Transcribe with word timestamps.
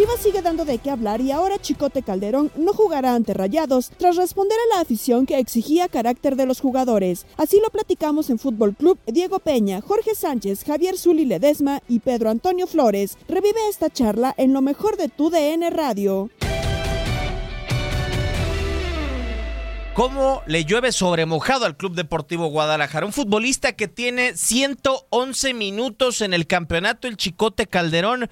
Chivas 0.00 0.20
sigue 0.20 0.40
dando 0.40 0.64
de 0.64 0.78
qué 0.78 0.88
hablar 0.88 1.20
y 1.20 1.30
ahora 1.30 1.58
Chicote 1.58 2.02
Calderón 2.02 2.50
no 2.56 2.72
jugará 2.72 3.14
ante 3.14 3.34
Rayados 3.34 3.90
tras 3.98 4.16
responder 4.16 4.56
a 4.56 4.76
la 4.76 4.80
afición 4.80 5.26
que 5.26 5.38
exigía 5.38 5.88
carácter 5.88 6.36
de 6.36 6.46
los 6.46 6.58
jugadores. 6.58 7.26
Así 7.36 7.60
lo 7.62 7.68
platicamos 7.68 8.30
en 8.30 8.38
Fútbol 8.38 8.74
Club 8.74 8.98
Diego 9.04 9.40
Peña, 9.40 9.82
Jorge 9.82 10.14
Sánchez, 10.14 10.64
Javier 10.64 10.96
Zuli 10.96 11.26
Ledesma 11.26 11.82
y 11.86 11.98
Pedro 11.98 12.30
Antonio 12.30 12.66
Flores. 12.66 13.18
Revive 13.28 13.68
esta 13.68 13.90
charla 13.90 14.34
en 14.38 14.54
lo 14.54 14.62
mejor 14.62 14.96
de 14.96 15.08
tu 15.10 15.28
DN 15.28 15.68
Radio. 15.68 16.30
¿Cómo 19.92 20.40
le 20.46 20.64
llueve 20.64 20.92
sobre 20.92 21.26
mojado 21.26 21.66
al 21.66 21.76
Club 21.76 21.94
Deportivo 21.94 22.46
Guadalajara? 22.46 23.04
Un 23.04 23.12
futbolista 23.12 23.74
que 23.74 23.86
tiene 23.86 24.34
111 24.34 25.52
minutos 25.52 26.22
en 26.22 26.32
el 26.32 26.46
campeonato, 26.46 27.06
el 27.06 27.18
Chicote 27.18 27.66
Calderón, 27.66 28.30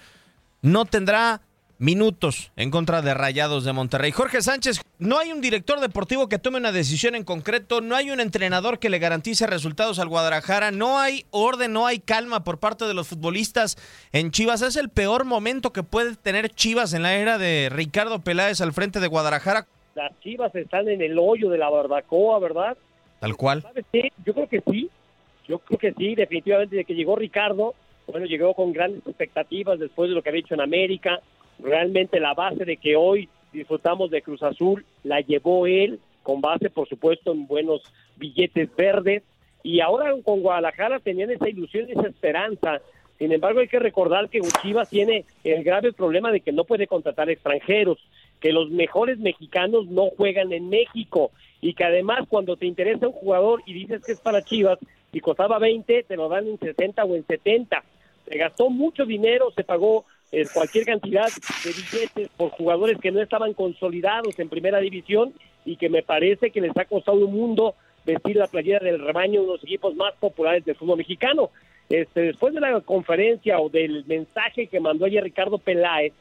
no 0.63 0.87
tendrá 0.87 1.43
minutos 1.79 2.51
en 2.57 2.71
contra 2.71 3.03
de 3.03 3.15
Rayados 3.15 3.65
de 3.65 3.73
Monterrey. 3.73 4.11
Jorge 4.11 4.43
Sánchez, 4.43 4.83
no 4.99 5.19
hay 5.19 5.33
un 5.33 5.41
director 5.41 5.81
deportivo 5.81 6.29
que 6.29 6.39
tome 6.39 6.59
una 6.59 6.73
decisión 6.73 7.15
en 7.15 7.25
concreto, 7.25 7.81
no 7.81 7.95
hay 7.95 8.11
un 8.11 8.21
entrenador 8.21 8.79
que 8.79 8.91
le 8.91 8.99
garantice 8.99 9.47
resultados 9.47 9.99
al 9.99 10.09
Guadalajara, 10.09 10.71
no 10.71 10.99
hay 10.99 11.25
orden, 11.31 11.73
no 11.73 11.87
hay 11.87 12.01
calma 12.01 12.45
por 12.45 12.59
parte 12.59 12.85
de 12.85 12.95
los 12.95 13.09
futbolistas 13.09 13.77
en 14.13 14.31
Chivas. 14.31 14.63
Es 14.63 14.77
el 14.77 14.89
peor 14.89 15.25
momento 15.25 15.73
que 15.73 15.83
puede 15.83 16.17
tener 16.17 16.51
Chivas 16.51 16.93
en 16.93 17.03
la 17.03 17.15
era 17.15 17.39
de 17.39 17.69
Ricardo 17.71 18.21
Peláez 18.21 18.61
al 18.61 18.73
frente 18.73 19.01
de 19.01 19.07
Guadalajara. 19.07 19.67
Las 19.95 20.19
Chivas 20.21 20.55
están 20.55 20.89
en 20.89 21.01
el 21.01 21.19
hoyo 21.19 21.49
de 21.49 21.59
la 21.59 21.71
barbacoa, 21.71 22.39
¿verdad? 22.39 22.77
Tal 23.21 23.37
cual. 23.37 23.63
¿Sabes 23.63 23.85
qué? 23.93 24.13
Yo 24.25 24.35
creo 24.35 24.49
que 24.49 24.63
sí, 24.71 24.91
yo 25.49 25.59
creo 25.59 25.79
que 25.79 25.93
sí, 25.95 26.15
definitivamente 26.15 26.77
de 26.77 26.85
que 26.85 26.95
llegó 26.95 27.17
Ricardo, 27.17 27.75
bueno, 28.07 28.27
llegó 28.27 28.55
con 28.55 28.73
grandes 28.73 29.07
expectativas 29.07 29.79
después 29.79 30.09
de 30.09 30.15
lo 30.15 30.23
que 30.23 30.31
había 30.31 30.41
hecho 30.41 30.55
en 30.55 30.61
América, 30.61 31.21
realmente 31.59 32.21
la 32.21 32.35
base 32.35 32.65
de 32.65 32.77
que 32.77 32.97
hoy 32.97 33.29
disfrutamos 33.53 34.11
de 34.11 34.23
Cruz 34.23 34.43
Azul 34.43 34.85
la 35.05 35.21
llevó 35.21 35.67
él, 35.67 36.01
con 36.23 36.41
base, 36.41 36.71
por 36.71 36.89
supuesto, 36.89 37.33
en 37.33 37.47
buenos 37.47 37.83
billetes 38.17 38.75
verdes. 38.77 39.23
Y 39.63 39.81
ahora 39.81 40.15
con 40.25 40.41
Guadalajara 40.41 41.01
tenían 41.01 41.31
esa 41.31 41.49
ilusión 41.49 41.87
esa 41.89 42.07
esperanza. 42.07 42.81
Sin 43.19 43.33
embargo, 43.33 43.61
hay 43.61 43.69
que 43.69 43.81
recordar 43.81 44.29
que 44.29 44.41
Chivas 44.63 44.89
tiene 44.89 45.25
el 45.43 45.65
grave 45.65 45.93
problema 45.93 46.31
de 46.31 46.41
que 46.41 46.53
no 46.53 46.65
puede 46.65 46.87
contratar 46.87 47.29
extranjeros, 47.31 47.99
que 48.41 48.53
los 48.53 48.71
mejores 48.71 49.19
mexicanos 49.19 49.89
no 49.89 50.11
juegan 50.11 50.53
en 50.53 50.69
México 50.69 51.33
y 51.61 51.75
que 51.75 51.85
además 51.85 52.27
cuando 52.29 52.57
te 52.57 52.67
interesa 52.67 53.09
un 53.09 53.15
jugador 53.15 53.63
y 53.67 53.73
dices 53.73 54.05
que 54.05 54.13
es 54.13 54.21
para 54.21 54.45
Chivas 54.45 54.79
y 55.13 55.21
costaba 55.21 55.59
20, 55.59 56.05
te 56.05 56.17
lo 56.17 56.29
dan 56.29 56.47
en 56.47 56.59
60 56.59 57.05
o 57.05 57.17
en 57.17 57.27
70. 57.27 57.83
Se 58.29 58.39
gastó 58.39 58.71
mucho 58.71 59.05
dinero, 59.05 59.51
se 59.51 59.65
pagó 59.65 60.05
eh, 60.31 60.45
cualquier 60.53 60.85
cantidad 60.85 61.29
de 61.65 61.71
billetes 61.71 62.29
por 62.37 62.51
jugadores 62.51 62.99
que 62.99 63.11
no 63.11 63.21
estaban 63.21 63.55
consolidados 63.55 64.39
en 64.39 64.49
primera 64.49 64.79
división 64.79 65.33
y 65.65 65.77
que 65.77 65.89
me 65.89 66.03
parece 66.03 66.51
que 66.51 66.61
les 66.61 66.77
ha 66.77 66.85
costado 66.85 67.19
un 67.27 67.33
mundo 67.33 67.75
vestir 68.05 68.37
la 68.37 68.47
playera 68.47 68.85
del 68.85 69.01
rebaño, 69.01 69.43
de 69.43 69.47
los 69.49 69.63
equipos 69.63 69.95
más 69.95 70.15
populares 70.17 70.65
del 70.65 70.77
fútbol 70.77 70.99
mexicano. 70.99 71.51
Este, 71.89 72.21
después 72.21 72.53
de 72.53 72.61
la 72.61 72.81
conferencia 72.83 73.59
o 73.59 73.69
del 73.71 74.05
mensaje 74.07 74.67
que 74.67 74.81
mandó 74.81 75.07
ayer 75.07 75.25
Ricardo 75.25 75.59
Peláez, 75.59 76.13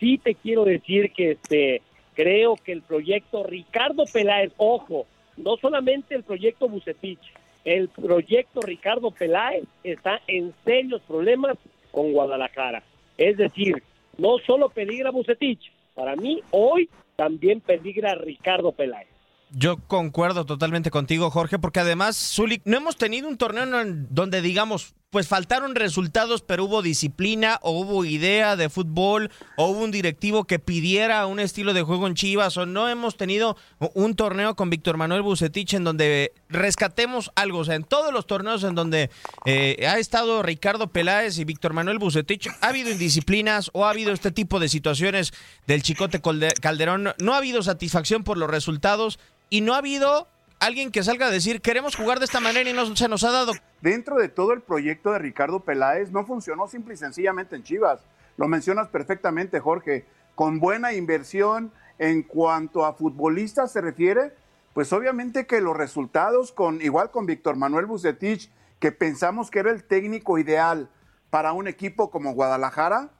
sí 0.00 0.18
te 0.18 0.34
quiero 0.34 0.64
decir 0.64 1.12
que 1.12 1.32
este, 1.32 1.82
creo 2.14 2.56
que 2.56 2.72
el 2.72 2.82
proyecto 2.82 3.44
Ricardo 3.44 4.04
Peláez, 4.10 4.52
ojo, 4.56 5.06
no 5.36 5.56
solamente 5.58 6.14
el 6.14 6.22
proyecto 6.22 6.68
Bucetich, 6.68 7.20
el 7.64 7.88
proyecto 7.88 8.60
Ricardo 8.60 9.10
Peláez 9.10 9.64
está 9.84 10.20
en 10.26 10.52
serios 10.64 11.02
problemas 11.02 11.58
con 11.90 12.12
Guadalajara. 12.12 12.82
Es 13.18 13.36
decir, 13.36 13.82
no 14.18 14.38
solo 14.46 14.68
peligra 14.68 15.10
Bucetich, 15.10 15.72
para 15.94 16.16
mí 16.16 16.40
hoy 16.50 16.88
también 17.16 17.60
peligra 17.60 18.14
Ricardo 18.14 18.72
Peláez. 18.72 19.08
Yo 19.50 19.76
concuerdo 19.86 20.46
totalmente 20.46 20.90
contigo, 20.90 21.30
Jorge, 21.30 21.58
porque 21.58 21.80
además, 21.80 22.16
Zulik, 22.16 22.62
no 22.64 22.78
hemos 22.78 22.96
tenido 22.96 23.28
un 23.28 23.36
torneo 23.36 23.66
donde 24.08 24.40
digamos, 24.40 24.94
pues 25.12 25.28
faltaron 25.28 25.74
resultados, 25.74 26.40
pero 26.40 26.64
hubo 26.64 26.80
disciplina, 26.80 27.58
o 27.60 27.78
hubo 27.78 28.06
idea 28.06 28.56
de 28.56 28.70
fútbol, 28.70 29.30
o 29.58 29.66
hubo 29.66 29.80
un 29.80 29.90
directivo 29.90 30.44
que 30.44 30.58
pidiera 30.58 31.26
un 31.26 31.38
estilo 31.38 31.74
de 31.74 31.82
juego 31.82 32.06
en 32.06 32.14
Chivas, 32.14 32.56
o 32.56 32.64
no 32.64 32.88
hemos 32.88 33.18
tenido 33.18 33.58
un 33.92 34.16
torneo 34.16 34.56
con 34.56 34.70
Víctor 34.70 34.96
Manuel 34.96 35.20
Bucetich 35.20 35.74
en 35.74 35.84
donde 35.84 36.32
rescatemos 36.48 37.30
algo. 37.34 37.58
O 37.58 37.64
sea, 37.66 37.74
en 37.74 37.84
todos 37.84 38.10
los 38.10 38.26
torneos 38.26 38.64
en 38.64 38.74
donde 38.74 39.10
eh, 39.44 39.86
ha 39.86 39.98
estado 39.98 40.42
Ricardo 40.42 40.86
Peláez 40.86 41.36
y 41.36 41.44
Víctor 41.44 41.74
Manuel 41.74 41.98
Bucetich, 41.98 42.48
ha 42.62 42.68
habido 42.68 42.90
indisciplinas 42.90 43.68
o 43.74 43.84
ha 43.84 43.90
habido 43.90 44.12
este 44.12 44.30
tipo 44.30 44.60
de 44.60 44.70
situaciones 44.70 45.34
del 45.66 45.82
Chicote 45.82 46.22
Calderón. 46.58 47.12
No 47.18 47.34
ha 47.34 47.36
habido 47.36 47.62
satisfacción 47.62 48.24
por 48.24 48.38
los 48.38 48.48
resultados 48.48 49.18
y 49.50 49.60
no 49.60 49.74
ha 49.74 49.78
habido 49.78 50.26
alguien 50.62 50.92
que 50.92 51.02
salga 51.02 51.26
a 51.26 51.30
decir 51.30 51.60
queremos 51.60 51.96
jugar 51.96 52.20
de 52.20 52.24
esta 52.24 52.40
manera 52.40 52.70
y 52.70 52.72
no 52.72 52.94
se 52.96 53.08
nos 53.08 53.24
ha 53.24 53.32
dado. 53.32 53.52
Dentro 53.80 54.16
de 54.16 54.28
todo 54.28 54.52
el 54.52 54.60
proyecto 54.60 55.12
de 55.12 55.18
Ricardo 55.18 55.60
Peláez 55.60 56.10
no 56.12 56.24
funcionó 56.24 56.68
simple 56.68 56.94
y 56.94 56.96
sencillamente 56.96 57.56
en 57.56 57.64
Chivas. 57.64 58.00
Lo 58.36 58.48
mencionas 58.48 58.88
perfectamente, 58.88 59.60
Jorge. 59.60 60.06
Con 60.34 60.60
buena 60.60 60.92
inversión 60.94 61.72
en 61.98 62.22
cuanto 62.22 62.86
a 62.86 62.94
futbolistas 62.94 63.72
se 63.72 63.80
refiere, 63.80 64.32
pues 64.72 64.92
obviamente 64.92 65.46
que 65.46 65.60
los 65.60 65.76
resultados 65.76 66.52
con 66.52 66.80
igual 66.80 67.10
con 67.10 67.26
Víctor 67.26 67.56
Manuel 67.56 67.86
Bucetich, 67.86 68.50
que 68.78 68.92
pensamos 68.92 69.50
que 69.50 69.58
era 69.58 69.70
el 69.70 69.84
técnico 69.84 70.38
ideal 70.38 70.88
para 71.30 71.52
un 71.52 71.66
equipo 71.66 72.10
como 72.10 72.34
Guadalajara, 72.34 73.10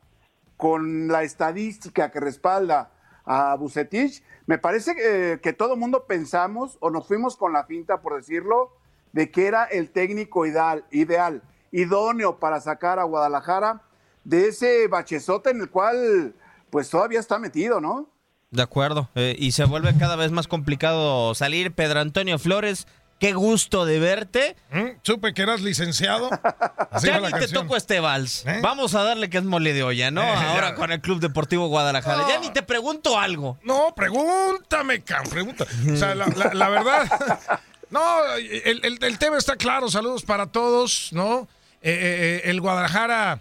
con 0.56 1.08
la 1.08 1.24
estadística 1.24 2.10
que 2.12 2.20
respalda 2.20 2.91
a 3.24 3.54
Bucetich, 3.56 4.22
me 4.46 4.58
parece 4.58 4.94
que, 4.94 5.40
que 5.42 5.52
todo 5.52 5.76
mundo 5.76 6.04
pensamos 6.06 6.76
o 6.80 6.90
nos 6.90 7.06
fuimos 7.06 7.36
con 7.36 7.52
la 7.52 7.64
finta, 7.64 8.00
por 8.00 8.16
decirlo, 8.16 8.72
de 9.12 9.30
que 9.30 9.46
era 9.46 9.64
el 9.64 9.90
técnico 9.90 10.46
ideal, 10.46 10.84
ideal, 10.90 11.42
idóneo 11.70 12.38
para 12.38 12.60
sacar 12.60 12.98
a 12.98 13.04
Guadalajara 13.04 13.82
de 14.24 14.48
ese 14.48 14.88
bachezote 14.88 15.50
en 15.50 15.60
el 15.60 15.70
cual 15.70 16.34
pues 16.70 16.88
todavía 16.88 17.20
está 17.20 17.38
metido, 17.38 17.80
¿no? 17.80 18.08
De 18.50 18.62
acuerdo, 18.62 19.08
eh, 19.14 19.34
y 19.38 19.52
se 19.52 19.64
vuelve 19.64 19.96
cada 19.96 20.16
vez 20.16 20.30
más 20.30 20.46
complicado 20.46 21.34
salir. 21.34 21.72
Pedro 21.72 22.00
Antonio 22.00 22.38
Flores, 22.38 22.86
qué 23.22 23.34
gusto 23.34 23.84
de 23.86 24.00
verte. 24.00 24.56
¿Mm? 24.72 24.98
Supe 25.02 25.32
que 25.32 25.42
eras 25.42 25.60
licenciado. 25.60 26.28
Así 26.90 27.06
ya 27.06 27.20
ni 27.20 27.30
te 27.30 27.46
toco 27.46 27.76
este 27.76 28.00
vals. 28.00 28.44
¿Eh? 28.46 28.58
Vamos 28.60 28.96
a 28.96 29.04
darle 29.04 29.30
que 29.30 29.38
es 29.38 29.44
mole 29.44 29.72
de 29.72 29.84
olla, 29.84 30.10
¿no? 30.10 30.22
Eh, 30.32 30.34
Ahora 30.34 30.70
ya. 30.70 30.74
con 30.74 30.90
el 30.90 31.00
Club 31.00 31.20
Deportivo 31.20 31.68
Guadalajara. 31.68 32.26
Ya 32.28 32.40
ni 32.40 32.50
te 32.50 32.62
pregunto 32.64 33.16
algo. 33.20 33.60
No, 33.62 33.94
pregúntame, 33.94 35.02
Cam, 35.02 35.24
pregunta. 35.28 35.66
O 35.92 35.96
sea, 35.96 36.16
la, 36.16 36.26
la- 36.26 36.52
la 36.52 36.68
verdad. 36.68 37.60
No, 37.90 38.34
el, 38.36 38.80
el- 38.84 38.98
el 39.04 39.18
tema 39.18 39.36
está 39.38 39.54
claro. 39.56 39.88
Saludos 39.90 40.22
para 40.24 40.46
todos, 40.46 41.10
¿no? 41.12 41.46
Eh, 41.82 42.40
eh, 42.44 42.50
el 42.50 42.60
Guadalajara 42.62 43.40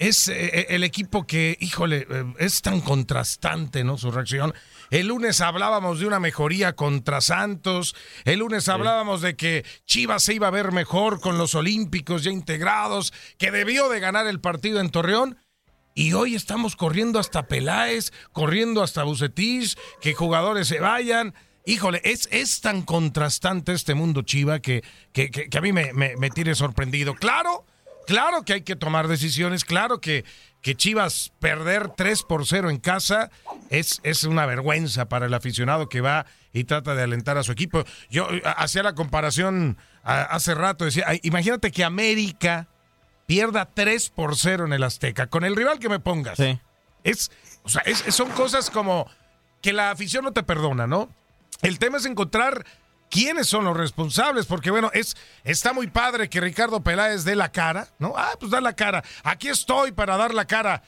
es 0.00 0.26
el 0.28 0.82
equipo 0.82 1.24
que, 1.24 1.56
híjole, 1.60 2.08
es 2.40 2.60
tan 2.62 2.80
contrastante, 2.80 3.84
¿no? 3.84 3.96
Su 3.98 4.10
reacción. 4.10 4.52
El 4.92 5.06
lunes 5.06 5.40
hablábamos 5.40 6.00
de 6.00 6.06
una 6.06 6.20
mejoría 6.20 6.74
contra 6.76 7.22
Santos. 7.22 7.96
El 8.26 8.40
lunes 8.40 8.68
hablábamos 8.68 9.22
de 9.22 9.36
que 9.36 9.64
Chivas 9.86 10.22
se 10.22 10.34
iba 10.34 10.48
a 10.48 10.50
ver 10.50 10.70
mejor 10.70 11.18
con 11.18 11.38
los 11.38 11.54
Olímpicos 11.54 12.24
ya 12.24 12.30
integrados, 12.30 13.14
que 13.38 13.50
debió 13.50 13.88
de 13.88 14.00
ganar 14.00 14.26
el 14.26 14.38
partido 14.38 14.80
en 14.80 14.90
Torreón. 14.90 15.38
Y 15.94 16.12
hoy 16.12 16.34
estamos 16.34 16.76
corriendo 16.76 17.18
hasta 17.18 17.46
Peláez, 17.48 18.12
corriendo 18.32 18.82
hasta 18.82 19.02
Bucetich, 19.02 19.78
que 20.02 20.12
jugadores 20.12 20.68
se 20.68 20.78
vayan. 20.78 21.32
Híjole, 21.64 22.02
es, 22.04 22.28
es 22.30 22.60
tan 22.60 22.82
contrastante 22.82 23.72
este 23.72 23.94
mundo 23.94 24.20
Chiva 24.20 24.60
que, 24.60 24.84
que, 25.14 25.30
que- 25.30 25.48
que 25.48 25.56
a 25.58 25.62
mí 25.62 25.72
me, 25.72 25.94
me, 25.94 26.16
me 26.18 26.28
tiene 26.28 26.54
sorprendido. 26.54 27.14
Claro, 27.14 27.64
claro 28.06 28.42
que 28.44 28.52
hay 28.52 28.62
que 28.62 28.76
tomar 28.76 29.08
decisiones, 29.08 29.64
claro 29.64 30.02
que, 30.02 30.24
que 30.62 30.76
Chivas 30.76 31.32
perder 31.40 31.88
3 31.90 32.22
por 32.22 32.46
0 32.46 32.70
en 32.70 32.78
casa 32.78 33.30
es, 33.68 34.00
es 34.04 34.24
una 34.24 34.46
vergüenza 34.46 35.08
para 35.08 35.26
el 35.26 35.34
aficionado 35.34 35.88
que 35.88 36.00
va 36.00 36.24
y 36.52 36.64
trata 36.64 36.94
de 36.94 37.02
alentar 37.02 37.36
a 37.36 37.42
su 37.42 37.52
equipo. 37.52 37.84
Yo 38.10 38.28
hacía 38.56 38.82
la 38.84 38.94
comparación 38.94 39.76
hace 40.04 40.54
rato, 40.54 40.84
decía, 40.84 41.06
imagínate 41.22 41.70
que 41.72 41.82
América 41.84 42.68
pierda 43.26 43.68
3 43.74 44.10
por 44.10 44.36
0 44.36 44.66
en 44.66 44.72
el 44.72 44.82
Azteca, 44.84 45.26
con 45.26 45.44
el 45.44 45.56
rival 45.56 45.78
que 45.78 45.88
me 45.88 45.98
pongas. 46.00 46.38
Es, 47.04 47.30
o 47.64 47.68
sea, 47.68 47.82
es- 47.82 48.04
son 48.14 48.30
cosas 48.30 48.70
como 48.70 49.08
que 49.60 49.72
la 49.72 49.90
afición 49.90 50.24
no 50.24 50.32
te 50.32 50.42
perdona, 50.42 50.86
¿no? 50.86 51.08
El 51.62 51.78
tema 51.78 51.98
es 51.98 52.04
encontrar 52.06 52.64
quiénes 53.12 53.46
son 53.46 53.66
los 53.66 53.76
responsables, 53.76 54.46
porque 54.46 54.70
bueno, 54.70 54.90
es, 54.94 55.14
está 55.44 55.74
muy 55.74 55.86
padre 55.86 56.30
que 56.30 56.40
Ricardo 56.40 56.82
Peláez 56.82 57.24
dé 57.24 57.36
la 57.36 57.52
cara, 57.52 57.88
¿no? 57.98 58.14
Ah, 58.16 58.32
pues 58.40 58.50
da 58.50 58.60
la 58.62 58.72
cara. 58.72 59.04
Aquí 59.22 59.48
estoy 59.48 59.92
para 59.92 60.16
dar 60.16 60.32
la 60.32 60.46
cara. 60.46 60.82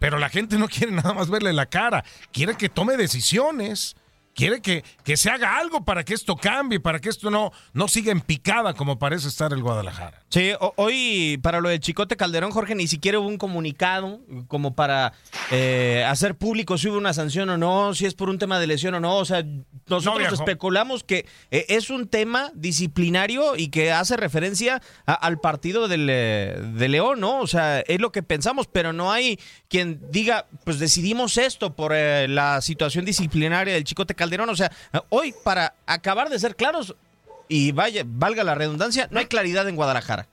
Pero 0.00 0.18
la 0.18 0.28
gente 0.28 0.58
no 0.58 0.68
quiere 0.68 0.92
nada 0.92 1.12
más 1.14 1.30
verle 1.30 1.52
la 1.52 1.66
cara, 1.66 2.04
quiere 2.32 2.56
que 2.56 2.68
tome 2.68 2.96
decisiones. 2.96 3.96
Quiere 4.34 4.62
que, 4.62 4.84
que 5.02 5.16
se 5.16 5.30
haga 5.30 5.58
algo 5.58 5.84
para 5.84 6.04
que 6.04 6.14
esto 6.14 6.36
cambie, 6.36 6.78
para 6.78 7.00
que 7.00 7.08
esto 7.08 7.28
no, 7.28 7.50
no 7.72 7.88
siga 7.88 8.12
en 8.12 8.20
picada 8.20 8.72
como 8.72 8.96
parece 8.96 9.26
estar 9.26 9.52
el 9.52 9.64
Guadalajara. 9.64 10.22
Sí, 10.30 10.50
hoy 10.76 11.38
para 11.42 11.58
lo 11.62 11.70
de 11.70 11.80
Chicote 11.80 12.14
Calderón, 12.14 12.50
Jorge, 12.50 12.74
ni 12.74 12.86
siquiera 12.86 13.18
hubo 13.18 13.26
un 13.28 13.38
comunicado 13.38 14.20
como 14.46 14.74
para 14.74 15.14
eh, 15.50 16.04
hacer 16.06 16.34
público 16.34 16.76
si 16.76 16.88
hubo 16.88 16.98
una 16.98 17.14
sanción 17.14 17.48
o 17.48 17.56
no, 17.56 17.94
si 17.94 18.04
es 18.04 18.12
por 18.12 18.28
un 18.28 18.38
tema 18.38 18.60
de 18.60 18.66
lesión 18.66 18.92
o 18.94 19.00
no. 19.00 19.16
O 19.16 19.24
sea, 19.24 19.42
nosotros 19.86 20.18
especulamos 20.34 21.02
que 21.02 21.24
eh, 21.50 21.64
es 21.70 21.88
un 21.88 22.08
tema 22.08 22.50
disciplinario 22.54 23.56
y 23.56 23.68
que 23.68 23.90
hace 23.90 24.18
referencia 24.18 24.82
a- 25.06 25.14
al 25.14 25.40
partido 25.40 25.88
del, 25.88 26.06
eh, 26.10 26.60
de 26.74 26.88
León, 26.90 27.20
¿no? 27.20 27.40
O 27.40 27.46
sea, 27.46 27.80
es 27.80 27.98
lo 27.98 28.12
que 28.12 28.22
pensamos, 28.22 28.66
pero 28.70 28.92
no 28.92 29.10
hay 29.10 29.40
quien 29.70 29.98
diga, 30.10 30.44
pues 30.64 30.78
decidimos 30.78 31.38
esto 31.38 31.74
por 31.74 31.92
eh, 31.94 32.28
la 32.28 32.60
situación 32.60 33.06
disciplinaria 33.06 33.72
del 33.72 33.84
Chicote 33.84 34.14
Calderón. 34.14 34.50
O 34.50 34.56
sea, 34.56 34.70
hoy 35.08 35.34
para 35.42 35.72
acabar 35.86 36.28
de 36.28 36.38
ser 36.38 36.54
claros, 36.54 36.94
y 37.48 37.72
vaya, 37.72 38.02
valga 38.06 38.44
la 38.44 38.54
redundancia, 38.54 39.08
no 39.10 39.18
hay 39.18 39.26
claridad 39.26 39.68
en 39.68 39.76
Guadalajara. 39.76 40.26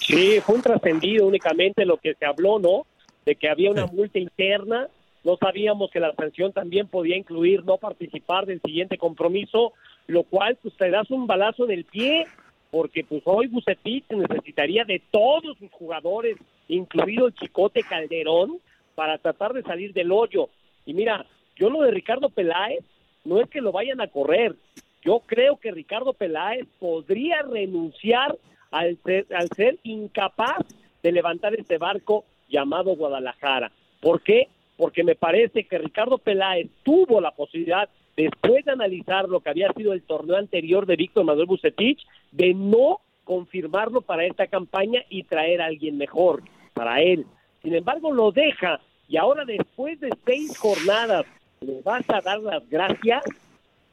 Sí, 0.00 0.40
fue 0.40 0.56
un 0.56 0.62
trascendido 0.62 1.26
únicamente 1.26 1.84
lo 1.84 1.96
que 1.96 2.14
se 2.14 2.26
habló, 2.26 2.58
¿no? 2.58 2.86
De 3.24 3.34
que 3.34 3.48
había 3.48 3.70
una 3.70 3.86
multa 3.86 4.18
interna. 4.18 4.88
No 5.24 5.36
sabíamos 5.36 5.90
que 5.90 5.98
la 5.98 6.14
sanción 6.14 6.52
también 6.52 6.86
podía 6.86 7.16
incluir 7.16 7.64
no 7.64 7.78
participar 7.78 8.46
del 8.46 8.60
siguiente 8.60 8.98
compromiso, 8.98 9.72
lo 10.06 10.22
cual 10.22 10.56
pues 10.62 10.76
te 10.76 10.90
das 10.90 11.10
un 11.10 11.26
balazo 11.26 11.64
en 11.64 11.72
el 11.72 11.84
pie, 11.84 12.26
porque 12.70 13.02
pues 13.02 13.22
hoy 13.24 13.48
Bucetich 13.48 14.04
necesitaría 14.10 14.84
de 14.84 15.02
todos 15.10 15.58
sus 15.58 15.70
jugadores, 15.72 16.36
incluido 16.68 17.26
el 17.26 17.34
Chicote 17.34 17.82
Calderón, 17.82 18.58
para 18.94 19.18
tratar 19.18 19.52
de 19.52 19.62
salir 19.62 19.92
del 19.92 20.12
hoyo. 20.12 20.48
Y 20.84 20.94
mira, 20.94 21.26
yo 21.56 21.70
lo 21.70 21.82
de 21.82 21.90
Ricardo 21.90 22.28
Peláez 22.28 22.84
no 23.24 23.40
es 23.40 23.50
que 23.50 23.60
lo 23.60 23.72
vayan 23.72 24.00
a 24.00 24.06
correr. 24.06 24.54
Yo 25.02 25.22
creo 25.26 25.56
que 25.56 25.70
Ricardo 25.70 26.12
Peláez 26.12 26.66
podría 26.78 27.42
renunciar 27.42 28.36
al 28.70 28.98
ser, 29.04 29.26
al 29.34 29.48
ser 29.48 29.78
incapaz 29.82 30.64
de 31.02 31.12
levantar 31.12 31.54
este 31.54 31.78
barco 31.78 32.24
llamado 32.48 32.96
Guadalajara. 32.96 33.70
¿Por 34.00 34.22
qué? 34.22 34.48
Porque 34.76 35.04
me 35.04 35.14
parece 35.14 35.64
que 35.64 35.78
Ricardo 35.78 36.18
Peláez 36.18 36.68
tuvo 36.82 37.20
la 37.20 37.30
posibilidad, 37.30 37.88
después 38.16 38.64
de 38.64 38.72
analizar 38.72 39.28
lo 39.28 39.40
que 39.40 39.50
había 39.50 39.72
sido 39.72 39.92
el 39.92 40.02
torneo 40.02 40.36
anterior 40.36 40.86
de 40.86 40.96
Víctor 40.96 41.24
Manuel 41.24 41.46
Bucetich, 41.46 42.04
de 42.32 42.54
no 42.54 43.00
confirmarlo 43.24 44.02
para 44.02 44.24
esta 44.24 44.46
campaña 44.46 45.02
y 45.08 45.24
traer 45.24 45.60
a 45.60 45.66
alguien 45.66 45.98
mejor 45.98 46.42
para 46.74 47.02
él. 47.02 47.26
Sin 47.62 47.74
embargo, 47.74 48.12
lo 48.12 48.30
deja 48.30 48.80
y 49.08 49.16
ahora 49.16 49.44
después 49.44 49.98
de 50.00 50.10
seis 50.24 50.56
jornadas 50.56 51.26
le 51.60 51.80
vas 51.82 52.08
a 52.08 52.20
dar 52.20 52.40
las 52.40 52.68
gracias. 52.68 53.24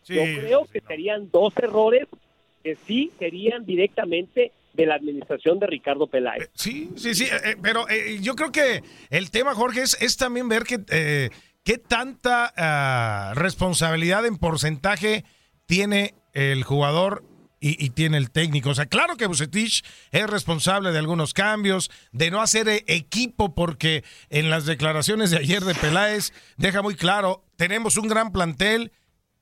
Sí. 0.03 0.15
Yo 0.15 0.23
creo 0.23 0.65
que 0.71 0.81
serían 0.81 1.29
dos 1.31 1.53
errores 1.57 2.07
que 2.63 2.77
sí 2.87 3.11
serían 3.19 3.65
directamente 3.65 4.51
de 4.73 4.85
la 4.85 4.95
administración 4.95 5.59
de 5.59 5.67
Ricardo 5.67 6.07
Peláez. 6.07 6.49
Sí, 6.55 6.89
sí, 6.95 7.13
sí, 7.13 7.25
eh, 7.25 7.41
eh, 7.43 7.55
pero 7.61 7.87
eh, 7.89 8.19
yo 8.21 8.35
creo 8.35 8.51
que 8.51 8.83
el 9.09 9.31
tema, 9.31 9.53
Jorge, 9.53 9.81
es, 9.81 9.97
es 10.01 10.17
también 10.17 10.49
ver 10.49 10.63
que, 10.63 10.79
eh, 10.89 11.29
qué 11.63 11.77
tanta 11.77 12.51
ah, 12.57 13.33
responsabilidad 13.35 14.25
en 14.25 14.37
porcentaje 14.37 15.25
tiene 15.65 16.15
el 16.33 16.63
jugador 16.63 17.23
y, 17.59 17.83
y 17.83 17.91
tiene 17.91 18.17
el 18.17 18.31
técnico. 18.31 18.71
O 18.71 18.75
sea, 18.75 18.87
claro 18.87 19.15
que 19.15 19.27
Bucetich 19.27 19.85
es 20.11 20.29
responsable 20.29 20.91
de 20.91 20.99
algunos 20.99 21.33
cambios, 21.33 21.91
de 22.11 22.29
no 22.31 22.41
hacer 22.41 22.67
eh, 22.67 22.83
equipo, 22.87 23.55
porque 23.55 24.03
en 24.29 24.49
las 24.49 24.65
declaraciones 24.65 25.31
de 25.31 25.37
ayer 25.37 25.63
de 25.63 25.75
Peláez 25.75 26.33
deja 26.57 26.81
muy 26.81 26.95
claro, 26.95 27.45
tenemos 27.55 27.95
un 27.97 28.07
gran 28.07 28.31
plantel, 28.31 28.91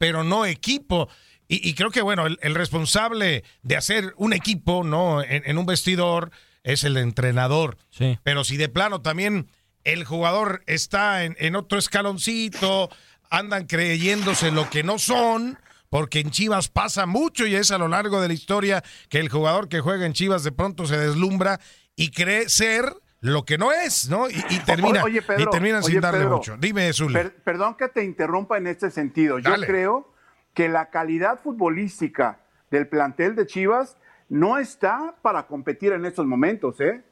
pero 0.02 0.24
no 0.24 0.48
equipo. 0.48 1.10
Y, 1.48 1.70
y 1.70 1.76
creo 1.76 1.92
que, 1.92 2.02
bueno, 2.02 2.26
el, 2.26 2.40
el 2.42 2.56
responsable 2.56 3.44
de 3.62 3.78
hacer 3.78 4.16
un 4.18 4.34
equipo, 4.34 4.84
¿no? 4.84 5.22
En, 5.22 5.44
en 5.46 5.60
un 5.60 5.68
vestidor 5.68 6.32
es 6.64 6.84
el 6.84 6.98
entrenador. 6.98 7.78
Sí. 7.92 8.18
Pero 8.24 8.44
si 8.44 8.58
de 8.58 8.68
plano 8.68 9.04
también 9.04 9.48
el 9.84 10.04
jugador 10.04 10.64
está 10.66 11.24
en, 11.24 11.36
en 11.38 11.56
otro 11.56 11.78
escaloncito, 11.78 12.90
andan 13.30 13.68
creyéndose 13.68 14.50
lo 14.50 14.72
que 14.72 14.82
no 14.82 14.98
son, 14.98 15.60
porque 15.92 16.20
en 16.20 16.32
Chivas 16.32 16.68
pasa 16.68 17.06
mucho 17.06 17.46
y 17.46 17.54
es 17.54 17.70
a 17.70 17.78
lo 17.78 17.88
largo 17.88 18.22
de 18.22 18.30
la 18.30 18.34
historia 18.34 18.84
que 19.08 19.20
el 19.20 19.30
jugador 19.30 19.70
que 19.70 19.82
juega 19.82 20.08
en 20.08 20.14
Chivas 20.14 20.44
de 20.44 20.52
pronto 20.52 20.88
se 20.88 20.98
deslumbra 20.98 21.60
y 21.96 22.10
cree 22.10 22.50
ser 22.50 22.92
lo 23.22 23.46
que 23.46 23.58
no 23.58 23.72
es, 23.72 24.10
¿no? 24.10 24.30
Y, 24.30 24.44
y 24.50 24.60
termina, 24.60 25.04
Oye, 25.04 25.22
Pedro, 25.22 25.44
y 25.44 25.50
terminan 25.50 25.84
sin 25.84 26.02
darle 26.02 26.22
Pedro, 26.22 26.38
mucho. 26.38 26.58
Dime, 26.58 26.92
Zuli. 26.92 27.14
Per- 27.14 27.36
perdón 27.44 27.76
que 27.76 27.88
te 27.88 28.04
interrumpa 28.04 28.58
en 28.58 28.68
este 28.68 28.90
sentido. 28.92 29.40
Yo 29.40 29.54
creo 29.56 30.12
que 30.54 30.68
la 30.70 30.90
calidad 30.90 31.40
futbolística 31.42 32.40
del 32.72 32.88
plantel 32.88 33.36
de 33.36 33.46
Chivas 33.48 33.98
no 34.28 34.58
está 34.58 35.16
para 35.22 35.46
competir 35.48 35.94
en 35.94 36.06
estos 36.06 36.26
momentos, 36.26 36.80
¿eh? 36.82 37.04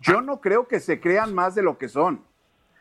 Yo 0.00 0.20
no 0.20 0.40
creo 0.40 0.68
que 0.68 0.78
se 0.78 1.00
crean 1.00 1.34
más 1.34 1.54
de 1.54 1.62
lo 1.62 1.78
que 1.78 1.88
son. 1.88 2.22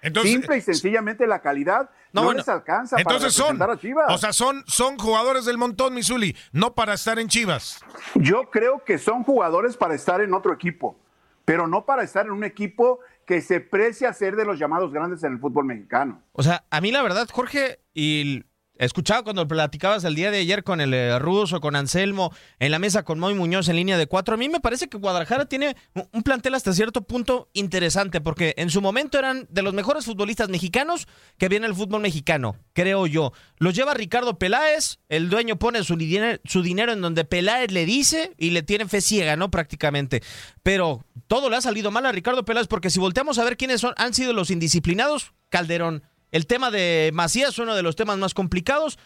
Entonces- 0.02 0.32
Simple 0.34 0.58
y 0.58 0.62
sencillamente 0.62 1.26
la 1.26 1.40
calidad 1.42 1.90
no, 2.14 2.24
bueno, 2.24 2.38
les 2.38 2.50
alcanza 2.50 2.98
Entonces 3.00 3.36
para 3.36 3.48
son, 3.58 3.62
a 3.72 3.78
Chivas. 3.80 4.06
o 4.14 4.18
sea, 4.18 4.32
son, 4.32 4.64
son 4.68 4.98
jugadores 5.00 5.46
del 5.46 5.58
montón, 5.58 5.94
Misuli, 5.94 6.36
no 6.52 6.76
para 6.76 6.94
estar 6.94 7.18
en 7.20 7.28
Chivas. 7.28 7.82
Yo 8.16 8.50
creo 8.52 8.84
que 8.84 8.98
son 9.00 9.24
jugadores 9.24 9.76
para 9.76 9.96
estar 9.96 10.22
en 10.22 10.34
otro 10.34 10.54
equipo, 10.54 10.98
pero 11.46 11.68
no 11.68 11.86
para 11.86 12.04
estar 12.04 12.26
en 12.26 12.32
un 12.32 12.44
equipo 12.44 13.00
que 13.26 13.42
se 13.42 13.60
precia 13.60 14.14
ser 14.14 14.36
de 14.36 14.46
los 14.46 14.60
llamados 14.60 14.92
grandes 14.92 15.24
en 15.24 15.34
el 15.34 15.40
fútbol 15.40 15.66
mexicano. 15.66 16.22
O 16.34 16.44
sea, 16.44 16.66
a 16.70 16.82
mí 16.82 16.92
la 16.92 17.02
verdad, 17.02 17.28
Jorge, 17.32 17.80
y 17.94 18.44
escuchaba 18.78 19.24
cuando 19.24 19.48
platicabas 19.48 20.04
el 20.04 20.16
día 20.16 20.32
de 20.32 20.40
ayer 20.40 20.64
con 20.64 20.82
el 20.82 20.94
eh, 20.94 21.18
ruso, 21.20 21.62
con 21.62 21.76
Anselmo, 21.76 22.34
en 22.60 22.72
la 22.72 22.80
mesa 22.80 23.04
con 23.04 23.20
Moy 23.20 23.34
Muñoz 23.34 23.70
en 23.70 23.76
línea 23.76 23.98
de 23.98 24.08
cuatro. 24.08 24.36
A 24.36 24.38
mí 24.38 24.50
me 24.50 24.60
parece 24.60 24.88
que 24.90 24.98
Guadalajara 24.98 25.46
tiene 25.46 25.76
un- 25.94 26.24
plantel 26.24 26.56
hasta 26.56 26.74
cierto 26.74 27.04
punto 27.04 27.50
interesante, 27.54 28.22
porque 28.22 28.54
en 28.58 28.70
su 28.70 28.82
momento 28.82 29.18
eran 29.20 29.48
de 29.50 29.62
los 29.62 29.74
mejores 29.74 30.06
futbolistas 30.06 30.50
mexicanos 30.50 31.08
que 31.38 31.50
viene 31.50 31.68
el 31.68 31.76
fútbol 31.76 32.02
mexicano, 32.02 32.58
creo 32.74 33.08
yo. 33.08 33.32
Los 33.58 33.74
lleva 33.76 33.94
Ricardo 33.94 34.38
Peláez, 34.38 35.00
el 35.10 35.30
dueño 35.30 35.58
pone 35.58 35.84
su, 35.84 35.98
su 36.46 36.62
dinero 36.64 36.92
en 36.92 37.02
donde 37.02 37.26
Peláez 37.26 37.72
le 37.72 37.86
dice 37.86 38.34
y 38.38 38.50
le 38.50 38.64
tiene 38.64 38.88
fe 38.88 39.02
ciega, 39.02 39.36
¿no? 39.36 39.52
Prácticamente. 39.52 40.22
Pero 40.64 41.06
todo 41.28 41.50
le 41.50 41.56
ha 41.58 41.62
salido 41.62 41.92
mal 41.92 42.06
a 42.06 42.12
Ricardo 42.12 42.44
Peláez, 42.46 42.68
porque 42.68 42.90
si 42.90 43.00
volteamos 43.00 43.38
a 43.40 43.44
ver 43.44 43.58
quiénes 43.58 43.82
son, 43.82 43.94
han 43.98 44.14
sido 44.14 44.34
los 44.34 44.50
indisciplinados, 44.52 45.34
Calderón. 45.50 46.04
El 46.32 46.48
tema 46.48 46.70
de 46.70 47.12
Macías 47.14 47.50
es 47.52 47.60
uno 47.60 47.76
de 47.76 47.82
los 47.84 47.96
temas 47.96 48.18
más 48.18 48.34
complicados. 48.34 49.00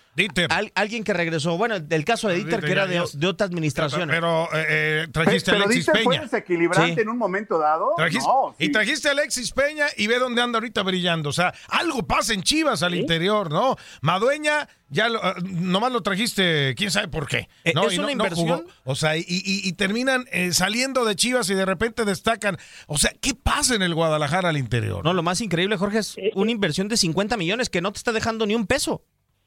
Al- 0.49 0.71
alguien 0.73 1.03
que 1.03 1.13
regresó, 1.13 1.57
bueno, 1.57 1.75
el 1.75 2.05
caso 2.05 2.27
de 2.27 2.35
Dieter, 2.35 2.59
que 2.61 2.71
era 2.71 2.87
de, 2.87 3.03
de 3.13 3.27
otra 3.27 3.45
administración. 3.45 4.09
Pero 4.09 4.45
eh, 4.53 4.65
eh, 4.69 5.07
trajiste 5.11 5.51
a 5.51 5.53
Pero 5.53 5.65
Alexis 5.65 5.85
Dieter 5.85 6.03
fue 6.03 6.13
Peña. 6.13 6.23
desequilibrante 6.23 6.95
Sí. 6.95 7.01
en 7.01 7.09
un 7.09 7.17
momento 7.17 7.59
dado. 7.59 7.93
Trajiste- 7.97 8.25
No, 8.27 8.55
Y 8.57 8.71
trajiste 8.71 9.09
a 9.09 9.11
Alexis 9.11 9.51
Peña 9.51 9.85
y 9.95 10.07
ve 10.07 10.17
dónde 10.17 10.41
anda 10.41 10.57
ahorita 10.57 10.81
brillando. 10.81 11.29
O 11.29 11.33
sea, 11.33 11.53
algo 11.67 12.03
pasa 12.07 12.33
en 12.33 12.41
Chivas 12.41 12.81
al 12.83 12.95
interior, 12.95 13.51
¿no? 13.51 13.75
Madueña, 14.01 14.67
ya 14.89 15.07
lo, 15.09 15.23
ah, 15.23 15.35
nomás 15.43 15.91
lo 15.91 16.01
trajiste, 16.01 16.73
quién 16.75 16.91
sabe 16.91 17.07
por 17.07 17.27
qué. 17.27 17.47
Eh, 17.63 17.73
¿no? 17.75 17.87
es 17.87 17.93
Y 17.93 17.97
no- 17.97 18.03
una 18.03 18.15
no 18.15 18.23
inversión. 18.23 18.47
jugó. 18.61 18.71
o 18.85 18.95
sea, 18.95 19.15
y, 19.17 19.21
y- 19.21 19.67
y 19.67 19.73
terminan 19.73 20.25
eh, 20.31 20.51
saliendo 20.51 21.05
de 21.05 21.15
Chivas 21.15 21.49
y 21.49 21.53
de 21.55 21.65
repente 21.65 22.05
destacan. 22.05 22.57
O 22.87 22.97
sea, 22.97 23.11
¿qué 23.21 23.31
pasa 23.35 23.75
en 23.75 23.81
el 23.81 23.93
Guadalajara 23.95 24.49
al 24.49 24.57
interior? 24.57 25.03
No, 25.03 25.13
lo 25.13 25.23
más 25.23 25.41
increíble, 25.41 25.77
Jorge, 25.77 25.99
es 25.99 26.17
una 26.35 26.51
inversión 26.51 26.87
de 26.87 26.97
50 26.97 27.37
millones 27.37 27.69
que 27.69 27.81
no 27.81 27.91
te 27.91 27.97
está 27.97 28.11
dejando 28.11 28.45
ni 28.45 28.55
un 28.55 28.65
peso. 28.67 29.03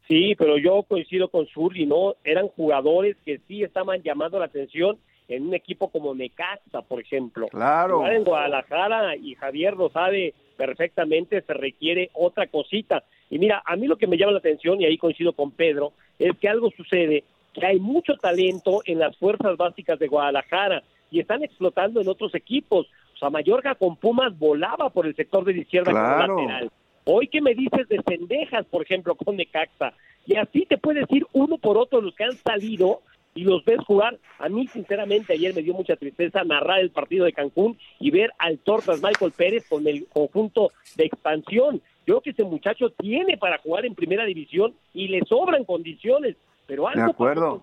Sí, 0.09 0.35
pero 0.37 0.59
yo 0.59 0.83
coincido 0.83 1.29
con 1.29 1.47
Zurdi, 1.47 1.87
¿no? 1.87 2.17
Eran 2.25 2.49
jugadores 2.49 3.17
que 3.25 3.41
sí 3.49 3.63
estaban 3.63 4.03
llamando 4.03 4.39
la 4.39 4.47
atención 4.47 4.99
en 5.29 5.47
un 5.47 5.55
equipo 5.55 5.91
como 5.91 6.15
Necaxa, 6.15 6.83
por 6.83 7.01
ejemplo. 7.01 7.47
Claro. 7.49 7.99
Jugar 7.99 8.13
en 8.15 8.25
Guadalajara, 8.25 9.17
y 9.17 9.35
Javier 9.37 9.75
lo 9.75 9.89
sabe 9.91 10.35
perfectamente, 10.57 11.43
se 11.43 11.55
requiere 11.55 12.11
otra 12.15 12.47
cosita. 12.49 13.05
Y 13.33 13.39
mira, 13.39 13.63
a 13.65 13.77
mí 13.77 13.87
lo 13.87 13.97
que 13.97 14.07
me 14.07 14.19
llama 14.19 14.33
la 14.33 14.41
atención, 14.41 14.79
y 14.79 14.85
ahí 14.85 14.99
coincido 14.99 15.33
con 15.33 15.53
Pedro, 15.53 15.95
es 16.19 16.37
que 16.37 16.51
algo 16.51 16.71
sucede, 16.77 17.25
que 17.55 17.65
hay 17.65 17.81
mucho 17.81 18.15
talento 18.19 18.83
en 18.85 18.99
las 18.99 19.17
fuerzas 19.17 19.57
básicas 19.57 19.99
de 19.99 20.07
Guadalajara 20.07 20.83
y 21.11 21.19
están 21.19 21.43
explotando 21.43 22.03
en 22.03 22.09
otros 22.09 22.35
equipos. 22.35 22.89
O 23.15 23.17
sea, 23.19 23.31
Mayorga 23.31 23.75
con 23.75 23.97
Pumas 23.97 24.39
volaba 24.39 24.91
por 24.91 25.07
el 25.07 25.17
sector 25.17 25.47
de 25.47 25.55
la 25.55 25.61
izquierda 25.63 25.93
Claro. 25.93 26.35
como 26.35 26.47
lateral. 26.47 26.71
Hoy 27.07 27.27
que 27.29 27.41
me 27.41 27.55
dices 27.55 27.89
de 27.89 28.03
Cendejas, 28.07 28.67
por 28.67 28.83
ejemplo, 28.83 29.15
con 29.15 29.35
Necaxa, 29.37 29.95
y 30.27 30.37
así 30.37 30.67
te 30.67 30.77
puedes 30.77 31.11
ir 31.11 31.27
uno 31.33 31.57
por 31.57 31.79
otro 31.79 32.03
los 32.03 32.15
que 32.15 32.25
han 32.25 32.37
salido 32.37 33.01
y 33.35 33.45
los 33.45 33.65
ves 33.65 33.79
jugar. 33.87 34.19
A 34.41 34.51
mí, 34.51 34.67
sinceramente, 34.69 35.33
ayer 35.33 35.55
me 35.55 35.63
dio 35.63 35.73
mucha 35.73 35.97
tristeza 35.97 36.45
narrar 36.45 36.81
el 36.81 36.91
partido 36.91 37.25
de 37.25 37.33
Cancún 37.33 37.79
y 37.99 38.11
ver 38.11 38.31
al 38.37 38.59
Tortas 38.59 39.03
Michael 39.03 39.33
Pérez 39.33 39.67
con 39.71 39.87
el 39.89 40.07
conjunto 40.13 40.71
de 40.97 41.07
expansión. 41.07 41.81
Yo 42.07 42.15
creo 42.15 42.21
que 42.21 42.31
ese 42.31 42.45
muchacho 42.45 42.91
tiene 42.91 43.37
para 43.37 43.59
jugar 43.59 43.87
en 43.87 43.95
primera 43.95 44.25
división 44.25 44.75
y 44.95 45.09
le 45.09 45.21
sobran 45.27 45.65
condiciones, 45.65 46.37
pero 46.67 46.89
algo 46.89 47.05
De 47.05 47.11
acuerdo. 47.11 47.63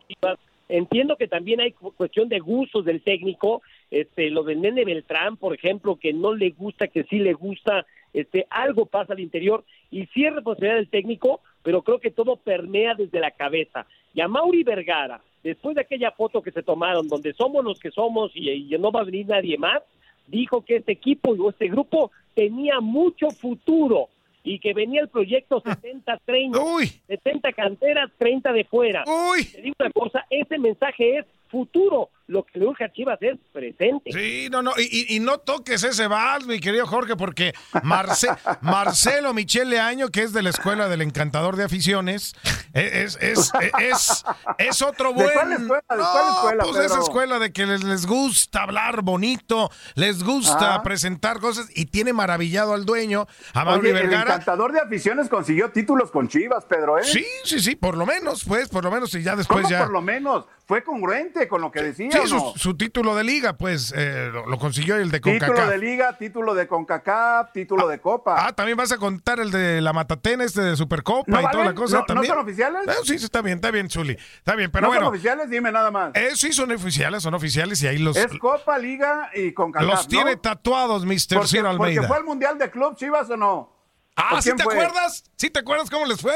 Entiendo 0.71 1.15
que 1.15 1.27
también 1.27 1.59
hay 1.61 1.71
cu- 1.71 1.91
cuestión 1.93 2.29
de 2.29 2.37
gustos 2.39 2.85
del 2.85 3.01
técnico, 3.01 3.63
este, 3.89 4.29
lo 4.29 4.43
del 4.43 4.61
Nene 4.61 4.85
Beltrán, 4.85 5.35
por 5.35 5.55
ejemplo, 5.55 5.95
que 5.95 6.13
no 6.13 6.35
le 6.35 6.51
gusta, 6.51 6.87
que 6.87 7.05
sí 7.05 7.17
le 7.17 7.33
gusta, 7.33 7.87
este, 8.13 8.45
algo 8.51 8.85
pasa 8.85 9.13
al 9.13 9.19
interior 9.19 9.63
y 9.89 10.05
sí 10.13 10.25
es 10.25 10.33
responsabilidad 10.35 10.75
del 10.75 10.89
técnico, 10.89 11.41
pero 11.63 11.81
creo 11.81 11.99
que 11.99 12.11
todo 12.11 12.35
permea 12.35 12.93
desde 12.93 13.19
la 13.19 13.31
cabeza. 13.31 13.87
Y 14.13 14.21
a 14.21 14.27
Mauri 14.27 14.63
Vergara, 14.63 15.21
después 15.43 15.73
de 15.75 15.81
aquella 15.81 16.11
foto 16.11 16.43
que 16.43 16.51
se 16.51 16.61
tomaron, 16.61 17.07
donde 17.07 17.33
somos 17.33 17.63
los 17.65 17.79
que 17.79 17.89
somos 17.89 18.31
y, 18.35 18.51
y 18.51 18.77
no 18.77 18.91
va 18.91 19.01
a 19.01 19.05
venir 19.05 19.25
nadie 19.27 19.57
más, 19.57 19.81
dijo 20.27 20.63
que 20.63 20.75
este 20.77 20.91
equipo 20.91 21.31
o 21.31 21.49
este 21.49 21.67
grupo 21.67 22.11
tenía 22.35 22.79
mucho 22.79 23.31
futuro 23.31 24.09
y 24.43 24.59
que 24.59 24.73
venía 24.73 25.01
el 25.01 25.09
proyecto 25.09 25.61
70-30, 25.61 27.01
70 27.07 27.53
canteras, 27.53 28.11
30 28.17 28.53
de 28.53 28.63
fuera. 28.65 29.03
Te 29.51 29.61
digo 29.61 29.75
una 29.79 29.91
cosa, 29.91 30.25
ese 30.29 30.57
mensaje 30.57 31.19
es 31.19 31.25
futuro, 31.49 32.09
lo 32.27 32.43
que 32.45 32.59
le 32.59 32.67
urge 32.67 32.83
a 32.85 32.91
Chivas 32.91 33.17
es 33.21 33.37
presente. 33.51 34.11
Sí, 34.11 34.49
no, 34.51 34.61
no, 34.61 34.71
y, 34.77 34.83
y- 35.09 35.15
y 35.15 35.19
no 35.19 35.39
toques 35.39 35.83
ese 35.83 36.05
vals, 36.07 36.45
mi 36.45 36.59
querido 36.59 36.85
Jorge, 36.85 37.15
porque 37.15 37.53
Marce- 37.83 38.37
Marcelo 38.61 39.33
Michele 39.33 39.79
Año, 39.79 40.09
que 40.09 40.21
es 40.23 40.31
de 40.33 40.43
la 40.43 40.49
Escuela 40.51 40.87
del 40.89 41.01
Encantador 41.01 41.55
de 41.55 41.63
Aficiones, 41.63 42.35
es, 42.73 43.15
es, 43.15 43.17
es, 43.21 43.51
es, 43.79 44.23
es 44.59 44.81
otro 44.83 45.09
¿De 45.09 45.23
buen... 45.23 45.33
cuál 45.33 45.51
escuela? 45.53 45.81
¿De 45.89 45.95
cuál 45.97 46.29
escuela, 46.35 46.63
pues 46.63 46.85
esa 46.85 46.99
escuela 46.99 47.39
de 47.39 47.51
que 47.51 47.65
les, 47.65 47.83
les 47.83 48.05
gusta 48.05 48.61
hablar 48.63 49.01
bonito, 49.01 49.71
les 49.95 50.23
gusta 50.23 50.75
Ah. 50.75 50.83
presentar 50.83 51.39
cosas, 51.39 51.67
y 51.75 51.85
tiene 51.87 52.13
maravillado 52.13 52.73
al 52.75 52.85
dueño, 52.85 53.25
a 53.53 53.65
Mauri 53.65 53.89
Oye, 53.89 54.01
el 54.01 54.07
Vergara. 54.07 54.33
encantador 54.35 54.71
de 54.71 54.79
aficiones 54.81 55.29
consiguió 55.29 55.71
títulos 55.71 56.11
con 56.11 56.27
Chivas, 56.27 56.65
Pedro, 56.65 56.99
¿eh? 56.99 57.03
Sí, 57.03 57.25
sí, 57.43 57.59
sí, 57.59 57.75
por 57.75 57.97
lo 57.97 58.05
menos, 58.05 58.43
pues, 58.45 58.69
por 58.69 58.83
lo 58.83 58.91
menos, 58.91 59.13
y 59.15 59.23
ya 59.23 59.35
después 59.35 59.63
¿Cómo 59.63 59.69
ya... 59.71 59.79
por 59.79 59.91
lo 59.91 60.01
menos? 60.01 60.45
Fue 60.69 60.83
congruente 60.83 61.47
con 61.47 61.61
lo 61.61 61.71
que 61.71 61.81
decía, 61.81 62.11
Sí, 62.11 62.19
¿o 62.31 62.53
su, 62.55 62.77
título 62.77 63.15
de 63.15 63.23
liga, 63.23 63.57
pues, 63.57 63.91
eh, 63.97 64.29
lo, 64.31 64.45
lo 64.45 64.59
consiguió 64.59 64.97
el 64.97 65.09
de 65.09 65.19
Título 65.19 65.39
CONCACAF. 65.39 65.67
de 65.71 65.77
liga, 65.79 66.15
título 66.15 66.53
de 66.53 66.67
CONCACAF, 66.67 67.51
título 67.53 67.87
de 67.87 67.99
Copa. 67.99 68.35
Ah, 68.45 68.53
también 68.53 68.77
vas 68.77 68.91
a 68.91 68.99
contar 68.99 69.39
el 69.39 69.49
de 69.49 69.81
la 69.81 69.93
Matatena, 69.93 70.43
este 70.43 70.61
de 70.61 70.77
Supercopa 70.77 71.23
¿No 71.25 71.41
y 71.41 71.51
toda 71.51 71.65
la 71.65 71.73
cosa 71.73 71.95
¿No- 71.95 71.99
no 72.01 72.05
también. 72.05 72.31
son 72.35 72.43
oficiales? 72.43 72.81
Ah, 72.87 72.93
sí, 73.03 73.17
sí, 73.17 73.25
está 73.25 73.41
bien, 73.41 73.55
está 73.55 73.71
bien, 73.71 73.89
Zuli. 73.89 74.15
Está 74.37 74.53
bien, 74.53 74.69
pero 74.69 74.83
¿No 74.83 74.87
bueno. 74.89 75.05
son 75.07 75.13
oficiales? 75.15 75.49
Dime 75.49 75.71
nada 75.71 75.89
más. 75.89 76.11
Eh, 76.13 76.33
sí, 76.35 76.53
son 76.53 76.71
oficiales, 76.71 77.23
son 77.23 77.33
oficiales 77.33 77.81
y 77.81 77.87
ahí 77.87 77.97
los, 77.97 78.15
es 78.15 78.27
Copa, 78.37 78.77
Liga 78.77 79.31
y 79.33 79.51
CONCACAF, 79.53 79.89
los 79.89 80.07
tiene 80.07 80.35
tatuados, 80.35 81.03
Mr. 81.03 81.09
Porque, 81.33 81.47
Ciro 81.47 81.63
porque 81.75 81.83
Almeida. 81.93 82.07
fue 82.07 82.17
al 82.17 82.25
Mundial 82.25 82.59
de 82.59 82.69
Club 82.69 82.95
Chivas 82.95 83.27
o 83.31 83.35
no. 83.37 83.75
Ah, 84.15 84.35
¿O 84.35 84.41
¿sí 84.43 84.51
te 84.55 84.61
fue? 84.63 84.73
acuerdas? 84.75 85.23
¿Sí 85.35 85.49
te 85.49 85.61
acuerdas 85.61 85.89
cómo 85.89 86.05
les 86.05 86.21
fue? 86.21 86.35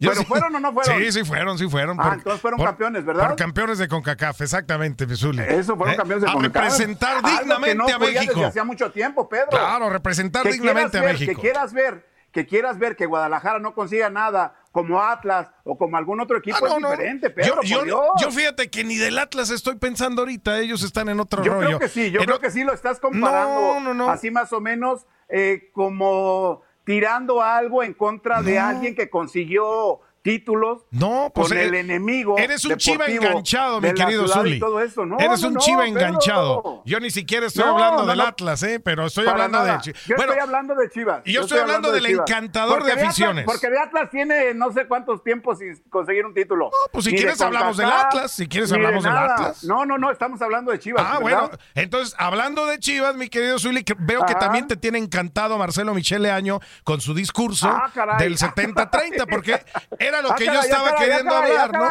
¿Pero 0.00 0.14
sí- 0.20 0.24
fueron 0.26 0.54
o 0.54 0.60
no 0.60 0.72
fueron? 0.72 0.98
Sí, 1.02 1.10
sí 1.12 1.24
fueron, 1.24 1.58
sí 1.58 1.68
fueron. 1.68 1.98
Ah, 2.00 2.12
entonces 2.14 2.40
fueron 2.40 2.60
campeones, 2.62 3.04
¿verdad? 3.04 3.26
Por 3.28 3.36
campeones 3.36 3.78
de 3.78 3.88
CONCACAF, 3.88 4.40
exactamente, 4.42 5.06
Zuli. 5.16 5.42
Eso 5.42 5.76
fueron 5.76 5.94
Eh, 5.94 5.96
campeones 5.96 6.22
de 6.24 6.30
A 6.30 6.32
CONCACAF. 6.34 6.62
representar 6.64 7.22
dignamente 7.22 7.74
no 7.76 7.84
a 7.86 7.98
México. 7.98 8.32
Desde 8.34 8.44
hacía 8.46 8.64
mucho 8.64 8.92
tiempo, 8.92 9.28
Pedro. 9.28 9.48
Claro, 9.50 9.90
representar 9.90 10.44
Que 10.44 10.52
dignamente 10.52 10.98
a 10.98 11.02
México. 11.02 11.32
Que 11.34 11.40
quieras 11.40 11.72
ver, 11.72 12.06
que 12.30 12.46
quieras 12.46 12.78
ver 12.78 12.94
que 12.94 13.06
Guadalajara 13.06 13.58
no 13.58 13.74
consiga 13.74 14.08
nada 14.10 14.54
como 14.70 15.02
Atlas 15.02 15.48
o 15.64 15.76
como 15.76 15.96
algún 15.96 16.20
otro 16.20 16.36
equipo 16.38 16.58
Ah, 16.58 16.68
no, 16.68 16.76
es 16.76 16.80
no. 16.82 16.90
diferente, 16.92 17.30
Pedro, 17.30 17.62
yo, 17.62 17.62
yo- 17.62 17.78
por 17.78 17.84
Dios. 17.86 18.04
yo 18.20 18.30
fíjate 18.30 18.70
que 18.70 18.84
ni 18.84 18.96
del 18.98 19.18
Atlas 19.18 19.50
estoy 19.50 19.76
pensando 19.76 20.22
ahorita, 20.22 20.60
ellos 20.60 20.84
están 20.84 21.08
en 21.08 21.18
otro 21.18 21.42
Yo 21.42 21.54
rollo. 21.54 21.66
creo 21.66 21.78
que 21.80 21.88
sí, 21.88 22.12
yo 22.12 22.20
En 22.20 22.26
creo 22.26 22.36
o- 22.36 22.40
que 22.40 22.50
sí 22.52 22.62
lo 22.62 22.72
estás 22.72 23.00
comparando. 23.00 23.60
No, 23.60 23.80
no, 23.80 23.94
no. 23.94 24.10
Así 24.10 24.30
más 24.30 24.52
o 24.52 24.60
menos 24.60 25.06
eh, 25.30 25.70
como 25.74 26.62
tirando 26.88 27.42
algo 27.42 27.82
en 27.82 27.92
contra 27.92 28.40
de 28.40 28.54
No. 28.54 28.64
alguien 28.64 28.94
que 28.94 29.10
consiguió 29.10 30.00
títulos 30.28 30.82
No, 30.90 31.30
pues 31.34 31.48
con 31.48 31.56
eh, 31.56 31.64
el 31.64 31.74
enemigo. 31.74 32.36
Eres 32.38 32.64
un 32.64 32.76
chiva 32.76 33.06
enganchado, 33.06 33.80
mi 33.80 33.92
querido 33.94 34.26
y 34.26 34.28
Zuli. 34.28 34.58
todo 34.60 34.80
eso. 34.80 35.06
No, 35.06 35.18
Eres 35.18 35.42
un 35.42 35.54
no, 35.54 35.60
chiva 35.60 35.84
Pedro. 35.84 35.98
enganchado. 35.98 36.82
Yo 36.84 37.00
ni 37.00 37.10
siquiera 37.10 37.46
estoy 37.46 37.64
hablando 37.64 38.04
del. 38.06 38.20
Atlas, 38.20 38.62
¿eh? 38.62 38.78
Pero 38.80 39.06
estoy 39.06 39.26
hablando 39.26 39.58
nada. 39.58 39.74
de 39.76 39.80
Chi- 39.80 39.92
Yo 40.06 40.16
Bueno, 40.16 40.32
estoy 40.32 40.46
hablando 40.46 40.74
de 40.74 40.90
Chivas. 40.90 41.22
yo 41.24 41.40
estoy 41.42 41.58
hablando 41.60 41.92
del 41.92 42.04
Chivas. 42.04 42.28
encantador 42.30 42.84
de 42.84 42.92
Atlas- 42.92 43.04
aficiones. 43.06 43.44
porque 43.46 43.70
de 43.70 43.78
Atlas 43.78 44.10
tiene 44.10 44.54
no 44.54 44.70
sé 44.72 44.86
cuántos 44.86 45.22
tiempos 45.24 45.58
sin 45.58 45.76
conseguir 45.88 46.26
un 46.26 46.34
título. 46.34 46.66
No, 46.66 46.70
pues 46.92 47.04
si 47.06 47.12
quieres 47.12 47.40
hablamos 47.40 47.76
del 47.76 47.90
Atlas, 47.90 48.32
si 48.32 48.46
quieres 48.48 48.70
hablamos 48.72 49.04
del 49.04 49.16
Atlas. 49.16 49.64
No, 49.64 49.86
no, 49.86 49.96
no, 49.98 50.10
estamos 50.10 50.42
hablando 50.42 50.72
de 50.72 50.78
Chivas. 50.78 51.02
Ah, 51.06 51.18
¿verdad? 51.22 51.40
bueno, 51.48 51.50
entonces, 51.74 52.14
hablando 52.18 52.66
de 52.66 52.78
Chivas, 52.78 53.14
mi 53.16 53.28
querido 53.28 53.58
Zuli, 53.58 53.82
que 53.84 53.94
veo 53.98 54.26
que 54.26 54.34
también 54.34 54.66
te 54.66 54.76
tiene 54.76 54.98
encantado 54.98 55.56
Marcelo 55.58 55.94
Michele 55.94 56.30
Año 56.30 56.60
con 56.84 57.00
su 57.00 57.14
discurso 57.14 57.68
Ah, 57.68 57.90
del 58.18 58.36
70-30, 58.36 59.26
porque 59.30 59.62
era 59.98 60.17
lo 60.22 60.32
Ah, 60.32 60.36
que 60.36 60.46
yo 60.46 60.60
estaba 60.60 60.94
queriendo 60.96 61.34
hablar, 61.34 61.72
¿no? 61.72 61.84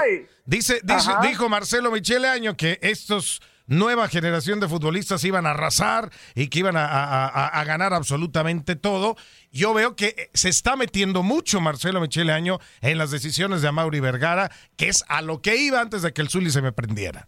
Dice, 0.46 0.82
dijo 1.22 1.50
Marcelo 1.50 1.92
Michele 1.92 2.28
Año 2.28 2.56
que 2.56 2.80
estos 2.82 3.42
nueva 3.70 4.08
generación 4.08 4.62
de 4.62 4.70
futbolistas 4.70 5.24
iban 5.26 5.46
a 5.46 5.50
arrasar 5.52 6.10
y 6.36 6.48
que 6.48 6.60
iban 6.60 6.78
a, 6.78 6.86
a- 6.86 7.28
a- 7.28 7.48
a 7.48 7.64
ganar 7.66 7.94
absolutamente 7.94 8.78
todo. 8.78 9.18
Yo 9.52 9.74
veo 9.74 9.98
que 9.98 10.30
se 10.34 10.48
está 10.48 10.78
metiendo 10.78 11.22
mucho 11.22 11.60
Marcelo 11.60 12.00
Michele 12.00 12.32
Año 12.32 12.60
en 12.80 12.98
las 12.98 13.12
decisiones 13.12 13.62
de 13.62 13.68
Amaury 13.68 14.00
Vergara, 14.00 14.52
que 14.78 14.88
es 14.88 15.04
a 15.10 15.22
lo 15.22 15.42
que 15.42 15.58
iba 15.58 15.82
antes 15.82 16.02
de 16.02 16.14
que 16.14 16.22
el 16.22 16.30
Zuli 16.30 16.50
se 16.50 16.62
me 16.62 16.72
prendiera. 16.72 17.28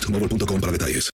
boostmobile.com 0.01 0.59
para 0.59 0.71
detalles. 0.71 1.09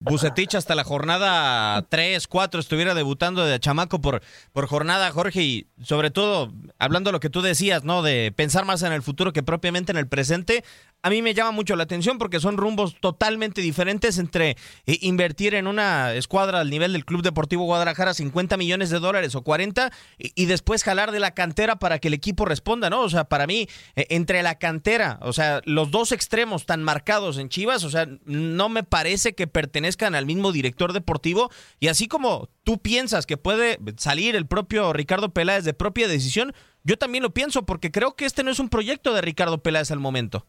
Bucetich 0.00 0.54
hasta 0.54 0.74
la 0.74 0.84
jornada 0.84 1.80
3, 1.88 2.26
4 2.28 2.60
estuviera 2.60 2.94
debutando 2.94 3.42
de 3.42 3.58
chamaco 3.58 4.02
por, 4.02 4.20
por 4.52 4.66
jornada, 4.66 5.10
Jorge, 5.10 5.42
y 5.42 5.66
sobre 5.82 6.10
todo, 6.10 6.52
hablando 6.78 7.08
de 7.08 7.12
lo 7.12 7.20
que 7.20 7.30
tú 7.30 7.40
decías, 7.40 7.84
¿no? 7.84 8.02
De 8.02 8.30
pensar 8.30 8.66
más 8.66 8.82
en 8.82 8.92
el 8.92 9.02
futuro 9.02 9.32
que 9.32 9.42
propiamente 9.42 9.92
en 9.92 9.98
el 9.98 10.06
presente, 10.06 10.62
a 11.04 11.10
mí 11.10 11.20
me 11.20 11.34
llama 11.34 11.50
mucho 11.50 11.76
la 11.76 11.82
atención 11.82 12.16
porque 12.16 12.40
son 12.40 12.56
rumbos 12.56 12.96
totalmente 12.98 13.60
diferentes 13.60 14.16
entre 14.16 14.56
eh, 14.86 14.98
invertir 15.02 15.54
en 15.54 15.66
una 15.66 16.14
escuadra 16.14 16.60
al 16.60 16.70
nivel 16.70 16.94
del 16.94 17.04
Club 17.04 17.20
Deportivo 17.20 17.64
Guadalajara 17.64 18.14
50 18.14 18.56
millones 18.56 18.88
de 18.88 19.00
dólares 19.00 19.34
o 19.34 19.42
40 19.42 19.92
y, 20.16 20.32
y 20.34 20.46
después 20.46 20.82
jalar 20.82 21.12
de 21.12 21.20
la 21.20 21.32
cantera 21.34 21.76
para 21.76 21.98
que 21.98 22.08
el 22.08 22.14
equipo 22.14 22.46
responda, 22.46 22.88
¿no? 22.88 23.02
O 23.02 23.10
sea, 23.10 23.24
para 23.24 23.46
mí, 23.46 23.68
eh, 23.96 24.06
entre 24.08 24.42
la 24.42 24.54
cantera, 24.54 25.18
o 25.20 25.34
sea, 25.34 25.60
los 25.66 25.90
dos 25.90 26.10
extremos 26.10 26.64
tan 26.64 26.82
marcados 26.82 27.36
en 27.36 27.50
Chivas, 27.50 27.84
o 27.84 27.90
sea, 27.90 28.08
no 28.24 28.70
me 28.70 28.82
parece 28.82 29.34
que 29.34 29.46
pertenezcan 29.46 30.14
al 30.14 30.24
mismo 30.24 30.52
director 30.52 30.94
deportivo 30.94 31.50
y 31.80 31.88
así 31.88 32.08
como 32.08 32.48
tú 32.62 32.78
piensas 32.78 33.26
que 33.26 33.36
puede 33.36 33.78
salir 33.98 34.36
el 34.36 34.46
propio 34.46 34.94
Ricardo 34.94 35.34
Peláez 35.34 35.64
de 35.64 35.74
propia 35.74 36.08
decisión, 36.08 36.54
yo 36.82 36.96
también 36.96 37.22
lo 37.22 37.34
pienso 37.34 37.66
porque 37.66 37.90
creo 37.90 38.16
que 38.16 38.24
este 38.24 38.42
no 38.42 38.50
es 38.50 38.58
un 38.58 38.70
proyecto 38.70 39.12
de 39.12 39.20
Ricardo 39.20 39.62
Peláez 39.62 39.90
al 39.90 40.00
momento. 40.00 40.46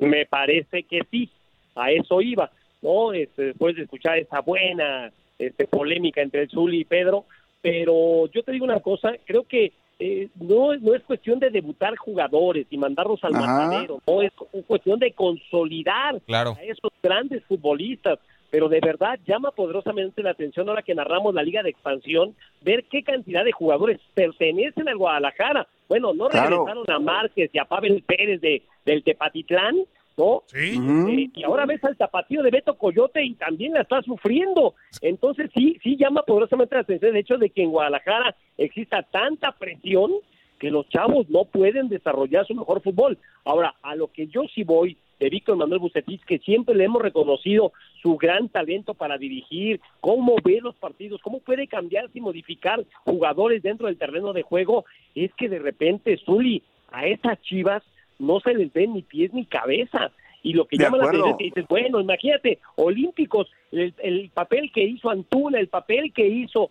Me 0.00 0.26
parece 0.26 0.82
que 0.82 1.00
sí, 1.10 1.30
a 1.74 1.90
eso 1.90 2.20
iba, 2.20 2.50
¿no? 2.82 3.12
Este, 3.12 3.46
después 3.46 3.76
de 3.76 3.82
escuchar 3.82 4.18
esa 4.18 4.40
buena 4.40 5.12
este, 5.38 5.66
polémica 5.66 6.22
entre 6.22 6.42
el 6.42 6.50
Zuli 6.50 6.80
y 6.80 6.84
Pedro, 6.84 7.24
pero 7.62 8.26
yo 8.32 8.42
te 8.42 8.52
digo 8.52 8.64
una 8.64 8.80
cosa, 8.80 9.12
creo 9.24 9.44
que 9.44 9.72
eh, 9.98 10.28
no, 10.36 10.74
no 10.76 10.94
es 10.94 11.02
cuestión 11.04 11.38
de 11.38 11.50
debutar 11.50 11.96
jugadores 11.96 12.66
y 12.70 12.76
mandarlos 12.76 13.22
al 13.24 13.34
Ajá. 13.34 13.46
matadero, 13.46 14.00
no 14.06 14.22
es 14.22 14.32
cuestión 14.66 14.98
de 14.98 15.12
consolidar 15.12 16.20
Claro. 16.26 16.54
a 16.58 16.62
esos 16.62 16.92
grandes 17.02 17.42
futbolistas, 17.44 18.18
pero 18.50 18.68
de 18.68 18.80
verdad 18.80 19.18
llama 19.26 19.50
poderosamente 19.50 20.22
la 20.22 20.30
atención 20.30 20.68
ahora 20.68 20.82
que 20.82 20.94
narramos 20.94 21.34
la 21.34 21.42
Liga 21.42 21.62
de 21.62 21.70
Expansión, 21.70 22.34
ver 22.62 22.84
qué 22.90 23.02
cantidad 23.02 23.44
de 23.44 23.52
jugadores 23.52 24.00
pertenecen 24.14 24.88
al 24.88 24.96
Guadalajara. 24.96 25.66
Bueno, 25.88 26.12
no 26.14 26.28
Claro. 26.28 26.64
regresaron 26.66 26.90
a 26.90 26.98
Márquez 26.98 27.50
y 27.52 27.58
a 27.58 27.64
Pavel 27.64 28.02
Pérez 28.06 28.40
de, 28.40 28.62
del 28.84 29.02
Tepatitlán, 29.04 29.76
¿no? 30.16 30.42
Sí. 30.46 30.78
Eh, 30.80 31.30
y 31.34 31.42
ahora 31.44 31.66
ves 31.66 31.82
al 31.84 31.96
tapatío 31.96 32.42
de 32.42 32.50
Beto 32.50 32.74
Coyote 32.76 33.22
y 33.22 33.34
también 33.34 33.72
la 33.74 33.82
está 33.82 34.00
sufriendo. 34.02 34.74
Entonces 35.02 35.50
sí, 35.54 35.78
sí 35.82 35.96
llama 35.96 36.22
poderosamente 36.22 36.74
la 36.74 36.80
atención 36.82 37.10
el 37.14 37.20
hecho 37.20 37.36
de 37.38 37.50
que 37.50 37.62
en 37.62 37.70
Guadalajara 37.70 38.34
exista 38.56 39.02
tanta 39.02 39.52
presión 39.52 40.12
que 40.58 40.70
los 40.70 40.88
chavos 40.88 41.28
no 41.28 41.44
pueden 41.44 41.88
desarrollar 41.88 42.46
su 42.46 42.54
mejor 42.54 42.80
fútbol. 42.80 43.18
Ahora, 43.44 43.74
a 43.82 43.94
lo 43.94 44.10
que 44.10 44.26
yo 44.28 44.44
sí 44.54 44.64
voy 44.64 44.96
de 45.18 45.30
Víctor 45.30 45.56
Manuel 45.56 45.80
Bucetich, 45.80 46.24
que 46.24 46.38
siempre 46.38 46.74
le 46.74 46.84
hemos 46.84 47.02
reconocido 47.02 47.72
su 48.02 48.16
gran 48.16 48.48
talento 48.48 48.94
para 48.94 49.18
dirigir, 49.18 49.80
cómo 50.00 50.36
ve 50.44 50.60
los 50.62 50.74
partidos, 50.76 51.20
cómo 51.22 51.40
puede 51.40 51.66
cambiarse 51.66 52.18
y 52.18 52.20
modificar 52.20 52.84
jugadores 53.04 53.62
dentro 53.62 53.86
del 53.86 53.98
terreno 53.98 54.32
de 54.32 54.42
juego, 54.42 54.84
es 55.14 55.32
que 55.34 55.48
de 55.48 55.58
repente, 55.58 56.18
Zuli, 56.24 56.62
a 56.90 57.06
esas 57.06 57.40
chivas 57.42 57.82
no 58.18 58.40
se 58.40 58.54
les 58.54 58.72
ven 58.72 58.94
ni 58.94 59.02
pies 59.02 59.32
ni 59.32 59.44
cabeza. 59.46 60.10
Y 60.42 60.52
lo 60.52 60.66
que 60.66 60.76
De 60.76 60.84
llama 60.84 60.98
la 60.98 61.04
atención 61.06 61.30
es 61.30 61.36
que 61.38 61.44
dices, 61.44 61.66
bueno, 61.68 62.00
imagínate, 62.00 62.60
Olímpicos, 62.76 63.50
el, 63.72 63.92
el 63.98 64.30
papel 64.32 64.70
que 64.72 64.84
hizo 64.84 65.10
Antuna, 65.10 65.58
el 65.58 65.68
papel 65.68 66.12
que 66.12 66.26
hizo 66.26 66.68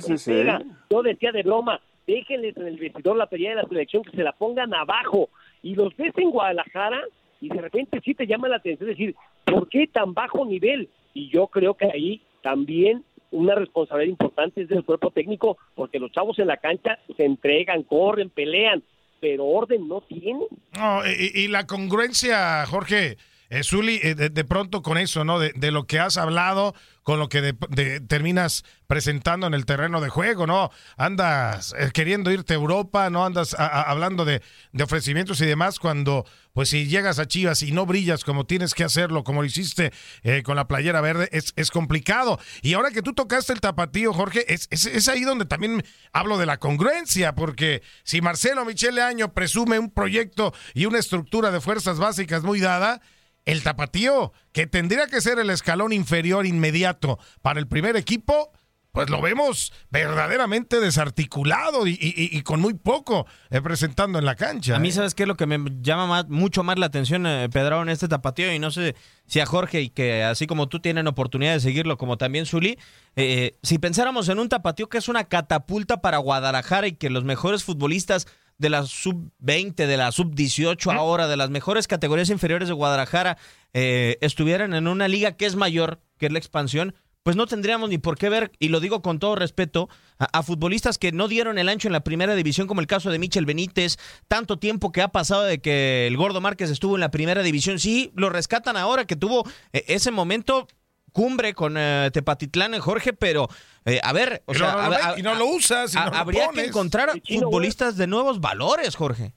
sí, 0.00 0.16
sí. 0.16 0.32
Yo 0.90 1.02
decía 1.02 1.30
de 1.32 1.42
broma, 1.42 1.80
déjenles 2.06 2.56
en 2.56 2.68
el 2.68 2.78
vestidor 2.78 3.16
la 3.16 3.26
pelea 3.26 3.50
de 3.50 3.56
la 3.56 3.68
selección, 3.68 4.02
que 4.02 4.16
se 4.16 4.22
la 4.22 4.32
pongan 4.32 4.72
abajo. 4.72 5.28
Y 5.62 5.74
los 5.74 5.94
ves 5.96 6.16
en 6.16 6.30
Guadalajara 6.30 7.02
y 7.40 7.48
de 7.48 7.60
repente 7.60 8.00
sí 8.04 8.14
te 8.14 8.26
llama 8.26 8.48
la 8.48 8.56
atención 8.56 8.88
decir, 8.88 9.14
¿por 9.44 9.68
qué 9.68 9.86
tan 9.86 10.14
bajo 10.14 10.44
nivel? 10.44 10.88
Y 11.14 11.30
yo 11.30 11.46
creo 11.48 11.74
que 11.74 11.86
ahí 11.86 12.22
también 12.42 13.04
una 13.30 13.54
responsabilidad 13.54 14.10
importante 14.10 14.62
es 14.62 14.68
del 14.68 14.84
cuerpo 14.84 15.10
técnico, 15.10 15.58
porque 15.74 15.98
los 15.98 16.12
chavos 16.12 16.38
en 16.38 16.46
la 16.46 16.56
cancha 16.56 16.98
se 17.16 17.24
entregan, 17.24 17.82
corren, 17.82 18.30
pelean, 18.30 18.82
pero 19.20 19.46
orden 19.46 19.86
no 19.88 20.00
tienen. 20.00 20.46
No, 20.76 21.00
y, 21.06 21.42
y 21.42 21.48
la 21.48 21.66
congruencia, 21.66 22.64
Jorge, 22.66 23.16
eh, 23.50 23.62
Zuli, 23.64 24.00
eh, 24.02 24.14
de, 24.14 24.44
pronto 24.44 24.82
con 24.82 24.98
eso, 24.98 25.24
¿no? 25.24 25.38
De, 25.38 25.52
de 25.54 25.70
lo 25.70 25.86
que 25.86 25.98
has 25.98 26.16
hablado 26.16 26.74
con 27.02 27.18
lo 27.18 27.30
que 27.30 27.40
de- 27.40 28.00
terminas 28.00 28.64
presentando 28.86 29.46
en 29.46 29.54
el 29.54 29.64
terreno 29.64 30.02
de 30.02 30.10
juego, 30.10 30.46
¿no? 30.46 30.70
Andas 30.98 31.74
eh, 31.78 31.90
queriendo 31.94 32.30
irte 32.30 32.52
a 32.52 32.56
Europa, 32.56 33.08
¿no? 33.08 33.24
Andas 33.24 33.54
hablando 33.58 34.26
de, 34.26 34.42
ofrecimientos 34.82 35.40
y 35.40 35.46
demás 35.46 35.78
cuando, 35.78 36.26
pues 36.52 36.68
si 36.68 36.86
llegas 36.86 37.18
a 37.18 37.26
Chivas 37.26 37.62
y 37.62 37.72
no 37.72 37.86
brillas 37.86 38.24
como 38.24 38.44
tienes 38.44 38.74
que 38.74 38.84
hacerlo, 38.84 39.24
como 39.24 39.40
lo 39.40 39.46
hiciste 39.46 39.92
eh, 40.22 40.42
con 40.42 40.56
la 40.56 40.68
playera 40.68 41.00
verde, 41.00 41.30
es, 41.32 41.54
es 41.56 41.70
complicado. 41.70 42.38
Y 42.60 42.74
ahora 42.74 42.90
que 42.90 43.00
tú 43.00 43.14
tocaste 43.14 43.54
el 43.54 43.60
tapatío, 43.60 44.12
Jorge, 44.12 44.52
es, 44.52 44.68
es, 44.70 44.84
es 44.84 45.08
ahí 45.08 45.22
donde 45.22 45.46
también 45.46 45.82
hablo 46.12 46.36
de 46.36 46.44
la 46.44 46.58
congruencia, 46.58 47.34
porque 47.34 47.82
si 48.04 48.20
Marcelo 48.20 48.66
Michele 48.66 49.00
Año 49.00 49.32
presume 49.32 49.78
un 49.78 49.90
proyecto 49.90 50.52
y 50.74 50.84
una 50.84 50.98
estructura 50.98 51.50
de 51.50 51.62
fuerzas 51.62 51.98
básicas 51.98 52.42
muy 52.42 52.60
dada, 52.60 53.00
el 53.48 53.62
tapatío, 53.62 54.32
que 54.52 54.66
tendría 54.66 55.06
que 55.06 55.20
ser 55.20 55.38
el 55.38 55.50
escalón 55.50 55.92
inferior 55.92 56.46
inmediato 56.46 57.18
para 57.42 57.58
el 57.60 57.66
primer 57.66 57.96
equipo, 57.96 58.52
pues 58.92 59.10
lo 59.10 59.20
vemos 59.20 59.72
verdaderamente 59.90 60.80
desarticulado 60.80 61.86
y, 61.86 61.92
y- 61.92 62.36
y 62.36 62.42
con 62.42 62.60
muy 62.60 62.74
poco 62.74 63.26
eh, 63.50 63.60
presentando 63.60 64.18
en 64.18 64.24
la 64.24 64.34
cancha. 64.34 64.74
A 64.76 64.78
mí, 64.78 64.88
¿eh? 64.88 64.92
¿sabes 64.92 65.14
qué 65.14 65.22
es 65.24 65.28
lo 65.28 65.36
que 65.36 65.46
me 65.46 65.58
llama 65.82 66.06
más- 66.06 66.28
mucho 66.28 66.62
más 66.64 66.78
la 66.78 66.86
atención, 66.86 67.26
eh, 67.26 67.48
Pedrao, 67.52 67.82
en 67.82 67.90
este 67.90 68.08
tapatío? 68.08 68.52
Y 68.52 68.58
no 68.58 68.70
sé 68.70 68.96
si 69.26 69.40
a 69.40 69.46
Jorge, 69.46 69.82
y 69.82 69.90
que 69.90 70.24
así 70.24 70.46
como 70.46 70.68
tú 70.68 70.80
tienen 70.80 71.06
oportunidad 71.06 71.52
de 71.52 71.60
seguirlo, 71.60 71.96
como 71.98 72.16
también 72.16 72.46
Zuli, 72.46 72.78
eh, 73.14 73.56
si 73.62 73.78
pensáramos 73.78 74.28
en 74.30 74.38
un 74.40 74.48
tapatío 74.48 74.88
que 74.88 74.98
es 74.98 75.08
una 75.08 75.24
catapulta 75.24 76.00
para 76.00 76.18
Guadalajara 76.18 76.86
y 76.88 76.92
que 76.92 77.10
los 77.10 77.24
mejores 77.24 77.62
futbolistas 77.64 78.26
de 78.58 78.70
la 78.70 78.84
sub-20, 78.84 79.86
de 79.86 79.96
la 79.96 80.12
sub-18 80.12 80.92
ahora, 80.94 81.28
de 81.28 81.36
las 81.36 81.50
mejores 81.50 81.86
categorías 81.86 82.30
inferiores 82.30 82.68
de 82.68 82.74
Guadalajara, 82.74 83.38
eh, 83.72 84.18
estuvieran 84.20 84.74
en 84.74 84.88
una 84.88 85.08
liga 85.08 85.36
que 85.36 85.46
es 85.46 85.56
mayor, 85.56 86.00
que 86.18 86.26
es 86.26 86.32
la 86.32 86.38
expansión, 86.38 86.94
pues 87.22 87.36
no 87.36 87.46
tendríamos 87.46 87.90
ni 87.90 87.98
por 87.98 88.16
qué 88.16 88.28
ver, 88.28 88.52
y 88.58 88.68
lo 88.68 88.80
digo 88.80 89.02
con 89.02 89.18
todo 89.18 89.36
respeto, 89.36 89.88
a, 90.18 90.38
a 90.38 90.42
futbolistas 90.42 90.98
que 90.98 91.12
no 91.12 91.28
dieron 91.28 91.58
el 91.58 91.68
ancho 91.68 91.86
en 91.86 91.92
la 91.92 92.00
primera 92.00 92.34
división, 92.34 92.66
como 92.66 92.80
el 92.80 92.86
caso 92.86 93.10
de 93.10 93.18
Michel 93.18 93.46
Benítez, 93.46 93.98
tanto 94.28 94.58
tiempo 94.58 94.92
que 94.92 95.02
ha 95.02 95.08
pasado 95.08 95.42
de 95.42 95.60
que 95.60 96.06
el 96.06 96.16
Gordo 96.16 96.40
Márquez 96.40 96.70
estuvo 96.70 96.96
en 96.96 97.00
la 97.00 97.10
primera 97.10 97.42
división, 97.42 97.78
sí, 97.78 98.12
lo 98.14 98.30
rescatan 98.30 98.76
ahora, 98.76 99.06
que 99.06 99.16
tuvo 99.16 99.44
eh, 99.72 99.84
ese 99.88 100.10
momento 100.10 100.68
cumbre 101.12 101.54
con 101.54 101.74
eh, 101.76 102.10
Tepatitlán 102.12 102.74
en 102.74 102.80
Jorge, 102.80 103.12
pero 103.12 103.48
eh, 103.84 104.00
a 104.02 104.12
ver, 104.12 104.42
o 104.46 104.52
Y 104.52 104.56
sea, 104.56 104.72
no, 104.72 104.76
no 104.76 104.80
a- 104.82 104.88
lo 104.88 104.94
a- 104.94 105.10
ven, 105.10 105.18
y 105.18 105.22
no 105.22 105.34
lo 105.34 105.46
usas, 105.46 105.94
y 105.94 105.98
a- 105.98 106.04
no 106.06 106.10
lo 106.12 106.16
habría 106.16 106.48
que 106.48 106.64
encontrar 106.66 107.10
futbolistas 107.26 107.96
de 107.96 108.06
nuevos 108.06 108.40
valores, 108.40 108.94
Jorge. 108.96 109.32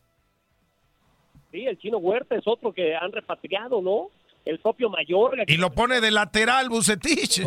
Sí, 1.52 1.66
el 1.66 1.78
chino 1.80 1.98
Huerta 1.98 2.36
es 2.36 2.44
otro 2.48 2.72
que 2.74 2.96
han 2.96 3.12
repatriado, 3.12 3.82
¿no? 3.82 4.10
El 4.46 4.60
propio 4.60 4.90
Mayorga. 4.90 5.44
Y 5.48 5.58
lo 5.58 5.72
pone 5.72 6.00
de 6.02 6.10
lateral 6.12 6.70
Bucetich. 6.70 7.44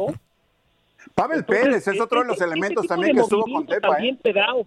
Pavel 1.15 1.39
Entonces, 1.41 1.65
Pérez 1.65 1.89
es 1.89 2.01
otro 2.01 2.21
de 2.21 2.27
los 2.29 2.41
elementos 2.41 2.87
también 2.87 3.13
de 3.15 3.21
que 3.21 3.23
estuvo 3.25 3.45
con 3.45 3.67
Tepa. 3.67 3.89
¿eh? 3.89 3.91
También, 3.93 4.17
Pedrao, 4.19 4.67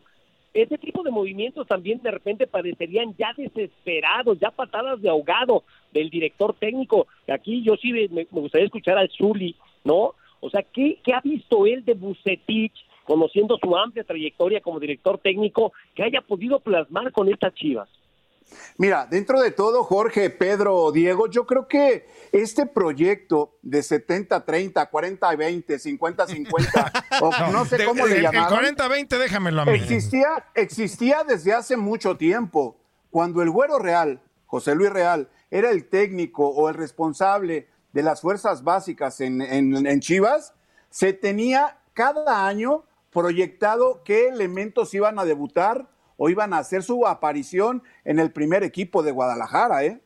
ese 0.62 0.78
tipo 0.78 1.04
de 1.04 1.12
movimientos 1.12 1.68
también 1.68 2.02
de 2.02 2.10
repente 2.10 2.48
parecerían 2.48 3.16
ya 3.16 3.34
desesperados, 3.38 4.40
ya 4.40 4.50
patadas 4.50 5.02
de 5.02 5.10
ahogado 5.10 5.64
del 5.94 6.10
director 6.10 6.56
técnico. 6.56 7.08
Aquí 7.28 7.64
yo 7.64 7.76
sí 7.78 7.92
me, 7.92 8.26
gustaría 8.32 8.66
escuchar 8.66 8.98
al 8.98 9.10
Zuli, 9.10 9.56
¿no? 9.84 10.16
O 10.40 10.50
sea, 10.50 10.64
¿qué, 10.64 11.00
¿qué 11.04 11.14
ha 11.14 11.22
visto 11.22 11.66
él 11.66 11.86
de 11.86 11.94
Bucetich, 11.94 12.74
conociendo 13.04 13.58
su 13.62 13.76
amplia 13.76 14.04
trayectoria 14.04 14.62
como 14.62 14.80
director 14.80 15.20
técnico, 15.20 15.74
que 15.94 16.04
haya 16.04 16.22
podido 16.22 16.60
plasmar 16.60 17.12
con 17.12 17.30
estas 17.30 17.54
chivas? 17.54 17.90
Mira, 18.78 19.08
dentro 19.10 19.42
de 19.42 19.52
todo, 19.52 19.84
Jorge, 19.84 20.30
Pedro, 20.30 20.92
Diego, 20.92 21.28
yo 21.30 21.46
creo 21.46 21.68
que 21.68 22.08
este 22.32 22.66
proyecto 22.66 23.58
de 23.62 23.80
70-30, 23.80 24.90
40-20, 24.90 25.66
50-50, 25.66 27.22
o 27.22 27.52
no, 27.52 27.66
sé 27.66 27.84
cómo 27.86 28.06
le 28.06 28.22
llamaban. 28.22 28.66
El 28.66 28.76
40-20, 28.76 29.18
déjamelo 29.18 29.62
a 29.62 29.66
mí. 29.66 29.74
Existía, 29.74 30.46
existía 30.54 31.24
desde 31.24 31.54
hace 31.54 31.78
mucho 31.78 32.18
tiempo. 32.18 32.78
Cuando 33.10 33.42
el 33.42 33.50
Güero 33.50 33.80
Real, 33.80 34.22
José 34.46 34.76
Luis 34.76 34.92
Real, 34.92 35.30
era 35.50 35.72
el 35.72 35.86
técnico 35.90 36.48
o 36.48 36.70
el 36.70 36.76
responsable 36.76 37.68
de 37.94 38.04
las 38.04 38.22
fuerzas 38.22 38.64
básicas 38.64 39.22
en, 39.22 39.42
en 39.42 40.00
Chivas, 40.02 40.54
se 40.90 41.14
tenía 41.14 41.80
cada 41.94 42.46
año 42.46 42.84
proyectado 43.12 44.04
qué 44.04 44.28
elementos 44.28 44.94
iban 44.94 45.18
a 45.18 45.26
debutar 45.26 45.90
o 46.18 46.30
iban 46.30 46.54
a 46.54 46.60
hacer 46.60 46.84
su 46.84 47.06
aparición 47.08 47.84
en 48.04 48.20
el 48.20 48.32
primer 48.32 48.64
equipo 48.64 49.04
de 49.04 49.12
Guadalajara. 49.12 49.86
¿eh? 49.86 50.02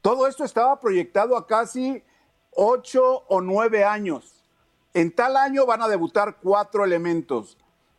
Todo 0.00 0.26
esto 0.26 0.44
estaba 0.44 0.80
proyectado 0.80 1.36
a 1.36 1.46
casi 1.46 2.02
ocho 2.52 3.24
o 3.28 3.40
nueve 3.40 3.84
años. 3.84 4.44
En 4.94 5.14
tal 5.14 5.36
año 5.36 5.66
van 5.66 5.82
a 5.82 5.88
debutar 5.88 6.38
cuatro 6.40 6.84
elementos. 6.84 7.58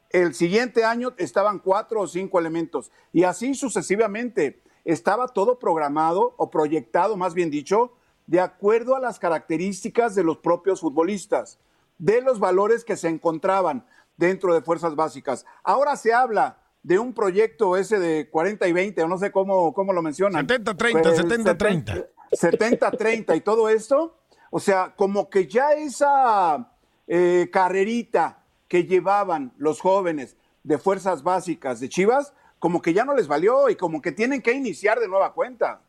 El 0.09 0.33
siguiente 0.33 0.83
año 0.83 1.13
estaban 1.17 1.59
cuatro 1.59 2.01
o 2.01 2.07
cinco 2.07 2.39
elementos. 2.39 2.91
Y 3.13 3.23
así 3.23 3.53
sucesivamente. 3.53 4.61
Estaba 4.85 5.27
todo 5.27 5.59
programado 5.59 6.33
o 6.37 6.49
proyectado, 6.49 7.17
más 7.17 7.33
bien 7.33 7.51
dicho, 7.51 7.91
de 8.25 8.39
acuerdo 8.39 8.95
a 8.95 9.01
las 9.01 9.19
características 9.19 10.15
de 10.15 10.23
los 10.23 10.37
propios 10.37 10.79
futbolistas, 10.79 11.59
de 11.97 12.21
los 12.21 12.39
valores 12.39 12.85
que 12.85 12.95
se 12.95 13.09
encontraban 13.09 13.85
dentro 14.15 14.53
de 14.53 14.61
fuerzas 14.61 14.95
básicas. 14.95 15.45
Ahora 15.61 15.97
se 15.97 16.13
habla 16.13 16.59
de 16.83 16.99
un 16.99 17.13
proyecto 17.13 17.75
ese 17.75 17.99
de 17.99 18.29
40 18.29 18.67
y 18.67 18.73
20, 18.73 19.03
o 19.03 19.07
no 19.07 19.17
sé 19.17 19.31
cómo, 19.31 19.73
cómo 19.73 19.93
lo 19.93 20.01
mencionan. 20.01 20.47
70-30, 20.47 21.57
70-30. 21.57 22.07
70-30 22.31 23.35
y 23.35 23.41
todo 23.41 23.69
esto. 23.69 24.17
O 24.49 24.59
sea, 24.59 24.93
como 24.95 25.29
que 25.29 25.47
ya 25.47 25.71
esa 25.73 26.71
eh, 27.07 27.49
carrerita 27.51 28.43
que 28.67 28.85
llevaban 28.85 29.53
los 29.57 29.81
jóvenes 29.81 30.37
de 30.63 30.77
fuerzas 30.77 31.23
básicas 31.23 31.79
de 31.79 31.89
Chivas, 31.89 32.33
como 32.59 32.81
que 32.81 32.93
ya 32.93 33.05
no 33.05 33.15
les 33.15 33.27
valió 33.27 33.69
y 33.69 33.75
como 33.75 34.01
que 34.01 34.11
tienen 34.11 34.41
que 34.41 34.51
iniciar 34.51 34.99
de 34.99 35.07
nueva 35.07 35.33
cuenta. 35.33 35.81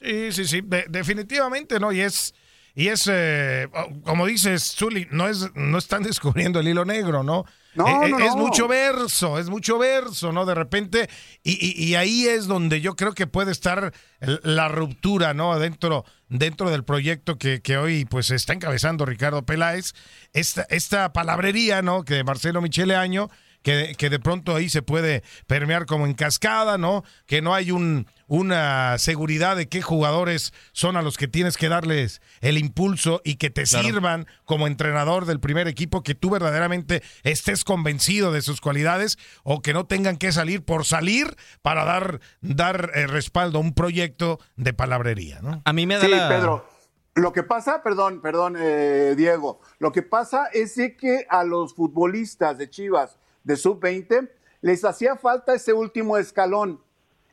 Sí, 0.00 0.32
sí, 0.32 0.44
sí, 0.44 0.60
definitivamente, 0.88 1.78
¿no? 1.78 1.92
Y 1.92 2.00
es, 2.00 2.34
y 2.74 2.88
es 2.88 3.08
eh, 3.10 3.68
como 4.02 4.26
dices, 4.26 4.74
Zuli, 4.76 5.06
no, 5.10 5.28
es, 5.28 5.54
no 5.54 5.78
están 5.78 6.02
descubriendo 6.04 6.60
el 6.60 6.68
hilo 6.68 6.84
negro, 6.84 7.22
¿no? 7.22 7.44
No, 7.74 8.04
eh, 8.04 8.08
no, 8.08 8.18
es 8.20 8.36
mucho 8.36 8.68
verso, 8.68 9.38
es 9.38 9.48
mucho 9.48 9.78
verso, 9.78 10.32
¿no? 10.32 10.46
De 10.46 10.54
repente, 10.54 11.08
y, 11.42 11.52
y, 11.52 11.84
y, 11.84 11.96
ahí 11.96 12.26
es 12.26 12.46
donde 12.46 12.80
yo 12.80 12.94
creo 12.94 13.14
que 13.14 13.26
puede 13.26 13.50
estar 13.50 13.92
la 14.20 14.68
ruptura, 14.68 15.34
¿no? 15.34 15.58
Dentro, 15.58 16.04
dentro 16.28 16.70
del 16.70 16.84
proyecto 16.84 17.36
que, 17.36 17.62
que 17.62 17.76
hoy 17.76 18.04
pues 18.04 18.30
está 18.30 18.52
encabezando 18.52 19.04
Ricardo 19.06 19.44
Peláez, 19.44 19.92
esta, 20.32 20.62
esta 20.70 21.12
palabrería, 21.12 21.82
¿no? 21.82 22.04
Que 22.04 22.22
Marcelo 22.22 22.62
Michele 22.62 22.94
Año, 22.94 23.28
que, 23.64 23.94
que 23.96 24.10
de 24.10 24.20
pronto 24.20 24.54
ahí 24.54 24.68
se 24.68 24.82
puede 24.82 25.24
permear 25.48 25.86
como 25.86 26.06
en 26.06 26.14
cascada, 26.14 26.78
¿no? 26.78 27.02
Que 27.26 27.42
no 27.42 27.54
hay 27.54 27.72
un, 27.72 28.06
una 28.28 28.98
seguridad 28.98 29.56
de 29.56 29.68
qué 29.68 29.80
jugadores 29.80 30.52
son 30.72 30.96
a 30.96 31.02
los 31.02 31.16
que 31.16 31.28
tienes 31.28 31.56
que 31.56 31.70
darles 31.70 32.20
el 32.42 32.58
impulso 32.58 33.22
y 33.24 33.36
que 33.36 33.48
te 33.48 33.64
claro. 33.64 33.84
sirvan 33.84 34.26
como 34.44 34.66
entrenador 34.66 35.24
del 35.24 35.40
primer 35.40 35.66
equipo, 35.66 36.02
que 36.02 36.14
tú 36.14 36.28
verdaderamente 36.28 37.02
estés 37.22 37.64
convencido 37.64 38.32
de 38.32 38.42
sus 38.42 38.60
cualidades 38.60 39.18
o 39.42 39.62
que 39.62 39.72
no 39.72 39.86
tengan 39.86 40.18
que 40.18 40.30
salir 40.30 40.62
por 40.62 40.84
salir 40.84 41.34
para 41.62 41.86
dar, 41.86 42.20
dar 42.42 42.90
eh, 42.94 43.06
respaldo 43.06 43.58
a 43.58 43.62
un 43.62 43.72
proyecto 43.72 44.40
de 44.56 44.74
palabrería, 44.74 45.40
¿no? 45.40 45.62
A 45.64 45.72
mí 45.72 45.86
me 45.86 45.96
da 45.96 46.04
sí, 46.04 46.10
la... 46.10 46.28
Pedro. 46.28 46.68
Lo 47.16 47.32
que 47.32 47.44
pasa, 47.44 47.80
perdón, 47.82 48.20
perdón, 48.20 48.56
eh, 48.58 49.14
Diego, 49.16 49.60
lo 49.78 49.92
que 49.92 50.02
pasa 50.02 50.48
es 50.52 50.74
que 50.74 51.24
a 51.30 51.44
los 51.44 51.72
futbolistas 51.74 52.58
de 52.58 52.68
Chivas 52.68 53.20
de 53.44 53.56
sub-20 53.56 54.30
les 54.60 54.84
hacía 54.84 55.16
falta 55.16 55.54
ese 55.54 55.72
último 55.72 56.16
escalón 56.16 56.80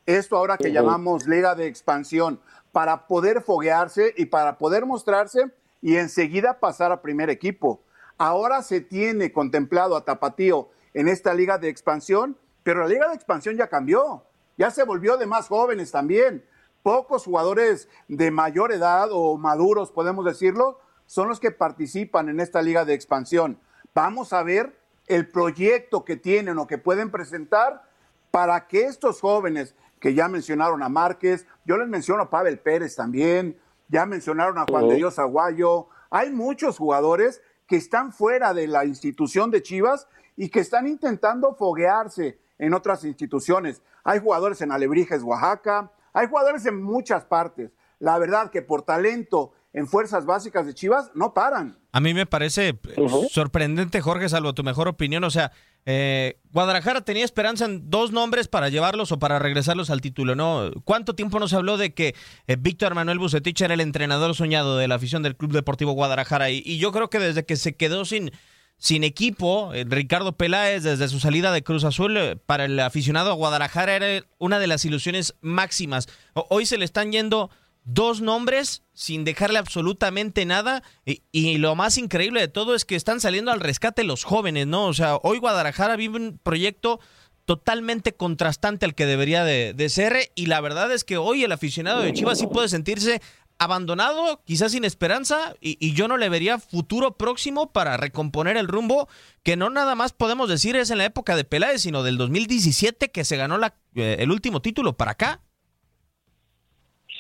esto 0.06 0.36
ahora 0.36 0.58
que 0.58 0.68
uh 0.68 0.72
-huh. 0.72 0.74
llamamos 0.74 1.28
liga 1.28 1.56
de 1.56 1.68
expansión, 1.68 2.40
para 2.72 3.08
poder 3.08 3.42
foguearse 3.42 4.14
y 4.18 4.26
para 4.26 4.58
poder 4.58 4.86
mostrarse 4.86 5.52
y 5.82 5.98
enseguida 5.98 6.60
pasar 6.60 6.92
a 6.92 7.02
primer 7.02 7.30
equipo. 7.30 7.82
Ahora 8.18 8.62
se 8.62 8.82
tiene 8.82 9.32
contemplado 9.32 9.96
a 9.96 10.06
Tapatío 10.06 10.70
en 10.94 11.08
esta 11.08 11.34
liga 11.34 11.58
de 11.58 11.70
expansión, 11.70 12.38
pero 12.64 12.82
la 12.82 12.88
liga 12.88 13.10
de 13.10 13.16
expansión 13.16 13.58
ya 13.58 13.68
cambió, 13.68 14.24
ya 14.58 14.72
se 14.72 14.84
volvió 14.84 15.18
de 15.18 15.26
más 15.26 15.48
jóvenes 15.48 15.92
también. 15.92 16.46
Pocos 16.84 17.26
jugadores 17.26 17.90
de 18.08 18.32
mayor 18.32 18.72
edad 18.72 19.10
o 19.12 19.38
maduros, 19.38 19.92
podemos 19.92 20.26
decirlo, 20.26 20.80
son 21.06 21.28
los 21.28 21.40
que 21.40 21.52
participan 21.52 22.30
en 22.30 22.40
esta 22.40 22.62
liga 22.62 22.86
de 22.86 22.94
expansión. 22.94 23.60
Vamos 23.94 24.34
a 24.34 24.44
ver 24.44 24.80
el 25.12 25.28
proyecto 25.28 26.06
que 26.06 26.16
tienen 26.16 26.58
o 26.58 26.68
que 26.68 26.78
pueden 26.78 27.12
presentar 27.12 27.84
para 28.32 28.66
que 28.68 28.86
estos 28.86 29.20
jóvenes 29.20 29.76
que 30.00 30.14
ya 30.14 30.30
mencionaron 30.30 30.82
a 30.82 30.88
Márquez, 30.88 31.46
yo 31.66 31.76
les 31.76 31.90
menciono 31.90 32.24
a 32.24 32.30
Pavel 32.30 32.60
Pérez 32.60 32.96
también, 32.96 33.60
ya 33.90 34.06
mencionaron 34.06 34.58
a 34.58 34.66
Juan 34.70 34.88
de 34.88 34.96
Dios 34.96 35.20
Aguayo, 35.20 35.88
hay 36.10 36.32
muchos 36.32 36.78
jugadores 36.78 37.42
que 37.68 37.76
están 37.76 38.14
fuera 38.14 38.54
de 38.54 38.68
la 38.68 38.86
institución 38.86 39.52
de 39.52 39.62
Chivas 39.62 40.08
y 40.38 40.48
que 40.48 40.62
están 40.62 40.88
intentando 40.88 41.56
foguearse 41.56 42.40
en 42.58 42.74
otras 42.74 43.04
instituciones. 43.04 43.82
Hay 44.06 44.20
jugadores 44.20 44.62
en 44.62 44.72
Alebrijes, 44.72 45.24
Oaxaca, 45.24 45.92
hay 46.14 46.28
jugadores 46.28 46.66
en 46.66 46.82
muchas 46.82 47.26
partes. 47.26 47.72
La 48.00 48.18
verdad 48.18 48.50
que 48.50 48.62
por 48.62 48.84
talento 48.84 49.52
en 49.74 49.88
fuerzas 49.88 50.26
básicas 50.26 50.66
de 50.66 50.74
Chivas 50.74 51.12
no 51.16 51.34
paran. 51.34 51.78
A 51.92 52.00
mí 52.00 52.14
me 52.14 52.26
parece 52.26 52.72
uh 52.98 53.02
-huh. 53.02 53.30
sorprendente, 53.30 54.02
Jorge, 54.02 54.28
salvo 54.30 54.54
tu 54.54 54.64
mejor 54.64 54.88
opinión. 54.88 55.24
O 55.24 55.30
sea, 55.30 55.52
eh, 55.86 56.40
Guadalajara 56.52 57.02
tenía 57.02 57.26
esperanza 57.26 57.66
en 57.66 57.90
dos 57.90 58.12
nombres 58.12 58.48
para 58.48 58.70
llevarlos 58.70 59.12
o 59.12 59.20
para 59.20 59.40
regresarlos 59.40 59.90
al 59.90 60.02
título, 60.02 60.36
¿no? 60.36 60.72
¿Cuánto 60.84 61.16
tiempo 61.16 61.40
nos 61.40 61.54
habló 61.54 61.78
de 61.78 61.94
que 61.94 62.16
eh, 62.48 62.58
Víctor 62.60 62.96
Manuel 62.96 63.20
Bucetich 63.20 63.62
era 63.62 63.74
el 63.74 63.82
entrenador 63.82 64.36
soñado 64.36 64.78
de 64.78 64.88
la 64.88 64.96
afición 64.96 65.24
del 65.24 65.36
Club 65.36 65.54
Deportivo 65.54 65.94
Guadalajara? 65.94 66.50
Y, 66.50 66.62
y 66.66 66.78
yo 66.78 66.92
creo 66.92 67.10
que 67.10 67.20
desde 67.20 67.46
que 67.46 67.56
se 67.56 67.76
quedó 67.76 68.06
sin, 68.06 68.32
sin 68.78 69.04
equipo, 69.04 69.74
eh, 69.74 69.86
Ricardo 69.88 70.34
Peláez, 70.34 70.84
desde 70.84 71.08
su 71.08 71.20
salida 71.20 71.52
de 71.52 71.64
Cruz 71.64 71.84
Azul, 71.84 72.18
eh, 72.18 72.36
para 72.36 72.66
el 72.66 72.80
aficionado 72.80 73.32
a 73.32 73.36
Guadalajara 73.36 73.96
era 73.96 74.26
una 74.38 74.60
de 74.60 74.68
las 74.68 74.84
ilusiones 74.86 75.36
máximas. 75.42 76.08
O, 76.34 76.46
hoy 76.50 76.66
se 76.66 76.78
le 76.78 76.86
están 76.86 77.12
yendo 77.12 77.50
dos 77.84 78.22
nombres 78.22 78.84
sin 78.94 79.24
dejarle 79.24 79.60
absolutamente 79.60 80.46
nada 80.46 80.84
y, 81.06 81.58
lo 81.58 81.76
más 81.76 81.98
increíble 81.98 82.42
de 82.42 82.48
todo 82.48 82.76
es 82.76 82.86
que 82.86 82.96
están 82.96 83.20
saliendo 83.20 83.52
al 83.52 83.60
rescate 83.60 84.04
los 84.04 84.24
jóvenes, 84.24 84.68
¿no? 84.68 84.86
O 84.86 84.94
sea, 84.94 85.16
hoy 85.18 85.40
Guadalajara 85.40 85.96
vive 85.96 86.18
un 86.18 86.40
proyecto 86.42 87.00
totalmente 87.46 88.14
contrastante 88.14 88.86
al 88.86 88.96
que 88.96 89.06
debería 89.06 89.44
de, 89.44 89.90
ser 89.90 90.32
y 90.36 90.46
la 90.46 90.62
verdad 90.62 90.92
es 90.92 91.04
que 91.04 91.18
hoy 91.18 91.44
el 91.44 91.52
aficionado 91.52 92.02
de 92.02 92.14
Chivas 92.14 92.40
sí 92.40 92.48
puede 92.48 92.70
sentirse 92.70 93.22
abandonado, 93.58 94.42
quizás 94.44 94.72
sin 94.72 94.86
esperanza, 94.86 95.56
y, 95.62 95.94
yo 95.94 96.08
no 96.08 96.18
le 96.18 96.30
vería 96.30 96.58
futuro 96.58 97.18
próximo 97.18 97.72
para 97.72 97.96
recomponer 97.96 98.58
el 98.58 98.68
rumbo, 98.68 99.08
que 99.44 99.56
no 99.56 99.70
nada 99.70 99.94
más 99.94 100.14
podemos 100.14 100.50
decir 100.50 100.76
es 100.76 100.90
en 100.90 100.98
la 100.98 101.06
época 101.06 101.36
de 101.36 101.44
Peláez, 101.44 101.82
sino 101.84 102.02
del 102.02 102.18
2017 102.18 103.12
que 103.12 103.24
se 103.24 103.38
ganó 103.38 103.60
eh, 103.96 104.16
el 104.20 104.32
último 104.32 104.64
título 104.64 104.98
para 104.98 105.12
acá. 105.12 105.42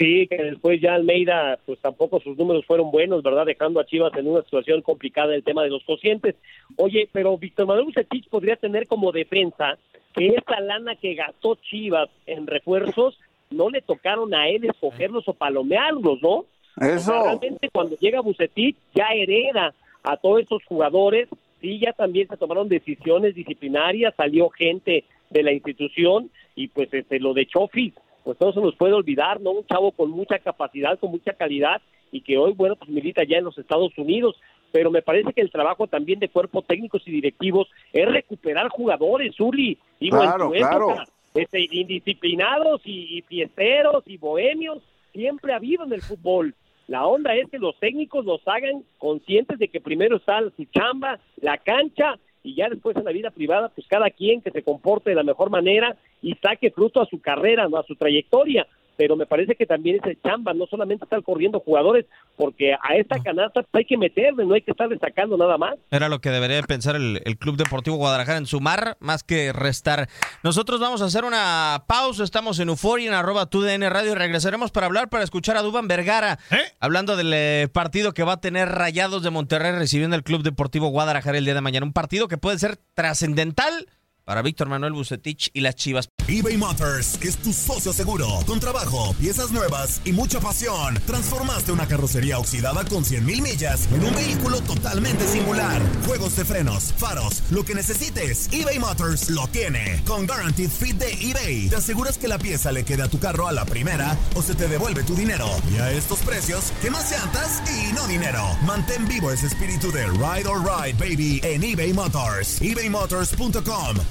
Sí, 0.01 0.25
que 0.25 0.37
después 0.37 0.81
ya 0.81 0.95
Almeida, 0.95 1.59
pues 1.63 1.77
tampoco 1.77 2.19
sus 2.19 2.35
números 2.35 2.65
fueron 2.65 2.89
buenos, 2.89 3.21
¿verdad? 3.21 3.45
Dejando 3.45 3.79
a 3.79 3.85
Chivas 3.85 4.11
en 4.17 4.25
una 4.25 4.41
situación 4.41 4.81
complicada 4.81 5.35
el 5.35 5.43
tema 5.43 5.61
de 5.61 5.69
los 5.69 5.83
cocientes. 5.83 6.33
Oye, 6.77 7.07
pero 7.11 7.37
Víctor 7.37 7.67
Manuel 7.67 7.85
Bucetich 7.85 8.27
podría 8.27 8.55
tener 8.55 8.87
como 8.87 9.11
defensa 9.11 9.77
que 10.15 10.29
esta 10.29 10.59
lana 10.59 10.95
que 10.95 11.13
gastó 11.13 11.53
Chivas 11.53 12.09
en 12.25 12.47
refuerzos 12.47 13.19
no 13.51 13.69
le 13.69 13.83
tocaron 13.83 14.33
a 14.33 14.49
él 14.49 14.65
escogerlos 14.65 15.27
o 15.27 15.35
palomearlos, 15.35 16.19
¿no? 16.19 16.45
Eso. 16.77 16.95
O 16.95 16.99
sea, 16.99 17.23
realmente 17.23 17.69
cuando 17.69 17.95
llega 17.97 18.21
Bucetich 18.21 18.77
ya 18.95 19.09
hereda 19.13 19.75
a 20.01 20.17
todos 20.17 20.41
estos 20.41 20.63
jugadores, 20.65 21.29
sí, 21.61 21.77
ya 21.77 21.93
también 21.93 22.27
se 22.27 22.37
tomaron 22.37 22.69
decisiones 22.69 23.35
disciplinarias, 23.35 24.15
salió 24.17 24.49
gente 24.49 25.03
de 25.29 25.43
la 25.43 25.51
institución 25.51 26.31
y 26.55 26.69
pues 26.69 26.91
este, 26.91 27.19
lo 27.19 27.35
de 27.35 27.45
Chofis 27.45 27.93
pues 28.23 28.39
no 28.39 28.53
se 28.53 28.61
nos 28.61 28.75
puede 28.75 28.93
olvidar, 28.93 29.39
¿no? 29.41 29.51
Un 29.51 29.65
chavo 29.65 29.91
con 29.91 30.09
mucha 30.11 30.39
capacidad, 30.39 30.99
con 30.99 31.11
mucha 31.11 31.33
calidad 31.33 31.81
y 32.11 32.21
que 32.21 32.37
hoy, 32.37 32.53
bueno, 32.53 32.75
pues 32.75 32.89
milita 32.89 33.23
ya 33.23 33.37
en 33.37 33.45
los 33.45 33.57
Estados 33.57 33.97
Unidos. 33.97 34.35
pero 34.71 34.89
me 34.89 35.01
parece 35.01 35.33
que 35.33 35.41
el 35.41 35.51
trabajo 35.51 35.87
también 35.87 36.19
de 36.19 36.29
cuerpos 36.29 36.65
técnicos 36.65 37.01
y 37.05 37.11
directivos 37.11 37.67
es 37.91 38.07
recuperar 38.07 38.69
jugadores, 38.69 39.37
Uli, 39.39 39.77
digo, 39.99 40.17
Claro, 40.19 40.53
en 40.53 40.61
tu 40.61 40.67
claro. 40.67 40.95
este, 41.33 41.67
indisciplinados 41.71 42.81
y, 42.85 43.17
y 43.17 43.21
fiesteros 43.23 44.03
y 44.07 44.17
bohemios, 44.17 44.79
siempre 45.13 45.53
ha 45.53 45.57
habido 45.57 45.83
en 45.83 45.93
el 45.93 46.01
fútbol. 46.01 46.55
La 46.87 47.05
onda 47.05 47.35
es 47.35 47.49
que 47.49 47.57
los 47.59 47.77
técnicos 47.79 48.25
los 48.25 48.41
hagan 48.47 48.83
conscientes 48.97 49.59
de 49.59 49.67
que 49.67 49.79
primero 49.81 50.17
está 50.17 50.39
su 50.55 50.65
chamba, 50.65 51.19
la 51.41 51.57
cancha, 51.57 52.17
y 52.43 52.55
ya 52.55 52.69
después 52.69 52.95
en 52.97 53.03
la 53.05 53.11
vida 53.11 53.29
privada, 53.29 53.69
pues 53.69 53.85
cada 53.87 54.09
quien 54.09 54.41
que 54.41 54.51
se 54.51 54.63
comporte 54.63 55.09
de 55.11 55.15
la 55.15 55.23
mejor 55.23 55.49
manera 55.49 55.95
y 56.21 56.35
saque 56.35 56.71
fruto 56.71 57.01
a 57.01 57.05
su 57.05 57.19
carrera, 57.19 57.67
no 57.67 57.77
a 57.77 57.83
su 57.83 57.95
trayectoria. 57.95 58.67
Pero 58.97 59.15
me 59.15 59.25
parece 59.25 59.55
que 59.55 59.65
también 59.65 59.95
es 59.95 60.03
el 60.05 60.21
chamba, 60.21 60.53
no 60.53 60.67
solamente 60.67 61.05
estar 61.05 61.23
corriendo 61.23 61.59
jugadores, 61.59 62.05
porque 62.35 62.73
a 62.73 62.95
esta 62.97 63.19
canasta 63.23 63.63
pues, 63.63 63.81
hay 63.81 63.85
que 63.85 63.97
meterle, 63.97 64.45
no 64.45 64.53
hay 64.53 64.61
que 64.61 64.71
estar 64.71 64.89
destacando 64.89 65.37
nada 65.37 65.57
más. 65.57 65.75
Era 65.89 66.07
lo 66.07 66.19
que 66.19 66.29
debería 66.29 66.57
de 66.57 66.63
pensar 66.63 66.95
el, 66.95 67.19
el 67.25 67.37
Club 67.37 67.55
Deportivo 67.57 67.95
Guadalajara 67.95 68.37
en 68.37 68.45
sumar 68.45 68.97
más 68.99 69.23
que 69.23 69.53
restar. 69.53 70.07
Nosotros 70.43 70.79
vamos 70.79 71.01
a 71.01 71.05
hacer 71.05 71.23
una 71.23 71.85
pausa, 71.87 72.23
estamos 72.23 72.59
en 72.59 72.69
Euforia, 72.69 73.07
en 73.07 73.13
arroba 73.15 73.47
TUDN 73.47 73.89
Radio 73.89 74.11
y 74.11 74.15
regresaremos 74.15 74.71
para 74.71 74.85
hablar, 74.85 75.09
para 75.09 75.23
escuchar 75.23 75.57
a 75.57 75.63
Duban 75.63 75.87
Vergara, 75.87 76.37
hablando 76.79 77.15
del 77.15 77.31
eh, 77.33 77.69
partido 77.73 78.13
que 78.13 78.23
va 78.23 78.33
a 78.33 78.41
tener 78.41 78.67
Rayados 78.67 79.23
de 79.23 79.31
Monterrey 79.31 79.71
recibiendo 79.71 80.15
el 80.15 80.23
Club 80.23 80.43
Deportivo 80.43 80.89
Guadalajara 80.89 81.39
el 81.39 81.45
día 81.45 81.55
de 81.55 81.61
mañana. 81.61 81.87
Un 81.87 81.93
partido 81.93 82.27
que 82.27 82.37
puede 82.37 82.59
ser 82.59 82.77
trascendental 82.93 83.87
para 84.31 84.43
Víctor 84.43 84.69
Manuel 84.69 84.93
Bucetich 84.93 85.49
y 85.51 85.59
las 85.59 85.75
Chivas. 85.75 86.07
eBay 86.25 86.55
Motors 86.55 87.19
es 87.21 87.35
tu 87.35 87.51
socio 87.51 87.91
seguro. 87.91 88.39
Con 88.47 88.61
trabajo, 88.61 89.13
piezas 89.19 89.51
nuevas 89.51 89.99
y 90.05 90.13
mucha 90.13 90.39
pasión, 90.39 90.97
transformaste 91.05 91.73
una 91.73 91.85
carrocería 91.85 92.39
oxidada 92.39 92.85
con 92.85 93.03
100 93.03 93.25
mil 93.25 93.41
millas 93.41 93.89
en 93.91 94.05
un 94.05 94.15
vehículo 94.15 94.61
totalmente 94.61 95.27
singular. 95.27 95.81
Juegos 96.05 96.37
de 96.37 96.45
frenos, 96.45 96.93
faros, 96.95 97.43
lo 97.51 97.65
que 97.65 97.75
necesites, 97.75 98.47
eBay 98.53 98.79
Motors 98.79 99.29
lo 99.31 99.49
tiene. 99.49 100.01
Con 100.07 100.25
Guaranteed 100.25 100.69
Fit 100.69 100.95
de 100.95 101.11
eBay, 101.11 101.67
te 101.67 101.75
aseguras 101.75 102.17
que 102.17 102.29
la 102.29 102.39
pieza 102.39 102.71
le 102.71 102.85
quede 102.85 103.03
a 103.03 103.09
tu 103.09 103.19
carro 103.19 103.49
a 103.49 103.51
la 103.51 103.65
primera 103.65 104.17
o 104.35 104.41
se 104.41 104.55
te 104.55 104.69
devuelve 104.69 105.03
tu 105.03 105.13
dinero. 105.13 105.49
Y 105.73 105.75
a 105.75 105.91
estos 105.91 106.19
precios, 106.19 106.71
¿qué 106.81 106.89
más 106.89 107.11
llantas 107.11 107.61
y 107.69 107.91
no 107.91 108.07
dinero? 108.07 108.57
Mantén 108.65 109.05
vivo 109.09 109.29
ese 109.29 109.47
espíritu 109.47 109.91
de 109.91 110.05
Ride 110.05 110.47
or 110.47 110.61
Ride, 110.63 110.93
baby, 110.97 111.41
en 111.43 111.65
eBay 111.65 111.91
Motors. 111.91 112.61
ebaymotors.com. 112.61 113.97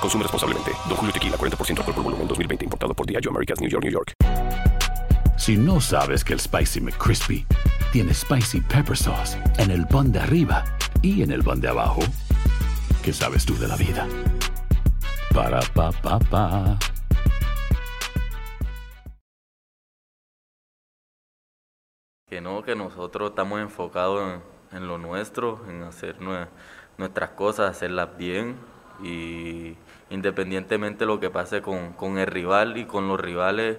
Consume 0.00 0.22
responsablemente. 0.24 0.72
Don 0.88 0.96
Julio 0.96 1.12
Tequila, 1.12 1.36
40% 1.36 1.78
alcohol 1.78 1.94
por 1.94 2.04
volumen, 2.04 2.28
2020. 2.28 2.64
Importado 2.64 2.94
por 2.94 3.06
Diageo 3.06 3.30
Americas, 3.30 3.60
New 3.60 3.70
York, 3.70 3.84
New 3.84 3.92
York. 3.92 4.12
Si 5.36 5.56
no 5.56 5.80
sabes 5.80 6.24
que 6.24 6.32
el 6.34 6.40
Spicy 6.40 6.80
McCrispy 6.80 7.46
tiene 7.92 8.12
Spicy 8.12 8.60
Pepper 8.60 8.96
Sauce 8.96 9.38
en 9.58 9.70
el 9.70 9.86
pan 9.86 10.12
de 10.12 10.18
arriba 10.20 10.64
y 11.00 11.22
en 11.22 11.30
el 11.30 11.42
pan 11.42 11.60
de 11.60 11.68
abajo, 11.68 12.00
¿qué 13.02 13.12
sabes 13.12 13.44
tú 13.46 13.56
de 13.56 13.68
la 13.68 13.76
vida? 13.76 14.06
Para, 15.32 15.60
pa, 15.74 15.92
pa, 15.92 16.18
pa. 16.18 16.78
Que 22.28 22.40
no, 22.40 22.62
que 22.62 22.74
nosotros 22.76 23.30
estamos 23.30 23.60
enfocados 23.60 24.34
en, 24.72 24.76
en 24.78 24.86
lo 24.86 24.98
nuestro, 24.98 25.64
en 25.68 25.82
hacer 25.82 26.18
nue- 26.20 26.48
nuestras 26.98 27.30
cosas, 27.30 27.70
hacerlas 27.70 28.16
bien 28.18 28.56
y 29.02 29.76
independientemente 30.10 31.00
de 31.00 31.06
lo 31.06 31.20
que 31.20 31.30
pase 31.30 31.62
con, 31.62 31.92
con 31.92 32.18
el 32.18 32.26
rival 32.26 32.76
y 32.76 32.84
con 32.84 33.08
los 33.08 33.20
rivales, 33.20 33.78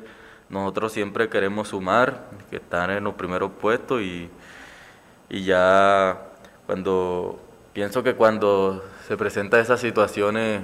nosotros 0.49 0.91
siempre 0.91 1.29
queremos 1.29 1.69
sumar, 1.69 2.29
que 2.49 2.57
estar 2.57 2.89
en 2.91 3.03
los 3.03 3.13
primeros 3.15 3.51
puestos 3.59 4.01
y, 4.01 4.29
y 5.29 5.43
ya 5.43 6.29
cuando 6.65 7.39
pienso 7.73 8.03
que 8.03 8.15
cuando 8.15 8.83
se 9.07 9.15
presentan 9.17 9.59
esas 9.59 9.79
situaciones, 9.79 10.63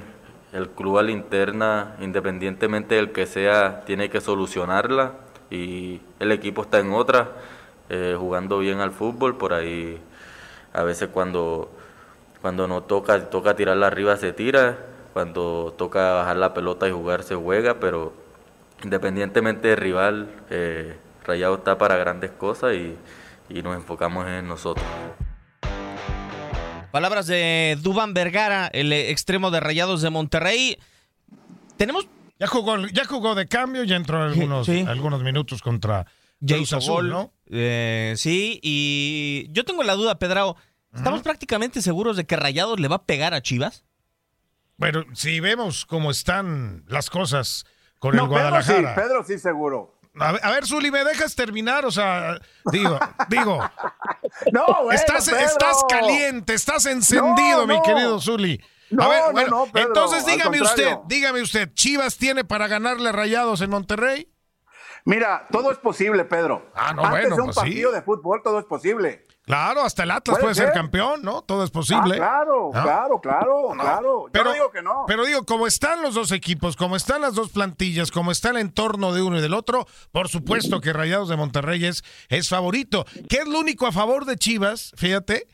el 0.52 0.70
club 0.70 0.98
a 0.98 1.02
la 1.02 1.10
interna, 1.10 1.96
independientemente 2.00 2.96
del 2.96 3.12
que 3.12 3.26
sea, 3.26 3.82
tiene 3.84 4.10
que 4.10 4.20
solucionarla 4.20 5.12
y 5.50 6.00
el 6.18 6.32
equipo 6.32 6.62
está 6.62 6.78
en 6.78 6.92
otra, 6.92 7.32
eh, 7.88 8.16
jugando 8.18 8.58
bien 8.58 8.80
al 8.80 8.90
fútbol, 8.90 9.36
por 9.36 9.52
ahí 9.52 10.00
a 10.72 10.82
veces 10.82 11.08
cuando, 11.12 11.70
cuando 12.40 12.66
no 12.66 12.82
toca, 12.82 13.30
toca 13.30 13.54
tirarla 13.54 13.86
arriba 13.86 14.16
se 14.16 14.32
tira, 14.32 14.78
cuando 15.16 15.74
toca 15.78 16.12
bajar 16.12 16.36
la 16.36 16.52
pelota 16.52 16.86
y 16.86 16.90
jugar 16.90 17.22
se 17.22 17.34
juega, 17.34 17.80
pero 17.80 18.12
independientemente 18.84 19.68
del 19.68 19.78
rival, 19.78 20.28
eh, 20.50 20.94
Rayado 21.24 21.54
está 21.54 21.78
para 21.78 21.96
grandes 21.96 22.32
cosas 22.32 22.74
y, 22.74 22.94
y 23.48 23.62
nos 23.62 23.74
enfocamos 23.76 24.28
en 24.28 24.46
nosotros. 24.46 24.84
Palabras 26.90 27.26
de 27.28 27.78
Duban 27.80 28.12
Vergara, 28.12 28.66
el 28.74 28.92
extremo 28.92 29.50
de 29.50 29.60
Rayados 29.60 30.02
de 30.02 30.10
Monterrey. 30.10 30.76
Tenemos. 31.78 32.06
Ya 32.38 32.46
jugó, 32.46 32.76
ya 32.88 33.06
jugó 33.06 33.34
de 33.34 33.48
cambio, 33.48 33.84
ya 33.84 33.96
entró 33.96 34.22
algunos, 34.22 34.66
Sí. 34.66 34.84
algunos 34.86 35.22
minutos 35.22 35.62
contra 35.62 36.04
Cruz 36.46 36.74
Azul, 36.74 37.08
¿no? 37.08 37.32
eh, 37.50 38.12
sí, 38.18 38.60
y 38.62 39.46
yo 39.52 39.64
tengo 39.64 39.82
la 39.82 39.94
duda, 39.94 40.18
Pedrao. 40.18 40.56
¿Estamos 40.94 41.22
prácticamente 41.22 41.80
seguros 41.80 42.18
de 42.18 42.26
que 42.26 42.36
Rayados 42.36 42.78
le 42.78 42.88
va 42.88 42.96
a 42.96 43.04
pegar 43.04 43.32
a 43.32 43.40
Chivas? 43.40 43.85
Pero 44.78 45.04
si 45.14 45.40
vemos 45.40 45.86
cómo 45.86 46.10
están 46.10 46.84
las 46.88 47.08
cosas 47.10 47.64
con 47.98 48.14
No, 48.16 48.24
el 48.24 48.28
Pedro 48.28 48.40
sí, 48.62 48.72
Guadalajara. 48.72 48.94
Pedro 48.94 49.24
sí 49.24 49.38
seguro. 49.38 49.94
A 50.18 50.32
ver, 50.32 50.40
a 50.44 50.50
ver, 50.50 50.66
Zuli, 50.66 50.90
¿me 50.90 51.04
dejas 51.04 51.34
terminar? 51.34 51.84
O 51.84 51.90
sea, 51.90 52.38
digo, 52.72 52.98
digo. 53.28 53.58
No, 54.52 54.64
bueno, 54.66 54.92
estás, 54.92 55.28
Pedro. 55.28 55.40
estás 55.40 55.76
caliente, 55.88 56.54
estás 56.54 56.86
encendido, 56.86 57.66
No, 57.66 57.74
mi 57.74 57.82
querido 57.82 58.20
Zuli. 58.20 58.62
No, 58.88 59.02
a 59.02 59.08
ver, 59.08 59.20
no, 59.26 59.32
bueno, 59.32 59.50
no, 59.50 59.66
Pedro, 59.72 59.88
entonces 59.88 60.24
dígame 60.24 60.62
usted, 60.62 60.96
dígame 61.06 61.42
usted, 61.42 61.72
¿Chivas 61.74 62.16
tiene 62.18 62.44
para 62.44 62.68
ganarle 62.68 63.10
Rayados 63.12 63.60
en 63.60 63.68
Monterrey? 63.70 64.32
Mira, 65.04 65.46
todo 65.50 65.70
es 65.72 65.78
posible, 65.78 66.24
Pedro. 66.24 66.70
Ah, 66.74 66.92
no, 66.94 67.04
Antes 67.04 67.10
bueno, 67.20 67.36
de 67.36 67.42
un 67.42 67.46
pues 67.48 67.54
sí. 67.56 67.60
partido 67.60 67.92
de 67.92 68.02
fútbol, 68.02 68.40
todo 68.42 68.58
es 68.60 68.64
posible. 68.64 69.25
Claro, 69.46 69.82
hasta 69.82 70.02
el 70.02 70.10
Atlas 70.10 70.34
Puede 70.34 70.42
puede 70.42 70.54
ser 70.56 70.64
ser. 70.66 70.74
campeón, 70.74 71.22
¿no? 71.22 71.40
Todo 71.42 71.62
es 71.62 71.70
posible. 71.70 72.16
Ah, 72.16 72.42
claro, 72.42 72.70
¿No? 72.74 72.82
claro, 72.82 73.20
claro, 73.20 73.74
No, 73.76 73.82
claro. 73.82 74.26
Yo 74.26 74.32
pero- 74.32 74.52
digo 74.52 74.70
que 74.72 74.82
no. 74.82 75.04
Pero 75.06 75.24
digo, 75.24 75.44
como 75.46 75.68
están 75.68 76.02
los 76.02 76.14
dos 76.14 76.32
equipos, 76.32 76.74
como 76.76 76.96
están 76.96 77.20
las 77.20 77.34
dos 77.34 77.50
plantillas, 77.50 78.10
como 78.10 78.32
está 78.32 78.50
el 78.50 78.56
entorno 78.56 79.12
de 79.12 79.22
uno 79.22 79.38
y 79.38 79.42
del 79.42 79.54
otro, 79.54 79.86
por 80.10 80.28
supuesto 80.28 80.80
que 80.80 80.92
Rayados 80.92 81.28
de 81.28 81.36
Monterrey 81.36 81.84
es, 81.84 82.02
es 82.28 82.48
favorito. 82.48 83.06
¿Qué 83.28 83.36
es 83.36 83.46
lo 83.46 83.60
único 83.60 83.86
a 83.86 83.92
favor 83.92 84.24
de 84.24 84.36
Chivas? 84.36 84.92
Fíjate, 84.96 85.46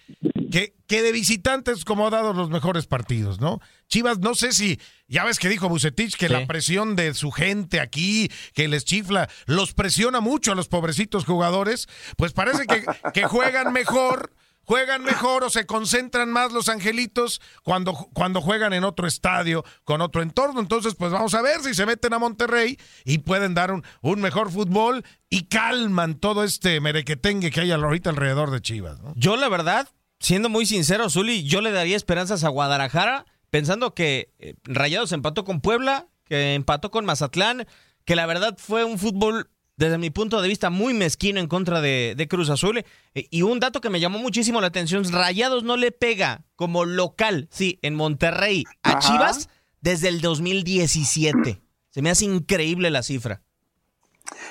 que, 0.51 0.75
que 0.93 1.01
de 1.01 1.11
visitantes 1.11 1.87
como 1.87 2.07
ha 2.07 2.11
dado 2.11 2.35
los 2.35 2.51
mejores 2.51 2.87
partidos, 2.87 3.41
¿no? 3.41 3.61
Chivas, 3.89 4.19
no 4.19 4.35
sé 4.35 4.53
si, 4.53 4.79
ya 5.09 5.25
ves 5.25 5.39
que 5.39 5.49
dijo 5.49 5.67
Bucetich 5.67 6.19
que 6.19 6.27
Sí. 6.27 6.33
la 6.35 6.47
presión 6.47 6.97
de 6.97 7.15
su 7.15 7.31
gente 7.31 7.81
aquí, 7.81 8.31
que 8.53 8.69
les 8.69 8.85
chifla, 8.85 9.31
los 9.47 9.73
presiona 9.73 10.21
mucho 10.21 10.53
a 10.53 10.55
los 10.55 10.69
pobrecitos 10.69 11.25
jugadores, 11.25 11.89
pues 12.19 12.35
parece 12.35 12.67
que, 12.67 12.85
que 13.15 13.25
juegan 13.25 13.73
mejor 13.73 14.35
juegan 14.65 15.03
mejor 15.03 15.45
o 15.45 15.51
se 15.51 15.65
concentran 15.65 16.31
más 16.31 16.53
los 16.53 16.69
angelitos 16.69 17.41
cuando, 17.63 17.95
cuando 18.13 18.43
juegan 18.43 18.75
en 18.75 18.85
otro 18.85 19.07
estadio, 19.07 19.65
con 19.85 20.03
otro 20.03 20.21
entorno. 20.21 20.61
Entonces, 20.61 20.95
pues 20.95 21.11
vamos 21.11 21.33
a 21.33 21.41
ver 21.41 21.63
si 21.63 21.73
se 21.73 21.87
meten 21.87 22.13
a 22.13 22.19
Monterrey 22.19 22.79
y 23.07 23.19
pueden 23.19 23.55
dar 23.55 23.73
un, 23.73 23.83
un 24.03 24.21
mejor 24.21 24.53
fútbol 24.53 25.05
y 25.31 25.47
calman 25.47 26.17
todo 26.17 26.45
este 26.45 26.81
merequetengue 26.81 27.51
que 27.51 27.63
hay 27.63 27.73
ahorita 27.73 28.11
alrededor 28.11 28.51
de 28.51 28.61
Chivas. 28.61 29.01
¿no? 29.01 29.15
Yo, 29.17 29.37
la 29.37 29.49
verdad, 29.49 29.89
siendo 30.23 30.49
muy 30.49 30.65
sincero, 30.65 31.11
Zuli, 31.11 31.45
yo 31.45 31.61
le 31.61 31.73
daría 31.73 31.97
esperanzas 31.97 32.45
a 32.45 32.49
Guadalajara, 32.49 33.27
pensando 33.51 33.93
que 33.93 34.33
eh, 34.39 34.55
Rayados 34.65 35.13
empató 35.13 35.45
con 35.45 35.61
Puebla, 35.61 36.07
que 36.25 36.55
empató 36.55 36.91
con 36.91 37.05
Mazatlán, 37.05 37.67
que 38.05 38.17
la 38.17 38.27
verdad 38.27 38.57
fue 38.57 38.85
un 38.85 38.99
fútbol 38.99 39.51
desde 39.77 39.99
mi 39.99 40.11
punto 40.11 40.41
de 40.41 40.49
vista, 40.49 40.71
muy 40.71 40.95
mezquino 40.95 41.41
en 41.41 41.49
contra 41.49 41.81
de, 41.81 42.15
de 42.17 42.29
Cruz 42.29 42.51
Azul. 42.51 42.85
Eh, 43.15 43.27
y 43.31 43.43
un 43.43 43.59
dato 43.59 43.81
que 43.81 43.91
me 43.91 44.01
llamó 44.01 44.19
muchísimo 44.19 44.61
la 44.61 44.69
atención, 44.69 45.05
Rayados 45.13 45.65
no 45.65 45.77
le 45.77 45.91
pega 45.91 46.45
como 46.55 46.85
local, 46.85 47.49
sí, 47.51 47.81
en 47.83 47.97
Monterrey, 47.97 48.65
a 48.83 49.01
Chivas 49.01 49.49
desde 49.81 50.09
el 50.09 50.21
2017. 50.21 51.61
Se 51.91 52.01
me 52.01 52.11
hace 52.11 52.25
increíble 52.25 52.91
la 52.91 53.03
cifra. 53.03 53.43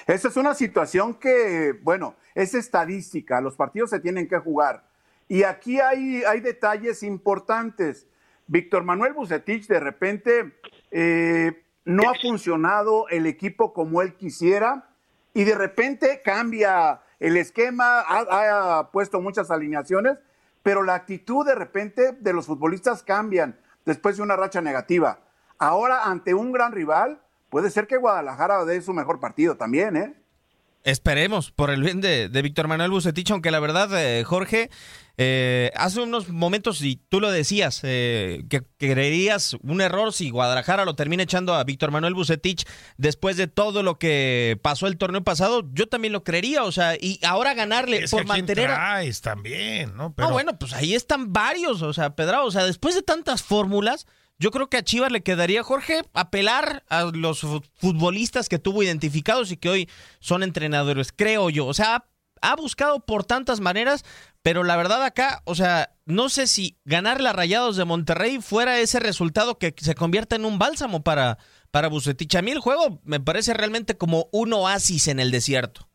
Esa 0.06 0.28
es 0.28 0.36
una 0.36 0.54
situación 0.54 1.16
que, 1.16 1.74
bueno, 1.82 2.16
es 2.36 2.54
estadística, 2.54 3.40
los 3.40 3.56
partidos 3.56 3.90
se 3.90 4.00
tienen 4.00 4.28
que 4.28 4.38
jugar. 4.38 4.91
Y 5.32 5.44
aquí 5.44 5.80
hay, 5.80 6.26
hay 6.26 6.42
detalles 6.42 7.04
importantes. 7.04 8.06
Víctor 8.48 8.84
Manuel 8.84 9.14
Bucetich 9.14 9.66
de 9.66 9.80
repente 9.80 10.60
eh, 10.92 11.64
no 11.86 12.10
ha 12.10 12.16
funcionado 12.22 13.08
el 13.08 13.26
equipo 13.26 13.72
como 13.72 14.02
él 14.02 14.16
quisiera 14.18 14.90
y 15.34 15.46
de 15.46 15.56
repente 15.56 16.22
cambia 16.22 17.00
el 17.22 17.38
esquema, 17.38 18.02
ha, 18.10 18.92
puesto 18.92 19.22
muchas 19.22 19.52
alineaciones, 19.52 20.18
pero 20.64 20.84
la 20.84 20.96
actitud 20.96 21.46
de 21.46 21.56
repente 21.56 22.12
de 22.12 22.34
los 22.34 22.48
futbolistas 22.48 23.02
cambian 23.02 23.58
después 23.86 24.18
de 24.18 24.24
una 24.24 24.36
racha 24.36 24.60
negativa. 24.60 25.22
Ahora, 25.58 26.04
ante 26.08 26.34
un 26.34 26.52
gran 26.52 26.74
rival, 26.74 27.22
puede 27.50 27.70
ser 27.70 27.88
que 27.88 27.96
Guadalajara 27.96 28.66
dé 28.66 28.82
su 28.82 28.92
mejor 28.92 29.22
partido 29.22 29.56
también, 29.56 29.96
¿eh? 29.96 30.14
Esperemos, 30.84 31.52
por 31.52 31.70
el 31.70 31.84
bien 31.84 32.02
de, 32.02 32.28
Víctor 32.42 32.68
Manuel 32.68 32.90
Bucetich, 32.90 33.30
aunque 33.30 33.52
la 33.52 33.60
verdad, 33.60 33.90
eh, 33.94 34.24
Jorge, 34.24 34.72
eh, 35.24 35.72
hace 35.76 36.02
unos 36.02 36.30
momentos, 36.30 36.82
y 36.82 36.96
tú 36.96 37.20
lo 37.20 37.30
decías, 37.30 37.82
eh, 37.84 38.44
que, 38.50 38.64
creerías 38.80 39.56
un 39.62 39.80
error 39.80 40.14
si 40.14 40.32
Guadalajara 40.32 40.84
lo 40.84 40.96
termina 40.96 41.22
echando 41.22 41.54
a 41.54 41.64
Víctor 41.64 41.92
Manuel 41.92 42.16
Bucetich 42.16 42.66
después 42.98 43.38
de 43.38 43.46
todo 43.46 43.84
lo 43.84 44.00
que 44.00 44.58
pasó 44.64 44.88
el 44.88 44.98
torneo 44.98 45.24
pasado, 45.24 45.70
yo 45.74 45.86
también 45.86 46.12
lo 46.12 46.24
creería, 46.24 46.64
o 46.64 46.72
sea, 46.72 46.96
y 46.96 47.20
ahora 47.24 47.54
ganarle 47.54 48.08
por 48.10 48.26
mantener... 48.26 48.66
Traes 48.66 49.22
también, 49.22 49.96
¿no? 49.96 50.12
No, 50.18 50.32
bueno, 50.32 50.58
pues 50.58 50.74
ahí 50.74 50.96
están 50.96 51.32
varios, 51.32 51.84
o 51.84 51.94
sea, 51.94 52.16
Pedro, 52.16 52.44
o 52.44 52.50
sea, 52.50 52.66
después 52.66 52.96
de 52.96 53.04
tantas 53.04 53.44
fórmulas 53.44 54.08
yo 54.40 54.50
creo 54.50 54.70
que 54.70 54.78
a 54.78 54.84
Chivas 54.84 55.12
le 55.12 55.22
quedaría, 55.22 55.62
Jorge, 55.62 56.02
apelar 56.16 56.84
a 56.90 57.04
los 57.14 57.46
futbolistas 57.76 58.50
que 58.50 58.58
tuvo 58.58 58.82
identificados 58.82 59.52
y 59.52 59.58
que 59.58 59.70
hoy 59.70 59.90
son 60.20 60.42
entrenadores, 60.42 61.14
creo 61.16 61.52
yo. 61.52 61.68
O 61.68 61.76
sea, 61.76 62.06
ha 62.42 62.56
buscado 62.56 63.00
por 63.00 63.24
tantas 63.24 63.60
maneras, 63.62 64.04
pero 64.44 64.64
la 64.64 64.76
verdad 64.78 65.04
acá, 65.04 65.42
o 65.46 65.56
sea, 65.56 65.92
no 66.06 66.30
sé 66.30 66.48
si 66.48 66.78
ganar 66.86 67.22
la 67.22 67.34
Rayados 67.34 67.78
de 67.78 67.86
Monterrey 67.86 68.40
fuera 68.42 68.80
ese 68.80 69.00
resultado 69.00 69.58
que 69.58 69.74
se 69.78 69.96
convierta 69.96 70.36
en 70.36 70.46
un 70.46 70.60
bálsamo 70.60 71.04
para, 71.04 71.38
para 71.72 71.88
Bucetich. 71.88 72.36
A 72.36 72.42
mí 72.42 72.52
el 72.52 72.60
juego 72.60 73.00
me 73.04 73.20
parece 73.20 73.54
realmente 73.54 73.98
como 73.98 74.28
un 74.32 74.54
oasis 74.54 75.08
en 75.08 75.20
el 75.20 75.32
desierto. 75.32 75.88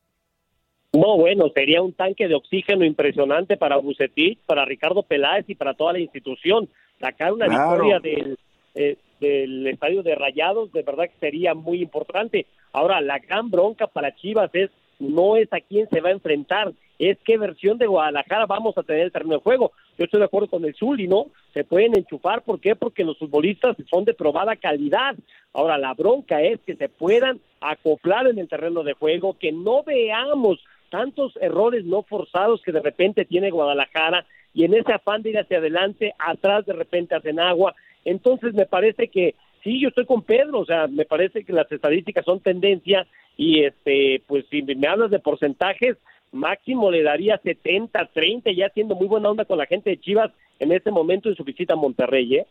No, 0.92 1.18
bueno, 1.18 1.50
sería 1.54 1.82
un 1.82 1.92
tanque 1.92 2.26
de 2.26 2.34
oxígeno 2.34 2.84
impresionante 2.84 3.56
para 3.56 3.76
Bucetich, 3.76 4.38
para 4.46 4.64
Ricardo 4.64 5.02
Peláez 5.02 5.44
y 5.48 5.54
para 5.54 5.74
toda 5.74 5.92
la 5.92 5.98
institución 5.98 6.68
sacar 6.98 7.32
una 7.32 7.48
victoria 7.48 7.98
del, 7.98 8.38
eh, 8.74 8.96
del 9.20 9.66
estadio 9.66 10.02
de 10.02 10.14
Rayados, 10.14 10.72
de 10.72 10.82
verdad 10.82 11.04
que 11.04 11.18
sería 11.20 11.54
muy 11.54 11.82
importante. 11.82 12.46
Ahora, 12.72 13.00
la 13.00 13.18
gran 13.18 13.50
bronca 13.50 13.86
para 13.86 14.14
Chivas 14.14 14.50
es 14.54 14.70
no 14.98 15.36
es 15.36 15.52
a 15.52 15.60
quién 15.60 15.88
se 15.90 16.00
va 16.00 16.10
a 16.10 16.12
enfrentar, 16.12 16.72
es 16.98 17.18
qué 17.24 17.36
versión 17.36 17.78
de 17.78 17.86
Guadalajara 17.86 18.46
vamos 18.46 18.76
a 18.78 18.82
tener 18.82 19.02
el 19.02 19.12
terreno 19.12 19.34
de 19.34 19.40
juego. 19.40 19.72
Yo 19.98 20.04
estoy 20.04 20.20
de 20.20 20.26
acuerdo 20.26 20.48
con 20.48 20.64
el 20.64 20.74
Zuli, 20.74 21.08
¿no? 21.08 21.26
Se 21.52 21.64
pueden 21.64 21.96
enchufar, 21.96 22.42
¿por 22.42 22.60
qué? 22.60 22.74
Porque 22.74 23.04
los 23.04 23.18
futbolistas 23.18 23.76
son 23.90 24.04
de 24.04 24.14
probada 24.14 24.56
calidad. 24.56 25.14
Ahora, 25.52 25.78
la 25.78 25.94
bronca 25.94 26.42
es 26.42 26.60
que 26.60 26.76
se 26.76 26.88
puedan 26.88 27.40
acoplar 27.60 28.26
en 28.26 28.38
el 28.38 28.48
terreno 28.48 28.82
de 28.82 28.94
juego, 28.94 29.36
que 29.38 29.52
no 29.52 29.82
veamos 29.82 30.58
tantos 30.90 31.36
errores 31.40 31.84
no 31.84 32.02
forzados 32.02 32.62
que 32.62 32.72
de 32.72 32.80
repente 32.80 33.24
tiene 33.24 33.50
Guadalajara 33.50 34.24
y 34.54 34.64
en 34.64 34.74
ese 34.74 34.92
afán 34.92 35.22
de 35.22 35.30
ir 35.30 35.38
hacia 35.38 35.58
adelante, 35.58 36.14
atrás 36.18 36.64
de 36.64 36.72
repente 36.72 37.14
hacen 37.14 37.38
agua. 37.40 37.74
Entonces 38.06 38.54
me 38.54 38.64
parece 38.64 39.08
que 39.08 39.34
sí, 39.66 39.80
yo 39.80 39.88
estoy 39.88 40.06
con 40.06 40.22
Pedro, 40.22 40.60
o 40.60 40.64
sea, 40.64 40.86
me 40.86 41.04
parece 41.04 41.44
que 41.44 41.52
las 41.52 41.70
estadísticas 41.70 42.24
son 42.24 42.40
tendencia 42.40 43.04
y 43.36 43.64
este, 43.64 44.22
pues 44.28 44.44
si 44.48 44.62
me 44.62 44.86
hablas 44.86 45.10
de 45.10 45.18
porcentajes, 45.18 45.96
máximo 46.30 46.88
le 46.90 47.02
daría 47.02 47.40
70, 47.42 48.10
30, 48.14 48.52
ya 48.52 48.68
siendo 48.68 48.94
muy 48.94 49.08
buena 49.08 49.28
onda 49.28 49.44
con 49.44 49.58
la 49.58 49.66
gente 49.66 49.90
de 49.90 50.00
Chivas 50.00 50.30
en 50.60 50.70
este 50.70 50.92
momento 50.92 51.28
en 51.28 51.34
su 51.34 51.42
visita 51.42 51.72
a 51.72 51.76
Monterrey, 51.76 52.36
¿eh? 52.36 52.46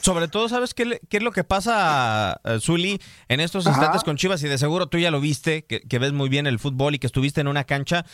Sobre 0.00 0.28
todo, 0.28 0.48
¿sabes 0.48 0.74
qué, 0.74 1.00
qué 1.08 1.16
es 1.18 1.22
lo 1.22 1.32
que 1.32 1.44
pasa, 1.44 2.40
uh, 2.44 2.58
Zuli, 2.60 2.98
en 3.28 3.40
estos 3.40 3.66
instantes 3.66 4.04
con 4.04 4.16
Chivas? 4.16 4.42
Y 4.42 4.48
de 4.48 4.58
seguro 4.58 4.86
tú 4.88 4.98
ya 4.98 5.10
lo 5.10 5.20
viste, 5.20 5.64
que, 5.64 5.80
que, 5.80 5.98
ves 5.98 6.12
muy 6.12 6.28
bien 6.28 6.46
el 6.46 6.60
fútbol 6.60 6.94
y 6.94 6.98
que 6.98 7.06
estuviste 7.08 7.40
en 7.40 7.48
una 7.48 7.64
cancha. 7.64 8.04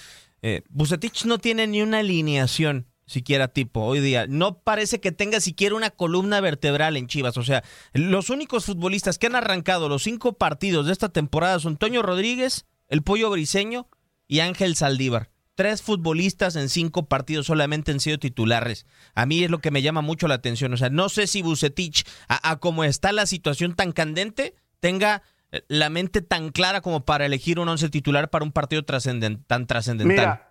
Eh, 0.42 0.62
Bucetich 0.70 1.26
no 1.26 1.38
tiene 1.38 1.66
ni 1.66 1.82
una 1.82 1.98
alineación 1.98 2.86
siquiera 3.10 3.48
tipo 3.48 3.80
hoy 3.80 3.98
día. 4.00 4.26
No 4.28 4.60
parece 4.60 5.00
que 5.00 5.10
tenga 5.10 5.40
siquiera 5.40 5.74
una 5.74 5.90
columna 5.90 6.40
vertebral 6.40 6.96
en 6.96 7.08
Chivas. 7.08 7.36
O 7.36 7.42
sea, 7.42 7.64
los 7.92 8.30
únicos 8.30 8.66
futbolistas 8.66 9.18
que 9.18 9.26
han 9.26 9.34
arrancado 9.34 9.88
los 9.88 10.04
cinco 10.04 10.34
partidos 10.34 10.86
de 10.86 10.92
esta 10.92 11.08
temporada 11.08 11.58
son 11.58 11.76
Toño 11.76 12.02
Rodríguez, 12.02 12.66
el 12.88 13.02
Pollo 13.02 13.30
Briseño 13.30 13.88
y 14.28 14.40
Ángel 14.40 14.76
Saldívar. 14.76 15.30
Tres 15.56 15.82
futbolistas 15.82 16.54
en 16.54 16.68
cinco 16.68 17.06
partidos 17.06 17.46
solamente 17.46 17.90
han 17.90 17.98
sido 17.98 18.18
titulares. 18.18 18.86
A 19.14 19.26
mí 19.26 19.42
es 19.42 19.50
lo 19.50 19.58
que 19.58 19.72
me 19.72 19.82
llama 19.82 20.02
mucho 20.02 20.28
la 20.28 20.36
atención. 20.36 20.72
O 20.72 20.76
sea, 20.76 20.88
no 20.88 21.08
sé 21.08 21.26
si 21.26 21.42
Bucetich, 21.42 22.06
a, 22.28 22.56
como 22.60 22.84
está 22.84 23.12
la 23.12 23.26
situación 23.26 23.74
tan 23.74 23.90
candente, 23.90 24.54
tenga 24.78 25.22
eh, 25.50 25.62
la 25.66 25.90
mente 25.90 26.22
tan 26.22 26.50
clara 26.50 26.80
como 26.80 27.04
para 27.04 27.26
elegir 27.26 27.58
un 27.58 27.68
once 27.68 27.90
titular 27.90 28.30
para 28.30 28.44
un 28.44 28.52
partido 28.52 28.84
tan 28.84 29.66
trascendental. 29.66 30.06
Mira, 30.06 30.49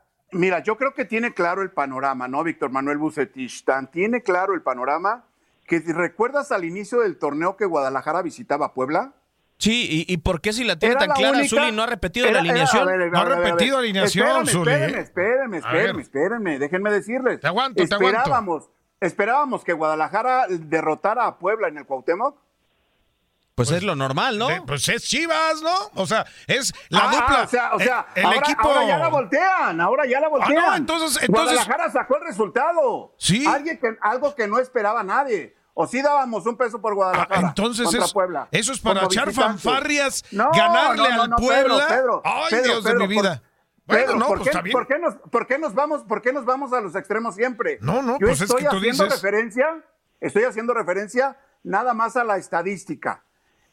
yo 0.63 0.78
creo 0.78 0.94
que 0.94 1.06
tiene 1.06 1.34
claro 1.34 1.62
el 1.62 1.72
panorama, 1.72 2.28
¿no? 2.28 2.44
Víctor 2.44 2.72
Manuel 2.72 2.98
Bucetich, 2.98 3.63
tan 3.63 3.89
tiene 3.89 4.22
claro 4.22 4.54
el 4.54 4.62
panorama 4.62 5.26
que 5.68 5.80
recuerdas 5.80 6.52
al 6.52 6.65
inicio 6.65 7.02
del 7.02 7.18
torneo 7.18 7.56
que 7.56 7.65
Guadalajara 7.65 8.22
visitaba 8.22 8.74
Puebla. 8.74 9.13
Sí, 9.60 10.06
y, 10.08 10.18
por 10.18 10.39
qué 10.39 10.54
si 10.54 10.63
la 10.63 10.80
tiene 10.80 10.96
tan 10.96 11.10
clara 11.10 11.44
Zuli 11.46 11.74
no 11.74 11.84
ha 11.84 11.86
repetido 11.86 12.32
la 12.32 12.39
alineación? 12.39 13.12
no 13.12 13.20
ha 13.20 13.26
repetido 13.26 13.78
alineación, 13.78 14.48
Zuli. 14.48 14.72
Espérenme, 14.72 15.00
espérenme, 15.02 15.58
espérenme, 15.58 16.02
espérenme, 16.02 16.60
déjenme 16.60 16.92
decirles. 16.92 17.42
Te 17.42 17.48
aguanto, 17.48 17.86
te 17.86 17.94
aguanto. 17.94 18.72
Esperábamos 19.02 19.63
que 19.63 19.74
Guadalajara 19.74 20.46
derrotara 20.50 21.26
a 21.26 21.38
Puebla 21.38 21.68
en 21.68 21.78
el 21.78 21.86
Cuauhtémoc 21.86 22.38
pues, 23.60 23.69
pues, 23.69 23.78
es 23.82 23.84
lo 23.84 23.93
normal, 23.93 24.38
¿no? 24.38 24.48
pues 24.65 24.88
es 24.88 25.04
Chivas, 25.04 25.62
¿no? 25.62 25.76
O 25.95 26.08
sea, 26.08 26.26
es 26.48 26.74
la 26.88 27.10
ah, 27.10 27.12
dupla. 27.12 27.43
O 27.43 27.48
sea, 27.48 27.74
o 27.74 27.80
sea 27.80 28.08
el, 28.15 28.34
equipo. 28.36 28.69
Ahora 28.69 28.88
ya 28.88 28.98
la 28.98 29.10
voltean, 29.10 29.82
ahora 29.82 30.06
ya 30.06 30.22
la 30.22 30.28
ah, 30.28 30.30
voltean. 30.30 30.56
no, 30.56 30.76
entonces, 30.78 31.22
entonces. 31.22 31.56
Guadalajara 31.56 31.91
sacó 31.91 32.15
el 32.15 32.24
resultado. 32.24 33.13
Sí. 33.17 33.45
Alguien 33.45 33.78
que, 33.78 33.98
algo 34.00 34.34
que 34.34 34.48
no 34.48 34.60
esperaba 34.60 35.04
nadie. 35.04 35.58
O 35.74 35.88
sí 35.88 36.02
dábamos 36.02 36.45
un 36.45 36.56
peso 36.56 36.80
por 36.80 36.95
Guadalajara. 36.95 37.36
Ah, 37.38 37.48
entonces 37.50 37.86
contra 37.86 38.06
es, 38.06 38.13
Puebla, 38.13 38.48
eso 38.50 38.72
es 38.72 38.80
para 38.80 39.04
echar 39.04 39.34
fanfarrias, 39.34 40.24
ganarle 40.32 41.08
al 41.10 41.30
Puebla. 41.32 41.86
Pedro, 41.88 42.22
Ay, 42.24 42.62
Dios 42.63 42.84
de 42.86 42.95
mi 42.95 43.08
vida. 43.08 43.43
bueno, 43.86 44.15
no, 44.15 44.28
¿por, 44.28 44.38
pues 44.38 44.43
qué, 44.43 44.50
está 44.52 44.62
bien. 44.62 44.74
¿por, 44.74 44.88
qué 44.88 45.00
nos, 45.00 45.15
¿por, 45.15 45.48
qué 45.48 45.58
nos, 45.58 45.74
vamos, 45.76 46.04
¿Por 46.04 46.22
qué 46.22 46.32
nos 46.32 46.45
vamos 46.45 46.72
a 46.72 46.80
los 46.80 46.95
extremos 46.95 47.36
siempre? 47.36 47.78
No, 47.82 48.02
no, 48.02 48.13
Yo 48.19 48.28
pues 48.28 48.39
estoy 48.39 48.63
es 48.63 48.63
que 48.63 48.69
tú 48.69 48.78
haciendo 48.78 49.04
dices. 49.04 49.22
referencia, 49.22 49.84
estoy 50.22 50.43
haciendo 50.43 50.74
referencia 50.74 51.38
nada 51.63 51.93
más 51.93 52.15
a 52.15 52.24
la 52.24 52.38
estadística. 52.38 53.26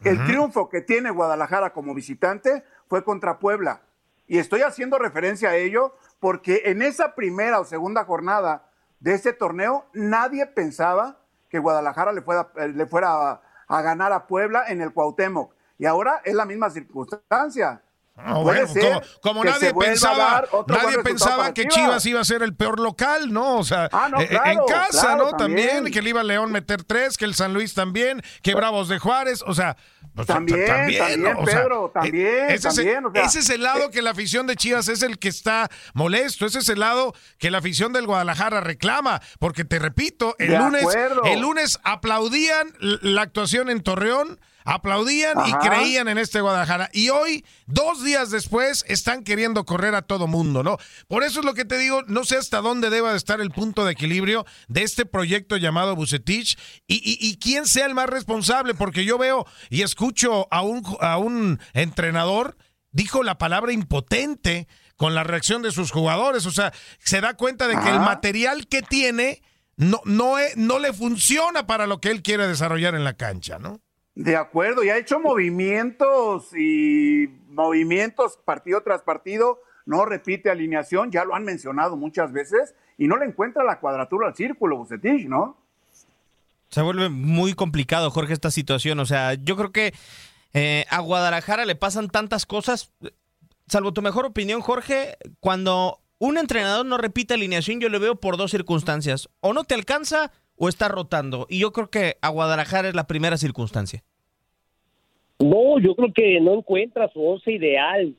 El 0.04 0.24
triunfo 0.26 0.68
que 0.68 0.82
tiene 0.82 1.10
Guadalajara 1.10 1.72
como 1.72 1.94
visitante 1.94 2.64
fue 2.88 3.02
contra 3.02 3.38
Puebla. 3.38 3.82
Y 4.26 4.38
estoy 4.38 4.62
haciendo 4.62 4.98
referencia 4.98 5.50
a 5.50 5.56
ello 5.56 5.94
porque 6.20 6.62
en 6.66 6.82
esa 6.82 7.14
primera 7.14 7.60
o 7.60 7.64
segunda 7.64 8.04
jornada 8.04 8.70
de 9.00 9.14
este 9.14 9.32
torneo 9.32 9.86
nadie 9.92 10.46
pensaba 10.46 11.18
que 11.48 11.58
Guadalajara 11.58 12.12
le 12.12 12.22
fuera, 12.22 12.50
eh, 12.56 12.68
le 12.68 12.86
fuera 12.86 13.30
a, 13.30 13.42
a 13.68 13.82
ganar 13.82 14.12
a 14.12 14.26
Puebla 14.26 14.64
en 14.68 14.80
el 14.80 14.92
Cuauhtémoc. 14.92 15.54
Y 15.78 15.86
ahora 15.86 16.22
es 16.24 16.34
la 16.34 16.46
misma 16.46 16.70
circunstancia. 16.70 17.82
Ah, 18.18 18.38
bueno, 18.38 18.66
como, 18.66 19.02
como 19.20 19.44
nadie 19.44 19.74
pensaba, 19.74 20.44
nadie 20.66 20.98
pensaba 21.02 21.52
que 21.52 21.68
Chivas. 21.68 22.06
iba 22.06 22.20
a 22.20 22.24
ser 22.24 22.42
el 22.42 22.54
peor 22.54 22.80
local, 22.80 23.30
¿no? 23.30 23.58
O 23.58 23.64
sea, 23.64 23.90
ah, 23.92 24.08
no, 24.10 24.20
eh, 24.20 24.28
claro, 24.28 24.50
en 24.50 24.58
casa, 24.66 25.00
claro, 25.00 25.24
¿no? 25.32 25.36
También. 25.36 25.68
También. 25.68 25.92
que 25.92 26.00
le 26.00 26.10
iba 26.10 26.22
León 26.22 26.50
meter 26.50 26.82
tres, 26.82 27.18
que 27.18 27.26
el 27.26 27.34
San 27.34 27.52
Luis 27.52 27.74
también, 27.74 28.22
que 28.42 28.54
Bravos 28.54 28.88
de 28.88 28.98
Juárez, 28.98 29.44
o 29.46 29.52
sea, 29.52 29.76
pues, 30.14 30.28
También, 30.28 30.66
también, 30.66 31.22
¿no? 31.22 31.38
O 31.40 31.46
sea, 31.46 31.62
Pedro, 31.62 31.90
también, 31.92 32.26
eh, 32.26 32.54
ese, 32.54 32.68
también, 32.68 33.04
o 33.04 33.12
sea, 33.12 33.24
ese 33.24 33.40
es 33.40 33.50
el 33.50 33.62
lado 33.62 33.90
que 33.90 34.00
la 34.00 34.12
afición 34.12 34.46
de 34.46 34.56
Chivas 34.56 34.88
es 34.88 35.02
el 35.02 35.18
que 35.18 35.28
está 35.28 35.68
molesto, 35.92 36.46
ese 36.46 36.60
es 36.60 36.68
el 36.70 36.80
lado 36.80 37.12
que 37.36 37.50
la 37.50 37.58
afición 37.58 37.92
del 37.92 38.06
Guadalajara 38.06 38.62
reclama, 38.62 39.20
porque 39.38 39.66
te 39.66 39.78
repito, 39.78 40.34
el 40.38 40.54
lunes, 40.54 40.80
acuerdo. 40.80 41.22
el 41.24 41.40
lunes 41.40 41.78
aplaudían 41.84 42.72
la 42.80 43.20
actuación 43.20 43.68
en 43.68 43.82
Torreón, 43.82 44.40
aplaudían 44.66 45.38
y 45.46 45.52
creían 45.54 46.08
en 46.08 46.18
este 46.18 46.40
Guadalajara. 46.40 46.90
Y 46.92 47.08
hoy, 47.08 47.44
dos 47.66 48.04
días 48.04 48.30
después, 48.30 48.84
están 48.88 49.24
queriendo 49.24 49.64
correr 49.64 49.94
a 49.94 50.02
todo 50.02 50.26
mundo, 50.26 50.62
¿no? 50.62 50.76
Por 51.08 51.22
eso 51.22 51.40
es 51.40 51.46
lo 51.46 51.54
que 51.54 51.64
te 51.64 51.78
digo, 51.78 52.02
no 52.08 52.24
sé 52.24 52.36
hasta 52.36 52.60
dónde 52.60 52.90
deba 52.90 53.12
de 53.12 53.16
estar 53.16 53.40
el 53.40 53.50
punto 53.50 53.84
de 53.84 53.92
equilibrio 53.92 54.44
de 54.68 54.82
este 54.82 55.06
proyecto 55.06 55.56
llamado 55.56 55.96
Bucetich 55.96 56.58
y, 56.86 56.96
y- 56.96 57.18
y 57.26 57.38
quién 57.38 57.66
sea 57.66 57.86
el 57.86 57.94
más 57.94 58.10
responsable, 58.10 58.74
porque 58.74 59.04
yo 59.04 59.16
veo 59.18 59.46
y 59.70 59.82
escucho 59.82 60.48
a 60.50 60.62
un, 60.62 60.82
a 61.00 61.16
un 61.18 61.60
entrenador, 61.72 62.56
dijo 62.90 63.22
la 63.22 63.38
palabra 63.38 63.72
impotente 63.72 64.68
con 64.96 65.14
la 65.14 65.24
reacción 65.24 65.62
de 65.62 65.72
sus 65.72 65.90
jugadores, 65.92 66.46
o 66.46 66.50
sea, 66.50 66.72
se 66.98 67.20
da 67.20 67.34
cuenta 67.34 67.68
de 67.68 67.78
que 67.78 67.88
el 67.90 68.00
material 68.00 68.66
que 68.66 68.82
tiene 68.82 69.42
no, 69.76 70.00
no, 70.06 70.36
no 70.56 70.78
le 70.78 70.92
funciona 70.94 71.66
para 71.66 71.86
lo 71.86 72.00
que 72.00 72.10
él 72.10 72.22
quiere 72.22 72.48
desarrollar 72.48 72.94
en 72.94 73.04
la 73.04 73.12
cancha, 73.14 73.58
¿no? 73.58 73.80
De 74.16 74.34
acuerdo, 74.34 74.82
y 74.82 74.88
ha 74.88 74.96
hecho 74.96 75.20
movimientos 75.20 76.48
y 76.56 77.28
movimientos 77.50 78.38
partido 78.44 78.82
tras 78.82 79.02
partido, 79.02 79.60
no 79.84 80.06
repite 80.06 80.50
alineación, 80.50 81.12
ya 81.12 81.26
lo 81.26 81.34
han 81.34 81.44
mencionado 81.44 81.96
muchas 81.96 82.32
veces, 82.32 82.74
y 82.96 83.08
no 83.08 83.18
le 83.18 83.26
encuentra 83.26 83.62
la 83.62 83.78
cuadratura 83.78 84.28
al 84.28 84.34
círculo, 84.34 84.78
Bucetich, 84.78 85.26
¿no? 85.28 85.58
Se 86.70 86.80
vuelve 86.80 87.10
muy 87.10 87.52
complicado, 87.52 88.10
Jorge, 88.10 88.32
esta 88.32 88.50
situación. 88.50 88.98
O 89.00 89.06
sea, 89.06 89.34
yo 89.34 89.54
creo 89.54 89.70
que 89.70 89.92
eh, 90.54 90.86
a 90.88 91.00
Guadalajara 91.00 91.66
le 91.66 91.76
pasan 91.76 92.08
tantas 92.08 92.46
cosas. 92.46 92.92
Salvo 93.68 93.92
tu 93.92 94.00
mejor 94.00 94.24
opinión, 94.24 94.62
Jorge, 94.62 95.18
cuando 95.40 96.00
un 96.18 96.38
entrenador 96.38 96.86
no 96.86 96.96
repite 96.96 97.34
alineación, 97.34 97.80
yo 97.80 97.90
lo 97.90 98.00
veo 98.00 98.16
por 98.16 98.38
dos 98.38 98.50
circunstancias. 98.50 99.28
O 99.40 99.52
no 99.52 99.64
te 99.64 99.74
alcanza 99.74 100.32
o 100.56 100.68
está 100.68 100.88
rotando. 100.88 101.46
Y 101.48 101.60
yo 101.60 101.72
creo 101.72 101.88
que 101.88 102.16
a 102.20 102.28
Guadalajara 102.28 102.88
es 102.88 102.94
la 102.94 103.06
primera 103.06 103.36
circunstancia. 103.36 104.02
No, 105.38 105.78
yo 105.78 105.94
creo 105.94 106.12
que 106.12 106.40
no 106.40 106.54
encuentra 106.54 107.08
su 107.08 107.24
once 107.24 107.52
ideal. 107.52 108.14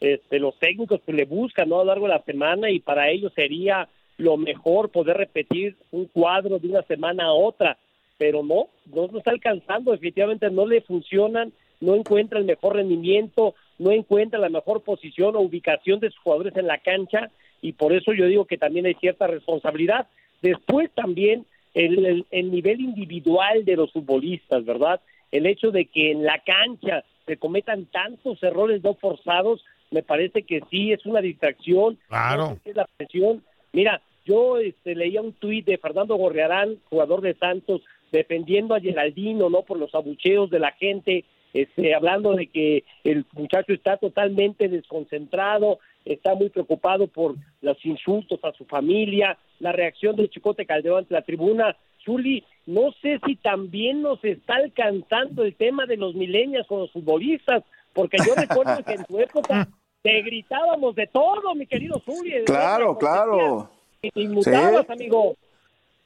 Este, 0.00 0.38
los 0.38 0.58
técnicos 0.58 1.00
que 1.04 1.12
le 1.12 1.24
buscan 1.24 1.68
¿no? 1.68 1.76
a 1.76 1.84
lo 1.84 1.86
largo 1.86 2.06
de 2.06 2.14
la 2.14 2.22
semana 2.22 2.70
y 2.70 2.80
para 2.80 3.10
ellos 3.10 3.32
sería 3.34 3.88
lo 4.16 4.36
mejor 4.36 4.90
poder 4.90 5.16
repetir 5.16 5.76
un 5.90 6.06
cuadro 6.06 6.58
de 6.58 6.68
una 6.68 6.82
semana 6.82 7.24
a 7.26 7.32
otra, 7.32 7.78
pero 8.16 8.42
no, 8.42 8.68
no 8.86 9.08
lo 9.08 9.18
está 9.18 9.30
alcanzando, 9.30 9.92
definitivamente 9.92 10.50
no 10.50 10.66
le 10.66 10.82
funcionan, 10.82 11.52
no 11.80 11.94
encuentra 11.94 12.38
el 12.38 12.44
mejor 12.44 12.76
rendimiento, 12.76 13.54
no 13.78 13.90
encuentra 13.90 14.38
la 14.38 14.50
mejor 14.50 14.82
posición 14.82 15.36
o 15.36 15.40
ubicación 15.40 16.00
de 16.00 16.10
sus 16.10 16.20
jugadores 16.20 16.54
en 16.56 16.66
la 16.66 16.78
cancha 16.78 17.30
y 17.62 17.72
por 17.72 17.92
eso 17.92 18.12
yo 18.12 18.26
digo 18.26 18.44
que 18.44 18.58
también 18.58 18.86
hay 18.86 18.94
cierta 18.94 19.26
responsabilidad. 19.26 20.06
Después 20.42 20.90
también 20.92 21.46
el, 21.74 22.04
el- 22.04 22.26
el 22.30 22.50
nivel 22.50 22.80
individual 22.80 23.64
de 23.64 23.76
los 23.76 23.92
futbolistas, 23.92 24.64
¿verdad? 24.64 25.00
El 25.30 25.46
hecho 25.46 25.70
de 25.70 25.86
que 25.86 26.10
en 26.10 26.24
la 26.24 26.38
cancha 26.40 27.04
se 27.26 27.36
cometan 27.36 27.86
tantos 27.86 28.42
errores 28.42 28.82
no 28.82 28.94
forzados, 28.94 29.64
me 29.90 30.02
parece 30.02 30.42
que 30.42 30.60
sí 30.70 30.92
es 30.92 31.04
una 31.06 31.20
distracción. 31.20 31.98
Claro. 32.08 32.58
Es 32.64 32.74
la 32.76 32.86
presión. 32.96 33.42
Mira, 33.72 34.02
yo 34.26 34.58
este, 34.58 34.94
leía 34.94 35.20
un 35.22 35.32
tuit 35.32 35.64
de 35.66 35.78
Fernando 35.78 36.16
Gorriarán, 36.16 36.76
jugador 36.88 37.20
de 37.20 37.34
Santos, 37.34 37.82
defendiendo 38.12 38.74
a 38.74 38.80
Geraldino, 38.80 39.48
¿no? 39.50 39.62
Por 39.62 39.78
los 39.78 39.94
abucheos 39.94 40.50
de 40.50 40.58
la 40.58 40.72
gente, 40.72 41.24
este, 41.54 41.94
hablando 41.94 42.34
de 42.34 42.46
que 42.48 42.84
el 43.04 43.24
muchacho 43.32 43.72
está 43.72 43.96
totalmente 43.96 44.68
desconcentrado, 44.68 45.78
está 46.04 46.34
muy 46.34 46.48
preocupado 46.50 47.06
por 47.06 47.34
los 47.60 47.84
insultos 47.84 48.40
a 48.44 48.52
su 48.52 48.64
familia, 48.64 49.36
la 49.58 49.72
reacción 49.72 50.16
del 50.16 50.30
Chicote 50.30 50.66
Calderón 50.66 51.00
ante 51.00 51.14
la 51.14 51.22
tribuna. 51.22 51.76
Zuli, 52.04 52.44
no 52.66 52.92
sé 53.02 53.20
si 53.26 53.36
también 53.36 54.00
nos 54.02 54.24
está 54.24 54.54
alcanzando 54.56 55.44
el 55.44 55.54
tema 55.54 55.84
de 55.86 55.96
los 55.96 56.14
milenios 56.14 56.66
con 56.66 56.80
los 56.80 56.90
futbolistas, 56.92 57.62
porque 57.92 58.16
yo 58.26 58.34
recuerdo 58.34 58.82
que 58.84 58.94
en 58.94 59.04
tu 59.04 59.18
época 59.18 59.68
te 60.02 60.22
gritábamos 60.22 60.94
de 60.94 61.06
todo, 61.08 61.54
mi 61.54 61.66
querido 61.66 62.00
Zuli. 62.00 62.30
de 62.30 62.44
Claro, 62.44 62.96
claro. 62.96 63.70
Y 64.00 64.10
te 64.10 64.20
inmutabas, 64.22 64.86
Sí. 64.86 64.92
amigo. 64.92 65.36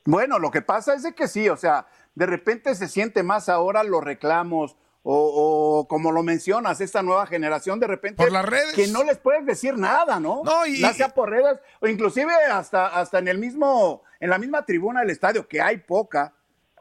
Bueno, 0.05 0.39
lo 0.39 0.51
que 0.51 0.63
pasa 0.63 0.95
es 0.95 1.05
de 1.05 1.15
que 1.15 1.29
sí, 1.29 1.49
o 1.49 1.57
sea, 1.57 1.87
de 2.15 2.27
repente 2.27 2.75
se 2.75 2.89
siente 2.89 3.23
más 3.23 3.49
ahora 3.49 3.85
los 3.85 4.03
reclamos 4.03 4.77
o, 5.07 5.81
o 5.81 5.87
como 5.89 6.11
lo 6.13 6.23
mencionas, 6.23 6.81
esta 6.81 7.03
nueva 7.03 7.27
generación 7.27 7.79
de 7.79 7.87
repente 7.87 8.23
Por 8.23 8.33
las 8.33 8.45
redes. 8.45 8.73
que 8.75 8.87
no 8.89 9.05
les 9.05 9.19
puedes 9.19 9.45
decir 9.45 9.77
nada, 9.77 10.19
¿no? 10.19 10.41
No, 10.45 10.65
y- 10.67 10.81
Ya 10.81 10.95
sea 10.95 11.11
por 11.11 11.29
redes 11.31 11.59
o 11.81 11.87
inclusive 11.87 12.33
hasta, 12.51 12.87
hasta 12.87 13.19
en 13.19 13.29
el 13.29 13.39
mismo, 13.39 14.03
en 14.19 14.31
la 14.31 14.39
misma 14.39 14.65
tribuna 14.65 15.01
del 15.01 15.11
estadio, 15.11 15.47
que 15.47 15.61
hay 15.61 15.77
poca 15.79 16.33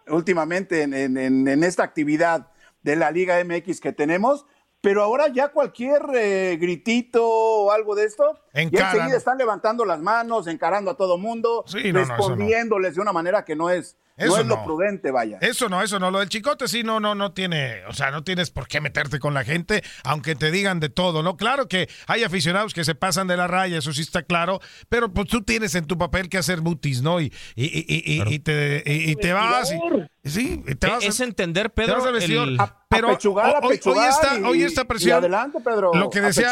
últimamente 0.08 0.84
en, 0.84 0.94
en- 1.18 1.64
esta 1.64 1.84
actividad 1.84 2.48
de 2.82 2.96
la 2.96 3.12
Liga 3.12 3.42
MX 3.44 3.80
que 3.80 3.94
tenemos, 3.94 4.46
pero 4.82 5.02
ahora 5.02 5.28
ya 5.30 5.48
cualquier 5.50 6.02
eh, 6.14 6.58
gritito 6.60 7.26
o 7.26 7.72
algo 7.72 7.96
de 7.96 8.04
esto, 8.06 8.38
Encaran. 8.54 8.96
enseguida 8.96 9.18
están 9.18 9.38
levantando 9.38 9.86
las 9.86 10.00
manos, 10.02 10.48
encarando 10.48 10.92
a 10.92 10.98
todo 10.98 11.18
mundo, 11.18 11.64
Sí, 11.68 11.92
no, 11.94 12.00
no, 12.00 12.04
eso 12.04 12.12
no. 12.12 12.18
respondiéndoles 12.18 12.96
de 12.96 13.02
una 13.02 13.14
manera 13.14 13.46
que 13.46 13.56
no 13.56 13.70
es, 13.70 13.96
no 14.26 14.32
Eso 14.34 14.42
es 14.42 14.48
lo 14.48 14.56
no. 14.58 14.64
prudente, 14.66 15.12
vaya. 15.12 15.38
Eso 15.42 15.70
no, 15.70 15.82
eso 15.82 16.00
no. 16.00 16.12
Lo 16.12 16.20
del 16.20 16.30
chicote 16.30 16.68
sí, 16.68 16.84
no, 16.84 17.00
no, 17.00 17.16
no 17.16 17.32
tiene, 17.34 17.86
o 17.88 17.94
sea, 17.94 18.12
no 18.12 18.24
tienes 18.24 18.50
por 18.52 18.68
qué 18.68 18.82
meterte 18.82 19.20
con 19.20 19.34
la 19.34 19.44
gente, 19.44 19.84
aunque 20.04 20.36
te 20.36 20.52
digan 20.52 20.80
de 20.80 20.90
todo, 20.90 21.24
¿no? 21.24 21.38
Claro 21.38 21.68
que 21.68 21.90
hay 22.08 22.24
aficionados 22.24 22.74
que 22.74 22.84
se 22.84 22.96
pasan 22.96 23.28
de 23.28 23.38
la 23.38 23.48
raya, 23.48 23.78
eso 23.78 23.94
sí 23.94 24.02
está 24.02 24.24
claro, 24.24 24.60
pero 24.90 25.12
pues 25.14 25.28
tú 25.28 25.42
tienes 25.44 25.76
en 25.76 25.86
tu 25.86 25.98
papel 25.98 26.30
que 26.30 26.38
hacer 26.38 26.62
mutis, 26.62 27.02
¿no? 27.02 27.20
Y, 27.22 27.34
y, 27.56 27.66
y, 27.66 27.86
y- 27.88 28.22
y- 28.24 28.34
y 28.36 28.40
te, 28.40 28.84
y, 28.86 29.12
y 29.12 29.16
te 29.16 29.34
vas. 29.34 29.72
y- 29.72 30.30
sí, 30.30 30.64
y 30.68 30.76
te 30.76 30.88
vas. 30.88 31.04
a- 31.04 31.08
Es 31.08 31.20
entender, 31.20 31.70
te 31.70 31.84
Pedro, 31.84 31.98
vas 31.98 32.06
al 32.08 32.14
vestidor. 32.14 32.48
el- 32.48 32.60
Ah, 32.60 32.80
pero 32.90 33.08
apechugar, 33.10 33.60
hoy, 33.64 33.74
está, 33.76 34.40
y- 34.40 34.44
hoy 34.44 34.64
esta 34.64 34.82
y 34.82 34.86
presión. 34.86 35.18
adelante, 35.18 35.60
Pedro, 35.64 35.94
Lo 35.96 36.10
que 36.12 36.22
decía, 36.22 36.52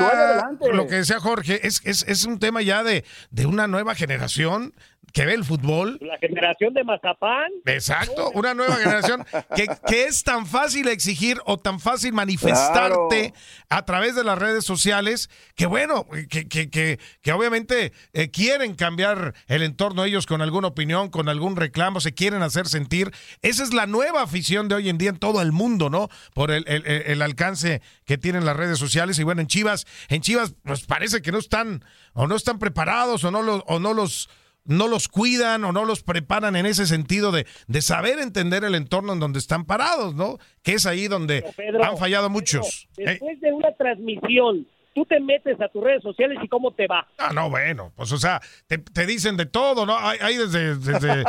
lo 0.74 0.88
que 0.88 0.96
decía 0.96 1.20
Jorge, 1.20 1.66
es, 1.68 1.82
es, 1.86 2.04
es 2.08 2.26
un 2.26 2.40
tema 2.40 2.62
ya 2.64 2.84
de, 2.84 3.06
de 3.30 3.46
una 3.46 3.68
nueva 3.68 3.94
generación 3.94 4.74
que 5.14 5.26
ve 5.26 5.34
el 5.34 5.44
fútbol. 5.46 5.98
La 6.02 6.18
generación 6.18 6.74
de 6.74 6.84
Mazapán. 6.84 7.52
Exacto, 7.66 8.32
una 8.34 8.54
nueva 8.54 8.76
generación 8.76 9.26
que, 9.56 9.68
que 9.88 10.06
es 10.06 10.24
tan 10.24 10.46
fácil 10.46 10.88
exigir 10.88 11.40
o 11.46 11.58
tan 11.58 11.80
fácil 11.80 12.14
manifestarte 12.14 13.34
a 13.70 13.86
través 13.86 14.16
de 14.16 14.24
las 14.24 14.38
redes 14.38 14.66
sociales 14.66 15.30
que 15.56 15.66
bueno, 15.66 16.08
que, 16.30 16.48
que, 16.48 16.70
que, 16.70 17.00
que 17.22 17.32
obviamente 17.32 17.94
eh, 18.14 18.30
quieren 18.32 18.76
cambiar 18.76 19.34
el 19.48 19.64
entorno 19.64 20.04
ellos 20.04 20.26
con 20.26 20.42
alguna 20.42 20.68
opinión, 20.70 21.10
con 21.10 21.30
algún 21.30 21.56
reclamo, 21.56 22.00
se 22.00 22.14
quieren 22.14 22.42
hacer 22.44 22.68
sentir. 22.68 23.12
Esa 23.42 23.64
es 23.64 23.74
la 23.74 23.86
nueva 23.88 24.22
afición 24.24 24.68
de 24.68 24.76
hoy 24.76 24.90
en 24.90 24.98
día 24.98 25.10
en 25.10 25.18
todo 25.18 25.42
el 25.42 25.52
mundo, 25.52 25.90
¿no? 25.90 26.10
Por 26.34 26.52
el, 26.52 26.64
el- 26.68 26.86
el- 26.86 27.02
el 27.12 27.22
alcance 27.22 27.82
que 28.06 28.18
tienen 28.18 28.46
las 28.46 28.56
redes 28.56 28.78
sociales 28.80 29.18
y 29.20 29.24
bueno, 29.24 29.42
en 29.42 29.48
Chivas, 29.48 29.86
en 30.10 30.22
Chivas 30.22 30.54
pues 30.64 30.86
parece 30.86 31.22
que 31.22 31.32
no 31.32 31.38
están 31.40 31.84
o 32.14 32.28
no 32.28 32.36
están 32.36 32.60
preparados 32.60 33.24
o 33.24 33.32
no 33.32 33.42
los, 33.42 33.64
o 33.68 33.80
no 33.80 33.94
los 33.94 34.30
no 34.66 34.88
los 34.88 35.08
cuidan 35.08 35.64
o 35.64 35.72
no 35.72 35.86
los 35.86 36.04
preparan 36.04 36.56
en 36.56 36.66
ese 36.66 36.86
sentido 36.86 37.32
de, 37.32 37.46
de 37.68 37.82
saber 37.82 38.20
entender 38.20 38.64
el 38.64 38.76
entorno 38.76 39.14
en 39.14 39.20
donde 39.20 39.40
están 39.40 39.66
parados, 39.66 40.16
¿no? 40.16 40.38
Que 40.62 40.74
es 40.74 40.86
ahí 40.86 41.08
donde 41.08 41.44
Pedro, 41.56 41.84
han 41.84 41.98
fallado 41.98 42.30
muchos. 42.30 42.88
Eh, 42.98 43.06
Después 43.06 43.40
de 43.42 43.52
una 43.54 43.74
transmisión, 43.74 44.68
tú 44.94 45.06
te 45.06 45.20
metes 45.20 45.60
a 45.62 45.70
tus 45.70 45.84
redes 45.84 46.04
sociales 46.04 46.38
y 46.44 46.48
cómo 46.48 46.74
te 46.74 46.88
va. 46.88 47.08
Ah, 47.18 47.32
no, 47.34 47.50
bueno, 47.50 47.92
pues 47.96 48.12
o 48.12 48.18
sea, 48.18 48.42
te, 48.68 48.78
te 48.78 49.06
dicen 49.06 49.38
de 49.38 49.46
todo, 49.46 49.86
¿no? 49.86 49.98
Hay, 49.98 50.18
hay 50.22 50.38
desde... 50.38 50.76
desde- 50.76 51.24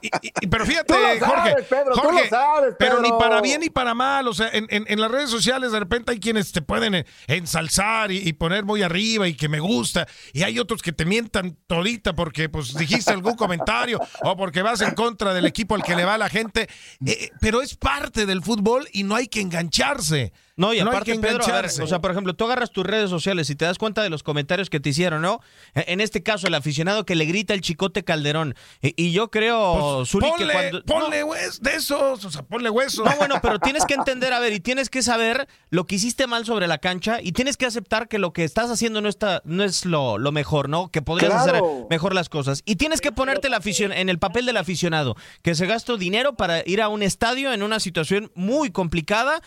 y- 0.00 0.06
y- 0.22 0.32
y- 0.42 0.46
pero 0.46 0.64
fíjate, 0.66 0.92
Tú 0.92 0.98
lo 1.00 1.06
sabes, 1.06 1.22
Jorge, 1.24 1.62
Pedro, 1.68 1.92
tú 1.94 2.00
Jorge, 2.00 2.22
lo 2.24 2.28
sabes, 2.28 2.74
pero 2.78 3.00
ni 3.00 3.10
para 3.10 3.40
bien 3.40 3.60
ni 3.60 3.70
para 3.70 3.94
mal, 3.94 4.28
o 4.28 4.34
sea, 4.34 4.48
en, 4.52 4.66
en- 4.70 4.84
en 4.86 5.00
las 5.00 5.10
redes 5.10 5.30
sociales 5.30 5.72
de 5.72 5.80
repente 5.80 6.12
hay 6.12 6.20
quienes 6.20 6.52
te 6.52 6.62
pueden 6.62 6.94
eh, 6.94 7.06
ensalzar 7.26 8.10
y, 8.12 8.18
y 8.28 8.32
poner 8.34 8.64
muy 8.64 8.82
arriba 8.82 9.26
y 9.28 9.34
que 9.34 9.48
me 9.48 9.60
gusta, 9.60 10.06
y 10.32 10.42
hay 10.42 10.58
otros 10.58 10.82
que 10.82 10.92
te 10.92 11.04
mientan 11.04 11.56
todita 11.66 12.14
porque 12.14 12.48
pues 12.48 12.74
dijiste 12.74 13.12
algún 13.12 13.34
comentario 13.36 13.98
o 14.22 14.36
porque 14.36 14.62
vas 14.62 14.80
en 14.82 14.94
contra 14.94 15.34
del 15.34 15.46
equipo 15.46 15.74
al 15.74 15.82
que 15.82 15.96
le 15.96 16.04
va 16.04 16.16
la 16.18 16.28
gente, 16.28 16.68
eh, 17.06 17.30
pero 17.40 17.62
es 17.62 17.74
parte 17.76 18.26
del 18.26 18.42
fútbol 18.42 18.86
y 18.92 19.02
no 19.02 19.14
hay 19.16 19.26
que 19.28 19.40
engancharse. 19.40 20.32
No, 20.56 20.72
y 20.72 20.78
hay 20.78 20.82
aparte, 20.86 21.12
que 21.14 21.18
Pedro, 21.18 21.44
a 21.44 21.62
ver, 21.62 21.66
o 21.82 21.86
sea, 21.88 22.00
por 22.00 22.12
ejemplo, 22.12 22.34
tú 22.34 22.44
agarras 22.44 22.70
tus 22.70 22.86
redes 22.86 23.10
sociales 23.10 23.50
y 23.50 23.56
te 23.56 23.64
das 23.64 23.76
cuenta 23.76 24.02
de 24.04 24.10
los 24.10 24.22
comentarios 24.22 24.70
que 24.70 24.78
te 24.78 24.90
hicieron, 24.90 25.20
¿no? 25.20 25.40
E- 25.74 25.84
En 25.88 26.00
este 26.00 26.22
caso, 26.22 26.46
el 26.46 26.54
aficionado 26.54 27.04
que 27.04 27.16
le 27.16 27.24
grita 27.24 27.54
el 27.54 27.60
chicote 27.60 28.04
Calderón. 28.04 28.54
Y, 28.80 28.94
y 28.96 29.10
yo 29.10 29.32
creo, 29.32 30.04
Zuli, 30.06 30.26
que 30.26 30.44
Ponle, 30.46 30.52
cuando... 30.52 30.84
ponle 30.84 31.24
hues- 31.24 31.58
de 31.60 31.74
esos, 31.74 32.24
o 32.24 32.30
sea, 32.30 32.42
ponle 32.44 32.70
hueso. 32.70 33.04
No, 33.04 33.16
bueno, 33.16 33.36
pero 33.42 33.58
tienes 33.58 33.84
que 33.84 33.94
entender, 34.04 34.32
a 34.32 34.38
ver, 34.38 34.52
y 34.52 34.60
tienes 34.60 34.90
que 34.90 35.02
saber 35.02 35.48
lo 35.70 35.86
que 35.86 35.96
hiciste 35.96 36.28
mal 36.28 36.44
sobre 36.46 36.68
la 36.68 36.78
cancha 36.78 37.18
y 37.20 37.32
tienes 37.32 37.56
que 37.56 37.66
aceptar 37.66 38.06
que 38.06 38.20
lo 38.20 38.32
que 38.32 38.44
estás 38.44 38.70
haciendo 38.70 39.00
no 39.00 39.08
está, 39.08 39.42
no 39.44 39.64
es 39.64 39.84
lo, 39.84 40.18
lo 40.18 40.30
mejor, 40.30 40.68
¿no? 40.68 40.88
Que 40.90 41.02
podrías 41.02 41.32
Claro. 41.32 41.66
hacer 41.66 41.86
mejor 41.90 42.14
las 42.14 42.28
cosas. 42.28 42.62
Y 42.64 42.76
tienes 42.76 43.00
que 43.00 43.10
ponerte 43.10 43.48
la 43.48 43.56
afición, 43.56 43.92
en 43.92 44.08
el 44.08 44.20
papel 44.20 44.46
del 44.46 44.56
aficionado, 44.56 45.16
que 45.42 45.56
se 45.56 45.66
gastó 45.66 45.96
dinero 45.96 46.36
para 46.36 46.62
ir 46.64 46.80
a 46.80 46.88
un 46.88 47.02
estadio 47.02 47.52
en 47.52 47.64
una 47.64 47.80
situación 47.80 48.30
muy 48.36 48.70
complicada. 48.70 49.40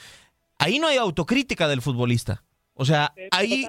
Ahí 0.60 0.80
no 0.80 0.88
hay 0.88 0.97
autocrítica 0.97 1.68
del 1.68 1.82
futbolista. 1.82 2.43
O 2.74 2.86
sea, 2.86 3.14
ahí... 3.32 3.66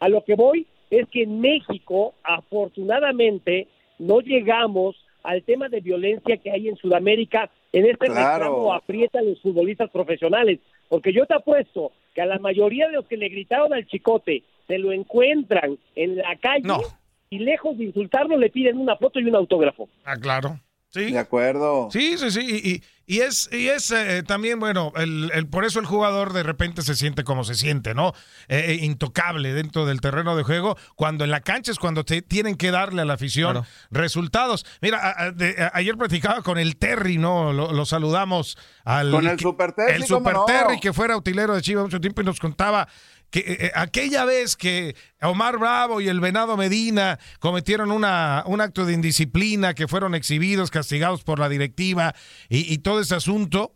A 0.00 0.08
lo 0.08 0.24
que 0.24 0.34
voy 0.34 0.66
es 0.90 1.06
que 1.10 1.22
en 1.22 1.40
México, 1.40 2.14
afortunadamente, 2.24 3.68
no 3.98 4.20
llegamos 4.20 4.96
al 5.22 5.42
tema 5.42 5.68
de 5.68 5.80
violencia 5.80 6.36
que 6.38 6.50
hay 6.50 6.68
en 6.68 6.76
Sudamérica. 6.76 7.50
En 7.72 7.84
este 7.86 8.06
Claro. 8.06 8.44
reclamo 8.44 8.72
aprietan 8.72 9.26
los 9.26 9.40
futbolistas 9.42 9.90
profesionales. 9.90 10.60
Porque 10.88 11.12
yo 11.12 11.26
te 11.26 11.34
apuesto 11.34 11.92
que 12.14 12.22
a 12.22 12.26
la 12.26 12.38
mayoría 12.38 12.86
de 12.86 12.94
los 12.94 13.06
que 13.06 13.16
le 13.16 13.28
gritaron 13.28 13.74
al 13.74 13.86
chicote 13.86 14.42
se 14.66 14.78
lo 14.78 14.92
encuentran 14.92 15.78
en 15.94 16.16
la 16.16 16.36
calle 16.36 16.68
y 17.30 17.40
lejos 17.40 17.76
de 17.76 17.84
insultarlo 17.84 18.38
le 18.38 18.48
piden 18.48 18.78
una 18.78 18.96
foto 18.96 19.20
y 19.20 19.24
un 19.24 19.34
autógrafo. 19.36 19.88
Ah, 20.04 20.16
claro. 20.16 20.58
Sí. 20.88 21.12
De 21.12 21.18
acuerdo. 21.18 21.90
Sí, 21.90 22.16
sí, 22.16 22.30
sí. 22.30 22.40
Y, 22.40 22.70
y 22.70 22.82
es, 23.20 23.48
y 23.50 23.68
es 23.68 23.90
eh, 23.90 24.22
también, 24.22 24.60
bueno, 24.60 24.92
el, 24.96 25.30
el- 25.32 25.46
por 25.48 25.64
eso 25.64 25.80
el 25.80 25.86
jugador 25.86 26.34
de 26.34 26.42
repente 26.42 26.82
se 26.82 26.94
siente 26.94 27.24
como 27.24 27.42
se 27.42 27.54
siente, 27.54 27.94
¿no? 27.94 28.12
Eh, 28.48 28.66
eh, 28.68 28.84
intocable 28.84 29.54
dentro 29.54 29.86
del 29.86 30.02
terreno 30.02 30.36
de 30.36 30.42
juego, 30.42 30.76
cuando 30.94 31.24
en 31.24 31.30
la 31.30 31.40
cancha 31.40 31.72
es 31.72 31.78
cuando 31.78 32.04
te 32.04 32.20
tienen 32.20 32.56
que 32.56 32.70
darle 32.70 33.00
a 33.02 33.04
la 33.06 33.14
afición 33.14 33.64
resultados. 33.90 34.66
Mira, 34.82 34.98
a- 34.98 35.24
a- 35.24 35.30
de- 35.32 35.56
a- 35.62 35.70
ayer 35.74 35.96
platicaba 35.96 36.42
con 36.42 36.58
el 36.58 36.76
Terry, 36.76 37.16
¿no? 37.18 37.52
Lo, 37.52 37.72
lo 37.72 37.86
saludamos 37.86 38.58
al... 38.84 39.10
Con 39.10 39.26
el 39.26 39.38
Super 39.40 39.72
Terry, 39.72 39.92
El 40.02 40.06
¿cómo 40.06 40.18
Super 40.18 40.34
no? 40.34 40.44
Terry, 40.44 40.78
que 40.78 40.92
fuera 40.92 41.16
utilero 41.16 41.54
de 41.54 41.62
Chivas 41.62 41.84
mucho 41.84 42.00
tiempo 42.00 42.20
y 42.20 42.24
nos 42.24 42.38
contaba 42.38 42.86
que 43.30 43.40
eh, 43.40 43.56
eh, 43.66 43.72
aquella 43.74 44.24
vez 44.24 44.56
que 44.56 44.96
Omar 45.20 45.58
Bravo 45.58 46.00
y 46.00 46.08
el 46.08 46.20
Venado 46.20 46.56
Medina 46.56 47.18
cometieron 47.40 47.90
una, 47.90 48.42
un 48.46 48.60
acto 48.60 48.86
de 48.86 48.94
indisciplina, 48.94 49.74
que 49.74 49.88
fueron 49.88 50.14
exhibidos, 50.14 50.70
castigados 50.70 51.22
por 51.24 51.38
la 51.38 51.48
directiva 51.48 52.14
y, 52.48 52.72
y 52.72 52.78
todo 52.78 53.00
ese 53.00 53.14
asunto, 53.14 53.74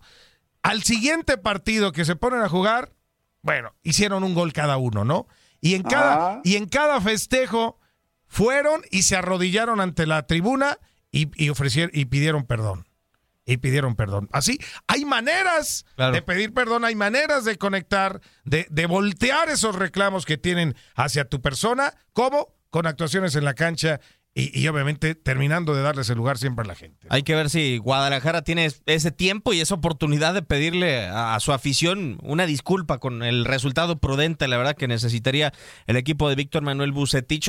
al 0.63 0.83
siguiente 0.83 1.39
partido 1.39 1.93
que 1.93 2.05
se 2.05 2.17
ponen 2.17 2.41
a 2.41 2.49
jugar, 2.49 2.93
bueno, 3.43 3.75
hicieron 3.83 4.25
un 4.25 4.35
gol 4.35 4.53
cada 4.53 4.77
uno, 4.77 5.05
¿no? 5.05 5.27
Y 5.61 5.75
en 5.75 5.83
cada, 5.83 6.33
Ah. 6.35 6.41
y 6.45 6.57
en 6.57 6.67
cada 6.67 7.01
festejo 7.01 7.79
fueron 8.27 8.83
y 8.91 9.03
se 9.03 9.17
arrodillaron 9.17 9.81
ante 9.81 10.07
la 10.07 10.27
tribuna 10.27 10.79
y, 11.11 11.29
y 11.43 11.51
ofrecieron 11.51 11.91
y 11.93 12.07
pidieron 12.07 12.45
perdón. 12.47 12.87
Y 13.45 13.57
pidieron 13.57 13.97
perdón. 13.97 14.29
Así, 14.33 14.59
hay 14.87 15.05
maneras 15.05 15.85
de 15.97 16.23
pedir 16.23 16.55
perdón, 16.55 16.85
hay 16.85 16.95
maneras 16.95 17.45
de 17.45 17.57
conectar, 17.57 18.21
de, 18.45 18.67
de 18.71 18.87
voltear 18.87 19.49
esos 19.49 19.75
reclamos 19.75 20.25
que 20.25 20.39
tienen 20.39 20.77
hacia 20.95 21.25
tu 21.25 21.41
persona, 21.43 21.93
como 22.13 22.55
con 22.71 22.87
actuaciones 22.87 23.35
en 23.35 23.45
la 23.45 23.55
cancha 23.55 24.01
y, 24.35 24.59
y 24.59 24.67
obviamente 24.69 25.15
terminando 25.15 25.75
de 25.75 25.83
darles 25.83 26.09
el 26.09 26.17
lugar 26.17 26.39
siempre 26.39 26.65
a 26.65 26.69
la 26.69 26.75
gente. 26.75 27.07
Hay 27.11 27.23
que 27.23 27.35
ver 27.35 27.51
si 27.51 27.79
Guadalajara 27.79 28.43
tiene 28.43 28.71
ese 28.87 29.11
tiempo 29.11 29.53
y 29.53 29.61
esa 29.61 29.75
oportunidad 29.75 30.35
de 30.35 30.43
pedirle 30.43 31.07
a, 31.07 31.35
a 31.35 31.41
su 31.41 31.53
afición 31.53 32.19
una 32.23 32.47
disculpa 32.47 32.99
con 32.99 33.23
el 33.25 33.45
resultado 33.45 33.99
prudente, 33.99 34.49
la 34.49 34.57
verdad 34.57 34.77
que 34.77 34.89
necesitaría 34.89 35.53
el 35.87 35.97
equipo 35.97 36.29
de 36.29 36.37
Víctor 36.37 36.63
Manuel 36.63 36.93
Bucetich. 36.93 37.49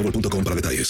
boostmobile.com 0.01 0.43
para 0.43 0.55
detalles. 0.55 0.89